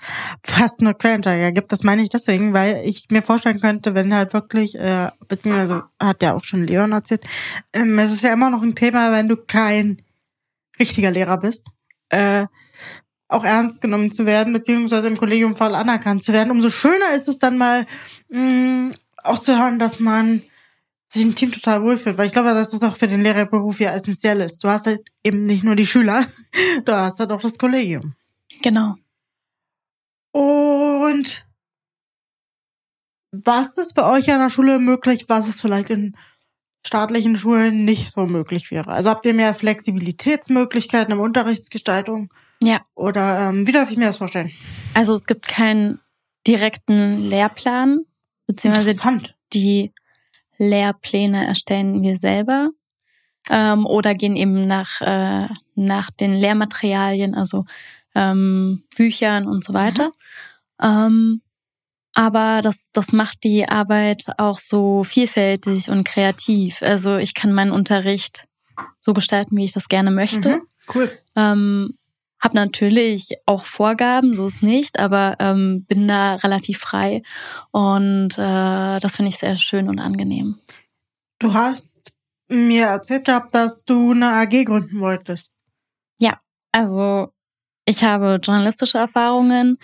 fast 0.43 0.81
nur 0.81 0.95
Quereinsteiger 0.95 1.53
gibt. 1.53 1.73
Das 1.73 1.83
meine 1.83 2.03
ich 2.03 2.09
deswegen, 2.09 2.53
weil 2.53 2.83
ich 2.85 3.07
mir 3.11 3.23
vorstellen 3.23 3.61
könnte, 3.61 3.95
wenn 3.95 4.15
halt 4.15 4.33
wirklich, 4.33 4.79
äh, 4.79 5.11
beziehungsweise 5.29 5.85
hat 6.01 6.23
ja 6.23 6.35
auch 6.35 6.45
schon 6.45 6.67
Leon 6.67 6.93
erzählt, 6.93 7.25
ähm, 7.73 7.99
es 7.99 8.13
ist 8.13 8.23
ja 8.23 8.33
immer 8.33 8.51
noch 8.51 8.63
ein 8.63 8.75
Thema, 8.75 9.13
wenn 9.13 9.29
du 9.29 9.37
kein 9.37 10.03
richtiger 10.79 11.11
Lehrer 11.11 11.39
bist, 11.39 11.67
äh, 12.11 12.47
auch 13.31 13.45
ernst 13.45 13.81
genommen 13.81 14.13
zu 14.13 14.27
werden, 14.27 14.53
beziehungsweise 14.53 15.07
im 15.07 15.17
Kollegium 15.17 15.57
voll 15.57 15.75
anerkannt 15.75 16.25
zu 16.25 16.33
werden. 16.33 16.51
Umso 16.51 16.69
schöner 16.69 17.15
ist 17.15 17.29
es 17.29 17.39
dann 17.39 17.57
mal 17.57 17.87
mh, 18.29 18.41
mm, 18.41 18.93
auch 19.23 19.39
zu 19.39 19.57
hören, 19.57 19.79
dass 19.79 20.01
man 20.01 20.43
sich 21.07 21.23
im 21.23 21.35
Team 21.35 21.53
total 21.53 21.83
wohlfühlt, 21.83 22.19
weil 22.19 22.27
ich 22.27 22.33
glaube, 22.33 22.55
dass 22.55 22.71
das 22.71 22.83
auch 22.83 22.97
für 22.97 23.09
den 23.09 23.23
Lehrerberuf 23.23 23.81
ja 23.81 23.93
essentiell 23.93 24.41
ist. 24.41 24.63
Du 24.63 24.69
hast 24.69 24.87
halt 24.87 25.09
eben 25.25 25.45
nicht 25.45 25.65
nur 25.65 25.77
die 25.77 25.87
Schüler, 25.87 26.27
du 26.85 26.93
hast 26.93 27.21
halt 27.21 27.33
auch 27.33 27.41
das 27.41 27.59
Kollegium. 27.59 28.15
Genau. 28.63 28.95
Und 30.33 31.45
was 33.33 33.79
ist 33.79 33.95
bei 33.95 34.05
euch 34.05 34.31
an 34.31 34.41
der 34.41 34.51
Schule 34.51 34.79
möglich, 34.79 35.27
was 35.29 35.49
ist 35.49 35.61
vielleicht 35.61 35.91
in 35.91 36.17
staatlichen 36.85 37.37
Schulen 37.37 37.85
nicht 37.85 38.13
so 38.13 38.27
möglich 38.27 38.71
wäre? 38.71 38.91
Also 38.91 39.11
habt 39.11 39.27
ihr 39.27 39.35
mehr 39.35 39.55
Flexibilitätsmöglichkeiten 39.55 41.13
im 41.13 41.21
Unterrichtsgestaltung? 41.21 42.33
Ja. 42.63 42.81
Oder 42.95 43.49
ähm, 43.49 43.67
wie 43.67 43.73
darf 43.73 43.91
ich 43.91 43.97
mir 43.97 44.07
das 44.07 44.19
vorstellen? 44.19 44.53
Also 44.95 45.15
es 45.15 45.27
gibt 45.27 45.49
keinen 45.49 46.01
direkten 46.47 47.29
Lehrplan, 47.29 48.01
beziehungsweise 48.47 48.97
die 49.53 49.93
Lehrpläne 50.59 51.47
erstellen 51.47 52.03
wir 52.03 52.17
selber 52.17 52.71
ähm, 53.49 53.87
oder 53.87 54.15
gehen 54.15 54.37
eben 54.37 54.67
nach, 54.67 55.01
äh, 55.01 55.49
nach 55.75 56.11
den 56.11 56.35
Lehrmaterialien, 56.35 57.35
also 57.35 57.65
ähm, 58.15 58.85
Büchern 58.97 59.47
und 59.47 59.65
so 59.65 59.73
weiter. 59.73 60.07
Mhm. 60.07 60.83
Ähm, 60.83 61.43
aber 62.13 62.61
das, 62.63 62.89
das 62.93 63.13
macht 63.13 63.45
die 63.45 63.69
Arbeit 63.69 64.25
auch 64.37 64.59
so 64.59 65.05
vielfältig 65.05 65.89
und 65.89 66.05
kreativ. 66.05 66.83
Also 66.83 67.17
ich 67.17 67.35
kann 67.35 67.53
meinen 67.53 67.71
Unterricht 67.71 68.47
so 69.01 69.15
gestalten, 69.15 69.57
wie 69.57 69.65
ich 69.65 69.73
das 69.73 69.89
gerne 69.89 70.11
möchte. 70.11 70.57
Mhm, 70.57 70.63
cool. 70.95 71.19
Ähm, 71.37 71.95
hab 72.41 72.55
natürlich 72.55 73.37
auch 73.47 73.65
Vorgaben, 73.65 74.35
so 74.35 74.47
ist 74.47 74.63
nicht, 74.63 74.99
aber 74.99 75.37
ähm, 75.41 75.85
bin 75.87 76.09
da 76.09 76.37
relativ 76.37 76.79
frei 76.79 77.23
und 77.71 78.33
äh, 78.39 79.01
das 79.01 79.17
finde 79.17 79.29
ich 79.29 79.39
sehr 79.39 79.57
schön 79.57 79.89
und 79.89 79.99
angenehm. 79.99 80.59
Du 81.39 81.55
hast 81.55 82.13
mir 82.49 82.87
erzählt 82.87 83.27
gehabt, 83.27 83.55
dass 83.55 83.85
du 83.85 84.13
eine 84.13 84.29
AG 84.29 84.65
gründen 84.65 85.01
wolltest. 85.01 85.55
Ja, 86.19 86.41
also 86.73 87.33
ich 87.87 88.05
habe 88.05 88.41
journalistische 88.43 88.99
Erfahrungen 88.99 89.79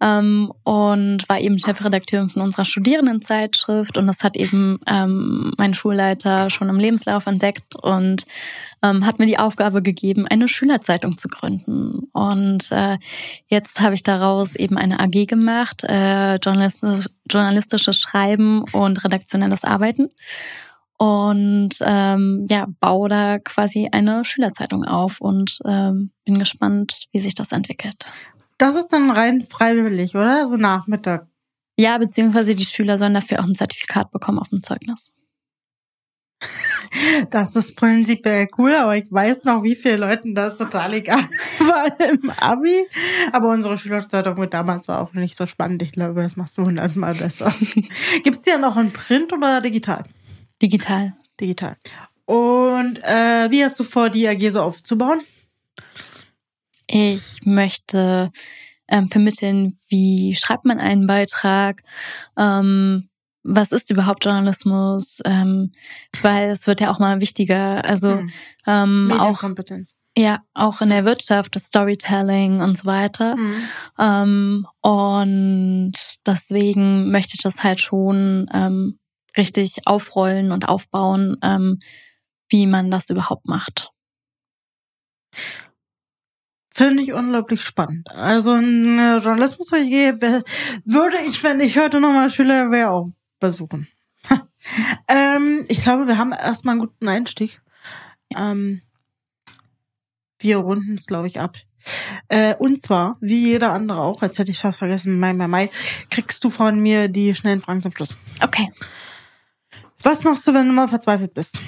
ähm, 0.00 0.52
und 0.64 1.28
war 1.28 1.40
eben 1.40 1.58
Chefredakteurin 1.58 2.28
von 2.28 2.42
unserer 2.42 2.64
Studierendenzeitschrift 2.64 3.96
und 3.96 4.06
das 4.06 4.22
hat 4.22 4.36
eben 4.36 4.78
ähm, 4.86 5.52
mein 5.56 5.74
Schulleiter 5.74 6.50
schon 6.50 6.68
im 6.68 6.78
Lebenslauf 6.78 7.26
entdeckt 7.26 7.76
und 7.76 8.26
ähm, 8.82 9.06
hat 9.06 9.18
mir 9.18 9.26
die 9.26 9.38
Aufgabe 9.38 9.82
gegeben, 9.82 10.26
eine 10.26 10.48
Schülerzeitung 10.48 11.16
zu 11.18 11.28
gründen. 11.28 12.08
Und 12.12 12.70
äh, 12.70 12.98
jetzt 13.48 13.80
habe 13.80 13.94
ich 13.94 14.02
daraus 14.02 14.54
eben 14.54 14.76
eine 14.76 15.00
AG 15.00 15.26
gemacht, 15.26 15.84
äh, 15.84 16.36
journalistisch, 16.36 17.06
journalistisches 17.30 17.98
Schreiben 17.98 18.64
und 18.72 19.04
redaktionelles 19.04 19.64
Arbeiten 19.64 20.08
und 20.98 21.70
ähm, 21.80 22.44
ja, 22.48 22.66
baue 22.80 23.08
da 23.08 23.38
quasi 23.38 23.88
eine 23.90 24.24
Schülerzeitung 24.24 24.84
auf 24.84 25.20
und 25.20 25.60
ähm, 25.64 26.10
bin 26.24 26.38
gespannt, 26.38 27.06
wie 27.12 27.20
sich 27.20 27.34
das 27.36 27.52
entwickelt. 27.52 28.06
Das 28.58 28.74
ist 28.74 28.88
dann 28.88 29.10
rein 29.10 29.42
freiwillig, 29.42 30.14
oder? 30.16 30.48
So 30.48 30.56
Nachmittag. 30.56 31.26
Ja, 31.78 31.96
beziehungsweise 31.96 32.56
die 32.56 32.64
Schüler 32.64 32.98
sollen 32.98 33.14
dafür 33.14 33.38
auch 33.38 33.44
ein 33.44 33.54
Zertifikat 33.54 34.10
bekommen 34.10 34.40
auf 34.40 34.48
dem 34.48 34.62
Zeugnis. 34.62 35.14
Das 37.30 37.54
ist 37.54 37.76
prinzipiell 37.76 38.48
cool, 38.56 38.74
aber 38.74 38.96
ich 38.96 39.10
weiß 39.10 39.44
noch, 39.44 39.62
wie 39.62 39.74
viele 39.74 39.96
Leuten 39.96 40.34
das 40.34 40.56
total 40.56 40.94
egal 40.94 41.20
war 41.58 42.00
im 42.00 42.30
Abi. 42.30 42.86
Aber 43.30 43.50
unsere 43.50 43.76
Schülerzeitung 43.76 44.38
mit 44.38 44.54
damals 44.54 44.88
war 44.88 45.00
auch 45.00 45.12
nicht 45.12 45.36
so 45.36 45.46
spannend. 45.46 45.82
Ich 45.82 45.92
glaube, 45.92 46.22
das 46.22 46.36
machst 46.36 46.56
du 46.56 46.64
hundertmal 46.64 47.14
besser. 47.14 47.52
Gibt 48.22 48.36
es 48.36 48.42
die 48.42 48.50
ja 48.50 48.58
noch 48.58 48.76
in 48.76 48.90
Print 48.92 49.32
oder 49.32 49.60
digital? 49.60 50.04
Digital. 50.62 51.14
Digital. 51.38 51.76
Und 52.24 52.98
äh, 53.02 53.50
wie 53.50 53.64
hast 53.64 53.78
du 53.78 53.84
vor, 53.84 54.08
die 54.08 54.26
AG 54.26 54.50
so 54.50 54.62
aufzubauen? 54.62 55.20
Ich 56.90 57.44
möchte 57.44 58.30
ähm, 58.88 59.08
vermitteln, 59.08 59.78
wie 59.88 60.34
schreibt 60.34 60.64
man 60.64 60.80
einen 60.80 61.06
Beitrag, 61.06 61.82
ähm, 62.38 63.08
was 63.42 63.72
ist 63.72 63.90
überhaupt 63.90 64.24
Journalismus, 64.24 65.20
ähm, 65.24 65.70
weil 66.22 66.50
es 66.50 66.66
wird 66.66 66.80
ja 66.80 66.90
auch 66.90 66.98
mal 66.98 67.20
wichtiger. 67.20 67.84
Also 67.84 68.18
hm. 68.18 68.30
ähm, 68.66 69.12
auch 69.18 69.42
ja 70.18 70.42
auch 70.52 70.80
in 70.80 70.90
der 70.90 71.04
Wirtschaft, 71.04 71.54
das 71.54 71.66
Storytelling 71.66 72.60
und 72.60 72.76
so 72.76 72.86
weiter. 72.86 73.36
Mhm. 73.36 73.68
Ähm, 73.98 74.66
und 74.82 75.92
deswegen 76.26 77.10
möchte 77.10 77.34
ich 77.36 77.42
das 77.42 77.62
halt 77.62 77.80
schon 77.80 78.48
ähm, 78.52 78.98
richtig 79.36 79.86
aufrollen 79.86 80.50
und 80.50 80.68
aufbauen, 80.68 81.36
ähm, 81.42 81.78
wie 82.48 82.66
man 82.66 82.90
das 82.90 83.10
überhaupt 83.10 83.46
macht. 83.46 83.90
Finde 86.78 87.02
ich 87.02 87.12
unglaublich 87.12 87.62
spannend. 87.62 88.08
Also 88.12 88.52
ein 88.52 89.20
Journalismus, 89.20 89.72
ich 89.72 89.90
gehe, 89.90 90.20
würde 90.84 91.16
ich, 91.26 91.42
wenn 91.42 91.58
ich 91.58 91.76
heute 91.76 92.00
nochmal 92.00 92.30
Schüler 92.30 92.70
wäre, 92.70 92.90
auch 92.90 93.10
besuchen. 93.40 93.88
ähm, 95.08 95.64
ich 95.66 95.80
glaube, 95.80 96.06
wir 96.06 96.18
haben 96.18 96.30
erstmal 96.30 96.74
einen 96.74 96.82
guten 96.82 97.08
Einstieg. 97.08 97.60
Ähm, 98.36 98.82
wir 100.38 100.58
runden 100.58 100.94
es, 100.94 101.06
glaube 101.06 101.26
ich, 101.26 101.40
ab. 101.40 101.56
Äh, 102.28 102.54
und 102.54 102.80
zwar, 102.80 103.16
wie 103.20 103.48
jeder 103.48 103.72
andere 103.72 104.00
auch, 104.00 104.22
als 104.22 104.38
hätte 104.38 104.52
ich 104.52 104.60
fast 104.60 104.78
vergessen, 104.78 105.18
Mai, 105.18 105.34
Mai, 105.34 105.48
Mai, 105.48 105.70
kriegst 106.10 106.44
du 106.44 106.50
von 106.50 106.78
mir 106.78 107.08
die 107.08 107.34
schnellen 107.34 107.60
Fragen 107.60 107.82
zum 107.82 107.90
Schluss. 107.90 108.16
Okay. 108.40 108.70
Was 110.04 110.22
machst 110.22 110.46
du, 110.46 110.54
wenn 110.54 110.68
du 110.68 110.72
mal 110.74 110.86
verzweifelt 110.86 111.34
bist? 111.34 111.58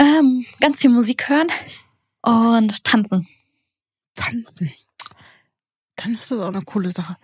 Ähm, 0.00 0.44
ganz 0.60 0.80
viel 0.80 0.90
Musik 0.90 1.28
hören 1.28 1.46
und 2.22 2.82
tanzen. 2.82 3.28
Tanzen. 4.14 4.72
Dann 5.96 6.14
ist 6.14 6.30
das 6.30 6.40
auch 6.40 6.48
eine 6.48 6.62
coole 6.62 6.90
Sache. 6.90 7.16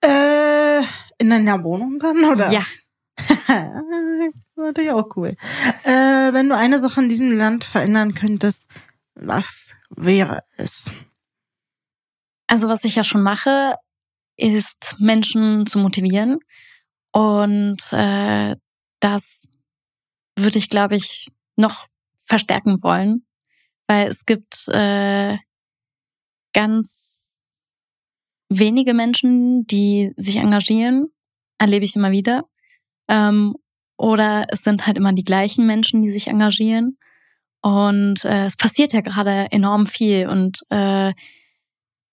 Äh, 0.00 0.82
in 1.18 1.30
deiner 1.30 1.62
Wohnung 1.64 1.98
dann, 1.98 2.24
oder? 2.24 2.50
Ja. 2.50 2.66
natürlich 4.56 4.90
auch 4.90 5.16
cool. 5.16 5.36
Äh, 5.84 6.32
wenn 6.32 6.48
du 6.48 6.56
eine 6.56 6.78
Sache 6.78 7.00
in 7.00 7.08
diesem 7.08 7.36
Land 7.36 7.64
verändern 7.64 8.14
könntest, 8.14 8.64
was 9.14 9.74
wäre 9.90 10.44
es? 10.56 10.90
Also 12.46 12.68
was 12.68 12.84
ich 12.84 12.94
ja 12.94 13.04
schon 13.04 13.22
mache, 13.22 13.76
ist 14.36 14.96
Menschen 14.98 15.66
zu 15.66 15.78
motivieren 15.78 16.38
und 17.12 17.82
äh, 17.92 18.54
das 19.00 19.48
würde 20.38 20.58
ich, 20.58 20.70
glaube 20.70 20.96
ich, 20.96 21.28
noch 21.56 21.86
verstärken 22.24 22.82
wollen, 22.82 23.26
weil 23.88 24.08
es 24.08 24.24
gibt 24.24 24.68
äh, 24.68 25.36
ganz 26.52 27.38
wenige 28.48 28.94
Menschen, 28.94 29.66
die 29.66 30.12
sich 30.16 30.36
engagieren, 30.36 31.08
erlebe 31.58 31.84
ich 31.84 31.96
immer 31.96 32.10
wieder. 32.10 32.44
Ähm, 33.08 33.54
oder 33.96 34.46
es 34.50 34.62
sind 34.62 34.86
halt 34.86 34.96
immer 34.96 35.12
die 35.12 35.24
gleichen 35.24 35.66
Menschen, 35.66 36.02
die 36.02 36.12
sich 36.12 36.28
engagieren. 36.28 36.98
Und 37.60 38.24
äh, 38.24 38.46
es 38.46 38.56
passiert 38.56 38.92
ja 38.92 39.00
gerade 39.00 39.48
enorm 39.50 39.86
viel. 39.86 40.28
Und 40.28 40.60
äh, 40.70 41.12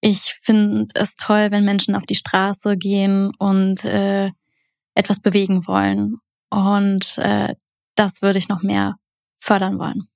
ich 0.01 0.35
finde 0.41 0.85
es 0.95 1.15
toll, 1.15 1.51
wenn 1.51 1.63
Menschen 1.63 1.95
auf 1.95 2.05
die 2.05 2.15
Straße 2.15 2.77
gehen 2.77 3.31
und 3.37 3.85
äh, 3.85 4.31
etwas 4.95 5.19
bewegen 5.19 5.67
wollen. 5.67 6.15
Und 6.49 7.17
äh, 7.17 7.55
das 7.95 8.21
würde 8.21 8.39
ich 8.39 8.49
noch 8.49 8.63
mehr 8.63 8.95
fördern 9.39 9.77
wollen. 9.77 10.07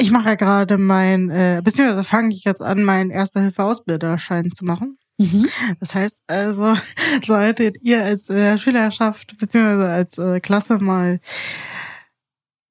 Ich 0.00 0.12
mache 0.12 0.28
ja 0.28 0.34
gerade 0.36 0.78
mein, 0.78 1.28
äh, 1.28 1.60
beziehungsweise 1.62 2.04
fange 2.04 2.32
ich 2.32 2.44
jetzt 2.44 2.62
an, 2.62 2.84
meinen 2.84 3.10
Erste-Hilfe-Ausbilderschein 3.10 4.52
zu 4.52 4.64
machen. 4.64 4.96
Mhm. 5.18 5.48
Das 5.80 5.92
heißt 5.92 6.16
also, 6.28 6.76
solltet 7.26 7.82
ihr 7.82 8.04
als 8.04 8.30
äh, 8.30 8.56
Schülerschaft 8.58 9.36
beziehungsweise 9.38 9.90
als 9.90 10.18
äh, 10.18 10.38
Klasse 10.38 10.78
mal 10.78 11.18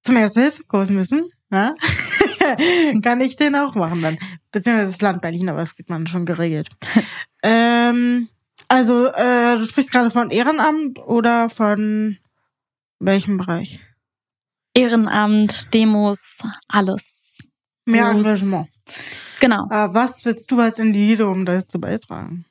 zum 0.03 0.15
Erste-Hilfe-Kurs 0.15 0.89
müssen, 0.89 1.29
ja? 1.51 1.75
kann 3.03 3.19
ich 3.19 3.35
den 3.35 3.57
auch 3.57 3.75
machen 3.75 4.01
dann. 4.01 4.17
Beziehungsweise 4.53 4.93
das 4.93 5.01
Land 5.01 5.21
Berlin, 5.21 5.49
aber 5.49 5.59
das 5.59 5.75
kriegt 5.75 5.89
man 5.89 6.07
schon 6.07 6.25
geregelt. 6.25 6.69
ähm, 7.43 8.29
also, 8.69 9.07
äh, 9.07 9.57
du 9.57 9.65
sprichst 9.65 9.91
gerade 9.91 10.11
von 10.11 10.31
Ehrenamt 10.31 10.99
oder 10.99 11.49
von 11.49 12.17
welchem 12.99 13.37
Bereich? 13.37 13.81
Ehrenamt, 14.77 15.73
Demos, 15.73 16.37
alles. 16.67 17.39
Mehr 17.85 18.11
so, 18.11 18.17
Engagement. 18.19 18.69
Genau. 19.39 19.65
Äh, 19.71 19.91
was 19.91 20.23
willst 20.23 20.51
du 20.51 20.59
als 20.59 20.77
Individuum 20.77 21.45
dazu 21.45 21.79
beitragen? 21.79 22.45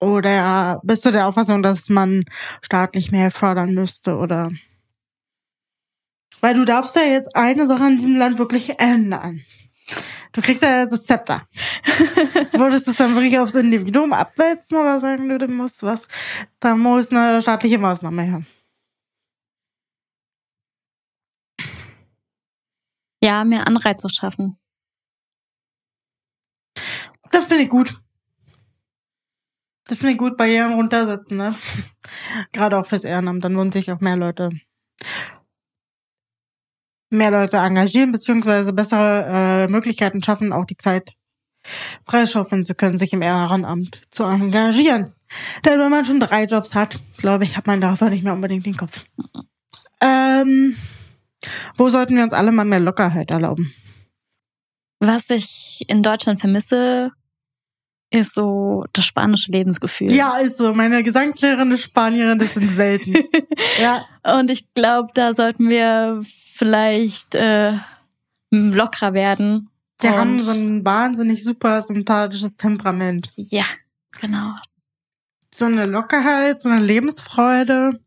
Oder 0.00 0.80
bist 0.84 1.04
du 1.04 1.10
der 1.10 1.26
Auffassung, 1.26 1.64
dass 1.64 1.88
man 1.88 2.24
staatlich 2.62 3.10
mehr 3.10 3.32
fördern 3.32 3.74
müsste 3.74 4.16
oder? 4.16 4.52
Weil 6.40 6.54
du 6.54 6.64
darfst 6.64 6.94
ja 6.94 7.02
jetzt 7.02 7.34
eine 7.34 7.66
Sache 7.66 7.84
in 7.84 7.96
diesem 7.96 8.14
Land 8.14 8.38
wirklich 8.38 8.78
ändern. 8.78 9.42
Du 10.30 10.42
kriegst 10.42 10.62
ja 10.62 10.86
das 10.86 11.04
Zepter. 11.04 11.48
Würdest 12.52 12.86
du 12.86 12.92
es 12.92 12.96
dann 12.96 13.14
wirklich 13.16 13.40
aufs 13.40 13.56
Individuum 13.56 14.12
abwälzen 14.12 14.78
oder 14.78 15.00
sagen 15.00 15.28
du, 15.28 15.36
du 15.36 15.48
musst 15.48 15.82
was, 15.82 16.06
da 16.60 16.76
muss 16.76 17.10
eine 17.10 17.42
staatliche 17.42 17.78
Maßnahme 17.78 18.22
her? 18.22 18.42
Ja, 23.22 23.44
mehr 23.44 23.66
Anreize 23.66 24.08
schaffen. 24.08 24.58
Das 27.30 27.46
finde 27.46 27.64
ich 27.64 27.70
gut. 27.70 28.00
Das 29.84 29.98
finde 29.98 30.12
ich 30.12 30.18
gut, 30.18 30.36
Barrieren 30.36 30.72
runtersetzen, 30.74 31.36
ne? 31.36 31.54
Gerade 32.52 32.78
auch 32.78 32.86
fürs 32.86 33.04
Ehrenamt, 33.04 33.44
dann 33.44 33.56
würden 33.56 33.72
sich 33.72 33.90
auch 33.90 34.00
mehr 34.00 34.16
Leute 34.16 34.50
mehr 37.10 37.30
Leute 37.30 37.56
engagieren, 37.56 38.12
beziehungsweise 38.12 38.72
bessere 38.72 39.26
äh, 39.66 39.68
Möglichkeiten 39.68 40.22
schaffen, 40.22 40.52
auch 40.52 40.64
die 40.64 40.76
Zeit 40.76 41.12
freischaufeln 42.06 42.64
zu 42.64 42.74
können, 42.74 42.98
sich 42.98 43.12
im 43.12 43.22
Ehrenamt 43.22 44.00
zu 44.10 44.24
engagieren. 44.24 45.12
Denn 45.64 45.78
wenn 45.78 45.90
man 45.90 46.04
schon 46.04 46.20
drei 46.20 46.44
Jobs 46.44 46.74
hat, 46.74 46.98
glaube 47.18 47.44
ich, 47.44 47.56
hat 47.56 47.66
man 47.66 47.80
dafür 47.80 48.10
nicht 48.10 48.24
mehr 48.24 48.32
unbedingt 48.32 48.64
den 48.64 48.76
Kopf. 48.76 49.04
Ähm, 50.00 50.76
wo 51.76 51.88
sollten 51.88 52.16
wir 52.16 52.22
uns 52.22 52.32
alle 52.32 52.52
mal 52.52 52.64
mehr 52.64 52.80
Lockerheit 52.80 53.30
erlauben? 53.30 53.72
Was 54.98 55.30
ich 55.30 55.84
in 55.88 56.02
Deutschland 56.02 56.40
vermisse, 56.40 57.12
ist 58.10 58.34
so 58.34 58.84
das 58.92 59.04
spanische 59.04 59.52
Lebensgefühl. 59.52 60.12
Ja, 60.12 60.38
ist 60.38 60.56
so. 60.56 60.74
Meine 60.74 61.02
Gesangslehrerin 61.02 61.70
ist 61.72 61.84
Spanierin, 61.84 62.38
das 62.38 62.54
sind 62.54 62.74
selten. 62.74 63.14
ja. 63.80 64.04
Und 64.38 64.50
ich 64.50 64.72
glaube, 64.74 65.10
da 65.14 65.34
sollten 65.34 65.68
wir 65.68 66.20
vielleicht 66.24 67.34
äh, 67.34 67.72
lockerer 68.50 69.14
werden. 69.14 69.70
Die 70.02 70.08
haben 70.08 70.40
so 70.40 70.50
ein 70.50 70.84
wahnsinnig 70.84 71.44
super 71.44 71.82
sympathisches 71.82 72.56
Temperament. 72.56 73.30
Ja, 73.36 73.64
genau. 74.20 74.54
So 75.54 75.66
eine 75.66 75.86
Lockerheit, 75.86 76.62
so 76.62 76.68
eine 76.68 76.80
Lebensfreude. 76.80 78.00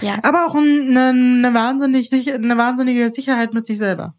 Ja. 0.00 0.18
Aber 0.22 0.46
auch 0.46 0.54
eine, 0.54 1.08
eine, 1.08 1.54
wahnsinnig, 1.54 2.12
eine 2.12 2.56
wahnsinnige 2.56 3.10
Sicherheit 3.10 3.54
mit 3.54 3.66
sich 3.66 3.78
selber. 3.78 4.14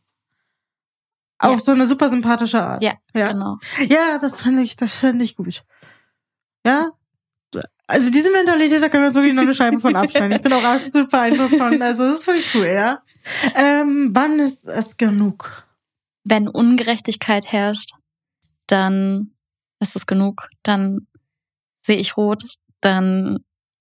Auf 1.39 1.59
ja. 1.59 1.65
so 1.65 1.71
eine 1.71 1.87
super 1.87 2.09
sympathische 2.09 2.63
Art. 2.63 2.83
Ja, 2.83 2.93
ja. 3.15 3.31
genau. 3.31 3.57
Ja, 3.89 4.19
das 4.19 4.41
finde 4.41 4.61
ich, 4.61 4.75
das 4.75 5.01
ich 5.03 5.35
gut. 5.35 5.63
Ja. 6.65 6.91
Also 7.87 8.09
diese 8.09 8.31
Mentalität, 8.31 8.81
da 8.81 8.87
können 8.87 9.03
wir 9.03 9.07
uns 9.07 9.15
wirklich 9.15 9.33
noch 9.33 9.41
eine 9.41 9.53
Scheibe 9.53 9.79
von 9.79 9.95
abschneiden. 9.95 10.31
Ich 10.31 10.41
bin 10.41 10.53
auch 10.53 10.63
absolut 10.63 11.11
beeindruckt 11.11 11.57
von. 11.57 11.81
Also 11.81 12.03
das 12.09 12.19
ist 12.19 12.27
wirklich 12.27 12.55
cool, 12.55 12.67
ja. 12.67 13.03
Ähm, 13.53 14.11
wann 14.13 14.39
ist 14.39 14.65
es 14.65 14.95
genug? 14.95 15.67
Wenn 16.23 16.47
Ungerechtigkeit 16.47 17.51
herrscht, 17.51 17.91
dann 18.67 19.33
ist 19.81 19.97
es 19.97 20.05
genug. 20.05 20.47
Dann 20.63 21.07
sehe 21.85 21.97
ich 21.97 22.15
rot, 22.15 22.43
dann 22.79 23.39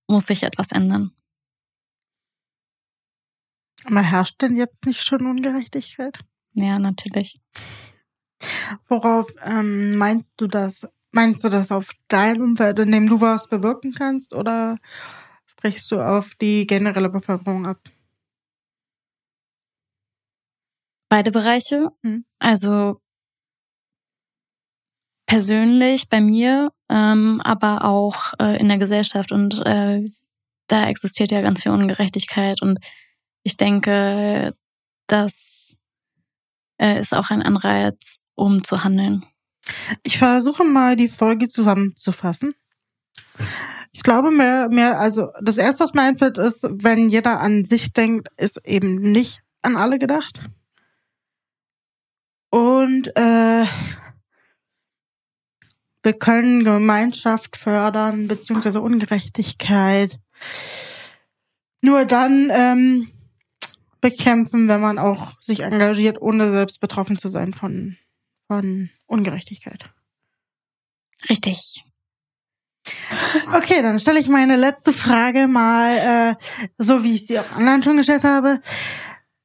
muss 0.08 0.26
sich 0.26 0.42
etwas 0.42 0.72
ändern. 0.72 1.12
Aber 3.86 4.02
herrscht 4.02 4.40
denn 4.42 4.56
jetzt 4.56 4.86
nicht 4.86 5.02
schon 5.02 5.26
Ungerechtigkeit? 5.26 6.20
Ja, 6.54 6.78
natürlich. 6.78 7.36
Worauf 8.88 9.26
ähm, 9.44 9.96
meinst 9.96 10.34
du 10.36 10.46
das? 10.46 10.88
Meinst 11.12 11.42
du 11.42 11.48
das 11.48 11.72
auf 11.72 11.90
dein 12.08 12.40
Umfeld, 12.40 12.78
in 12.78 12.92
dem 12.92 13.08
du 13.08 13.20
was 13.20 13.48
bewirken 13.48 13.92
kannst, 13.92 14.32
oder 14.32 14.76
sprichst 15.46 15.90
du 15.90 16.00
auf 16.00 16.34
die 16.36 16.66
generelle 16.66 17.08
Bevölkerung 17.08 17.66
ab? 17.66 17.80
Beide 21.08 21.32
Bereiche. 21.32 21.90
Hm. 22.04 22.24
Also 22.38 23.00
persönlich 25.26 26.08
bei 26.08 26.20
mir, 26.20 26.72
ähm, 26.88 27.40
aber 27.44 27.84
auch 27.84 28.32
äh, 28.40 28.60
in 28.60 28.68
der 28.68 28.78
Gesellschaft. 28.78 29.32
Und 29.32 29.64
äh, 29.66 30.08
da 30.68 30.88
existiert 30.88 31.32
ja 31.32 31.40
ganz 31.40 31.62
viel 31.62 31.72
Ungerechtigkeit. 31.72 32.62
Und 32.62 32.78
ich 33.42 33.56
denke, 33.56 34.54
das 35.06 35.76
äh, 36.78 37.00
ist 37.00 37.14
auch 37.14 37.30
ein 37.30 37.42
Anreiz, 37.42 38.20
um 38.34 38.64
zu 38.64 38.84
handeln. 38.84 39.24
Ich 40.02 40.18
versuche 40.18 40.64
mal 40.64 40.96
die 40.96 41.08
Folge 41.08 41.48
zusammenzufassen. 41.48 42.54
Ich 43.92 44.02
glaube 44.02 44.30
mehr, 44.30 44.68
mehr, 44.68 44.98
also 44.98 45.30
das 45.42 45.58
erste, 45.58 45.84
was 45.84 45.94
mir 45.94 46.02
einfällt, 46.02 46.38
ist, 46.38 46.66
wenn 46.70 47.08
jeder 47.08 47.40
an 47.40 47.64
sich 47.64 47.92
denkt, 47.92 48.28
ist 48.36 48.66
eben 48.66 48.96
nicht 49.12 49.42
an 49.62 49.76
alle 49.76 49.98
gedacht. 49.98 50.40
Und 52.50 53.08
äh, 53.16 53.64
wir 56.02 56.12
können 56.14 56.64
Gemeinschaft 56.64 57.56
fördern, 57.56 58.26
beziehungsweise 58.26 58.80
Ungerechtigkeit. 58.80 60.18
Nur 61.82 62.04
dann 62.04 62.50
ähm, 62.52 63.08
bekämpfen, 64.00 64.68
wenn 64.68 64.80
man 64.80 64.98
auch 64.98 65.40
sich 65.40 65.60
engagiert, 65.60 66.20
ohne 66.20 66.50
selbst 66.50 66.80
betroffen 66.80 67.18
zu 67.18 67.28
sein 67.28 67.54
von, 67.54 67.96
von 68.46 68.90
Ungerechtigkeit. 69.06 69.90
Richtig. 71.28 71.84
Okay, 73.52 73.82
dann 73.82 74.00
stelle 74.00 74.20
ich 74.20 74.28
meine 74.28 74.56
letzte 74.56 74.92
Frage 74.92 75.48
mal, 75.48 76.36
äh, 76.38 76.44
so 76.78 77.04
wie 77.04 77.14
ich 77.14 77.26
sie 77.26 77.38
auch 77.38 77.50
anderen 77.52 77.82
schon 77.82 77.96
gestellt 77.96 78.24
habe. 78.24 78.60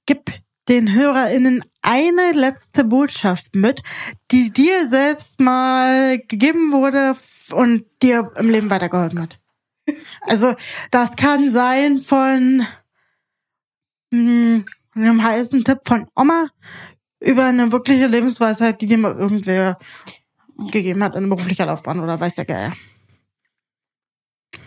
Gib 0.06 0.32
den 0.70 0.94
HörerInnen 0.94 1.64
eine 1.82 2.32
letzte 2.32 2.84
Botschaft 2.84 3.56
mit, 3.56 3.82
die 4.32 4.52
dir 4.52 4.90
selbst 4.90 5.40
mal 5.40 6.20
gegeben 6.20 6.72
wurde 6.72 7.16
und 7.52 7.86
dir 8.02 8.32
im 8.38 8.50
Leben 8.50 8.70
weitergeholfen 8.70 9.22
hat. 9.22 9.40
Also, 10.22 10.56
das 10.90 11.16
kann 11.16 11.52
sein 11.54 12.00
von 12.00 12.66
mh, 14.16 14.64
einem 14.96 15.24
heißen 15.24 15.64
Tipp 15.64 15.80
von 15.86 16.08
Oma 16.16 16.48
über 17.20 17.46
eine 17.46 17.72
wirkliche 17.72 18.08
Lebensweisheit, 18.08 18.82
die 18.82 18.86
dir 18.86 18.98
mal 18.98 19.16
irgendwer 19.16 19.78
gegeben 20.72 21.04
hat 21.04 21.16
in 21.16 21.30
beruflicher 21.30 21.66
Laufbahn 21.66 22.00
oder 22.00 22.20
weiß 22.20 22.36
der 22.36 22.46
Geier. 22.46 22.74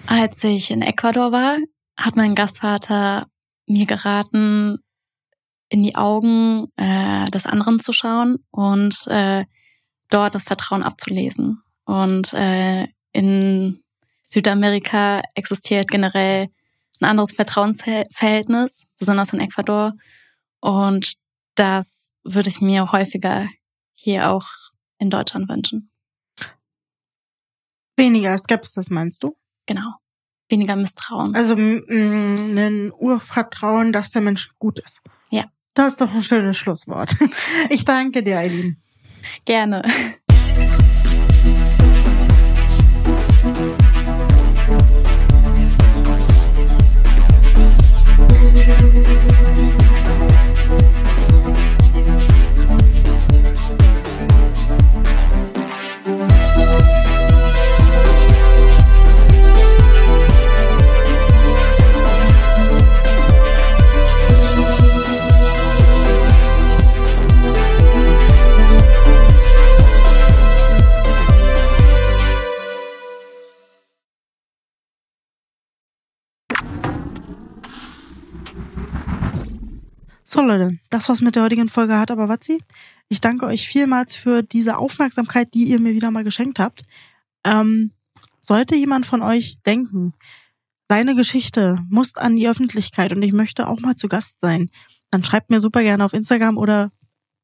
Als 0.07 0.43
ich 0.45 0.71
in 0.71 0.83
Ecuador 0.83 1.33
war, 1.33 1.59
hat 1.97 2.17
mein 2.17 2.35
Gastvater 2.35 3.27
mir 3.67 3.87
geraten, 3.87 4.79
in 5.71 5.83
die 5.83 5.97
Augen 5.97 6.69
äh, 6.77 7.27
des 7.27 7.45
anderen 7.45 7.79
zu 7.79 7.93
schauen 7.93 8.39
und 8.51 9.07
äh, 9.09 9.45
dort 10.09 10.35
das 10.35 10.45
Vertrauen 10.45 10.83
abzulesen. 10.83 11.63
Und 11.85 12.33
äh, 12.33 12.87
in 13.13 13.83
Südamerika 14.31 15.21
existiert 15.35 15.89
generell 15.89 16.49
ein 17.01 17.07
anderes 17.07 17.33
Vertrauensverhältnis, 17.33 18.87
besonders 18.99 19.33
in 19.33 19.41
Ecuador. 19.41 19.95
Und 20.61 21.15
das 21.55 22.11
würde 22.25 22.49
ich 22.49 22.61
mir 22.61 22.93
häufiger 22.93 23.49
hier 23.95 24.31
auch 24.31 24.47
in 24.99 25.11
Deutschland 25.11 25.49
wünschen. 25.49 25.91
Weniger 27.97 28.39
Skepsis, 28.39 28.91
meinst 28.91 29.23
du? 29.23 29.37
Genau. 29.67 29.95
Weniger 30.49 30.77
Misstrauen. 30.77 31.35
Also 31.35 31.55
ein 31.55 32.93
Urvertrauen, 32.93 33.93
dass 33.93 34.13
der 34.13 34.23
Mensch 34.23 34.49
gut 34.59 34.79
ist. 34.79 35.01
Ja. 35.31 35.47
Das 35.75 35.93
ist 35.93 36.01
doch 36.01 36.13
ein 36.13 36.23
schönes 36.23 36.57
Schlusswort. 36.57 37.15
Ich 37.71 37.85
danke 37.85 38.23
dir, 38.23 38.39
Eileen. 38.39 38.81
Gerne. 39.45 39.83
So 80.39 80.45
Leute, 80.45 80.79
das 80.91 81.09
war's 81.09 81.21
mit 81.21 81.35
der 81.35 81.43
heutigen 81.43 81.69
Folge 81.69 81.99
hat 81.99 82.13
aber 82.13 82.29
Watzi. 82.29 82.63
Ich 83.09 83.21
danke 83.21 83.45
euch 83.45 83.67
vielmals 83.67 84.15
für 84.15 84.45
diese 84.45 84.79
Aufmerksamkeit, 84.79 85.53
die 85.53 85.65
ihr 85.65 85.81
mir 85.81 85.95
wieder 85.95 86.13
mal 86.13 86.23
geschenkt 86.23 86.61
habt. 86.61 86.85
Ähm, 87.45 87.91
sollte 88.39 88.77
jemand 88.77 89.05
von 89.05 89.21
euch 89.21 89.57
denken, 89.67 90.13
seine 90.89 91.17
Geschichte 91.17 91.75
muss 91.91 92.15
an 92.15 92.37
die 92.37 92.49
Öffentlichkeit 92.49 93.13
und 93.13 93.23
ich 93.25 93.33
möchte 93.33 93.67
auch 93.67 93.81
mal 93.81 93.97
zu 93.97 94.07
Gast 94.07 94.41
sein, 94.41 94.71
dann 95.11 95.25
schreibt 95.25 95.51
mir 95.51 95.61
super 95.61 95.83
gerne 95.83 96.05
auf 96.05 96.13
Instagram 96.13 96.57
oder 96.57 96.93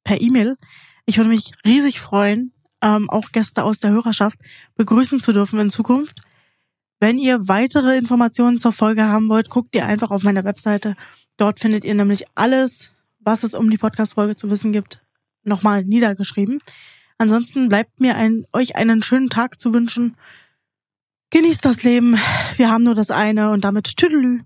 per 0.04 0.20
E-Mail. 0.20 0.56
Ich 1.04 1.16
würde 1.16 1.30
mich 1.30 1.50
riesig 1.66 1.98
freuen, 1.98 2.52
ähm, 2.80 3.10
auch 3.10 3.32
Gäste 3.32 3.64
aus 3.64 3.80
der 3.80 3.90
Hörerschaft 3.90 4.38
begrüßen 4.76 5.18
zu 5.18 5.32
dürfen 5.32 5.58
in 5.58 5.70
Zukunft. 5.70 6.20
Wenn 7.00 7.18
ihr 7.18 7.48
weitere 7.48 7.98
Informationen 7.98 8.60
zur 8.60 8.72
Folge 8.72 9.02
haben 9.02 9.28
wollt, 9.28 9.50
guckt 9.50 9.74
ihr 9.74 9.84
einfach 9.84 10.12
auf 10.12 10.22
meiner 10.22 10.44
Webseite 10.44 10.94
Dort 11.36 11.60
findet 11.60 11.84
ihr 11.84 11.94
nämlich 11.94 12.24
alles, 12.34 12.90
was 13.18 13.42
es 13.42 13.54
um 13.54 13.70
die 13.70 13.78
Podcast-Folge 13.78 14.36
zu 14.36 14.50
wissen 14.50 14.72
gibt, 14.72 15.02
nochmal 15.42 15.84
niedergeschrieben. 15.84 16.60
Ansonsten 17.18 17.68
bleibt 17.68 18.00
mir 18.00 18.16
ein, 18.16 18.46
euch 18.52 18.76
einen 18.76 19.02
schönen 19.02 19.30
Tag 19.30 19.60
zu 19.60 19.72
wünschen. 19.72 20.16
Genießt 21.30 21.64
das 21.64 21.82
Leben. 21.82 22.18
Wir 22.56 22.70
haben 22.70 22.84
nur 22.84 22.94
das 22.94 23.10
eine 23.10 23.50
und 23.50 23.64
damit 23.64 23.96
Tüdelü. 23.96 24.40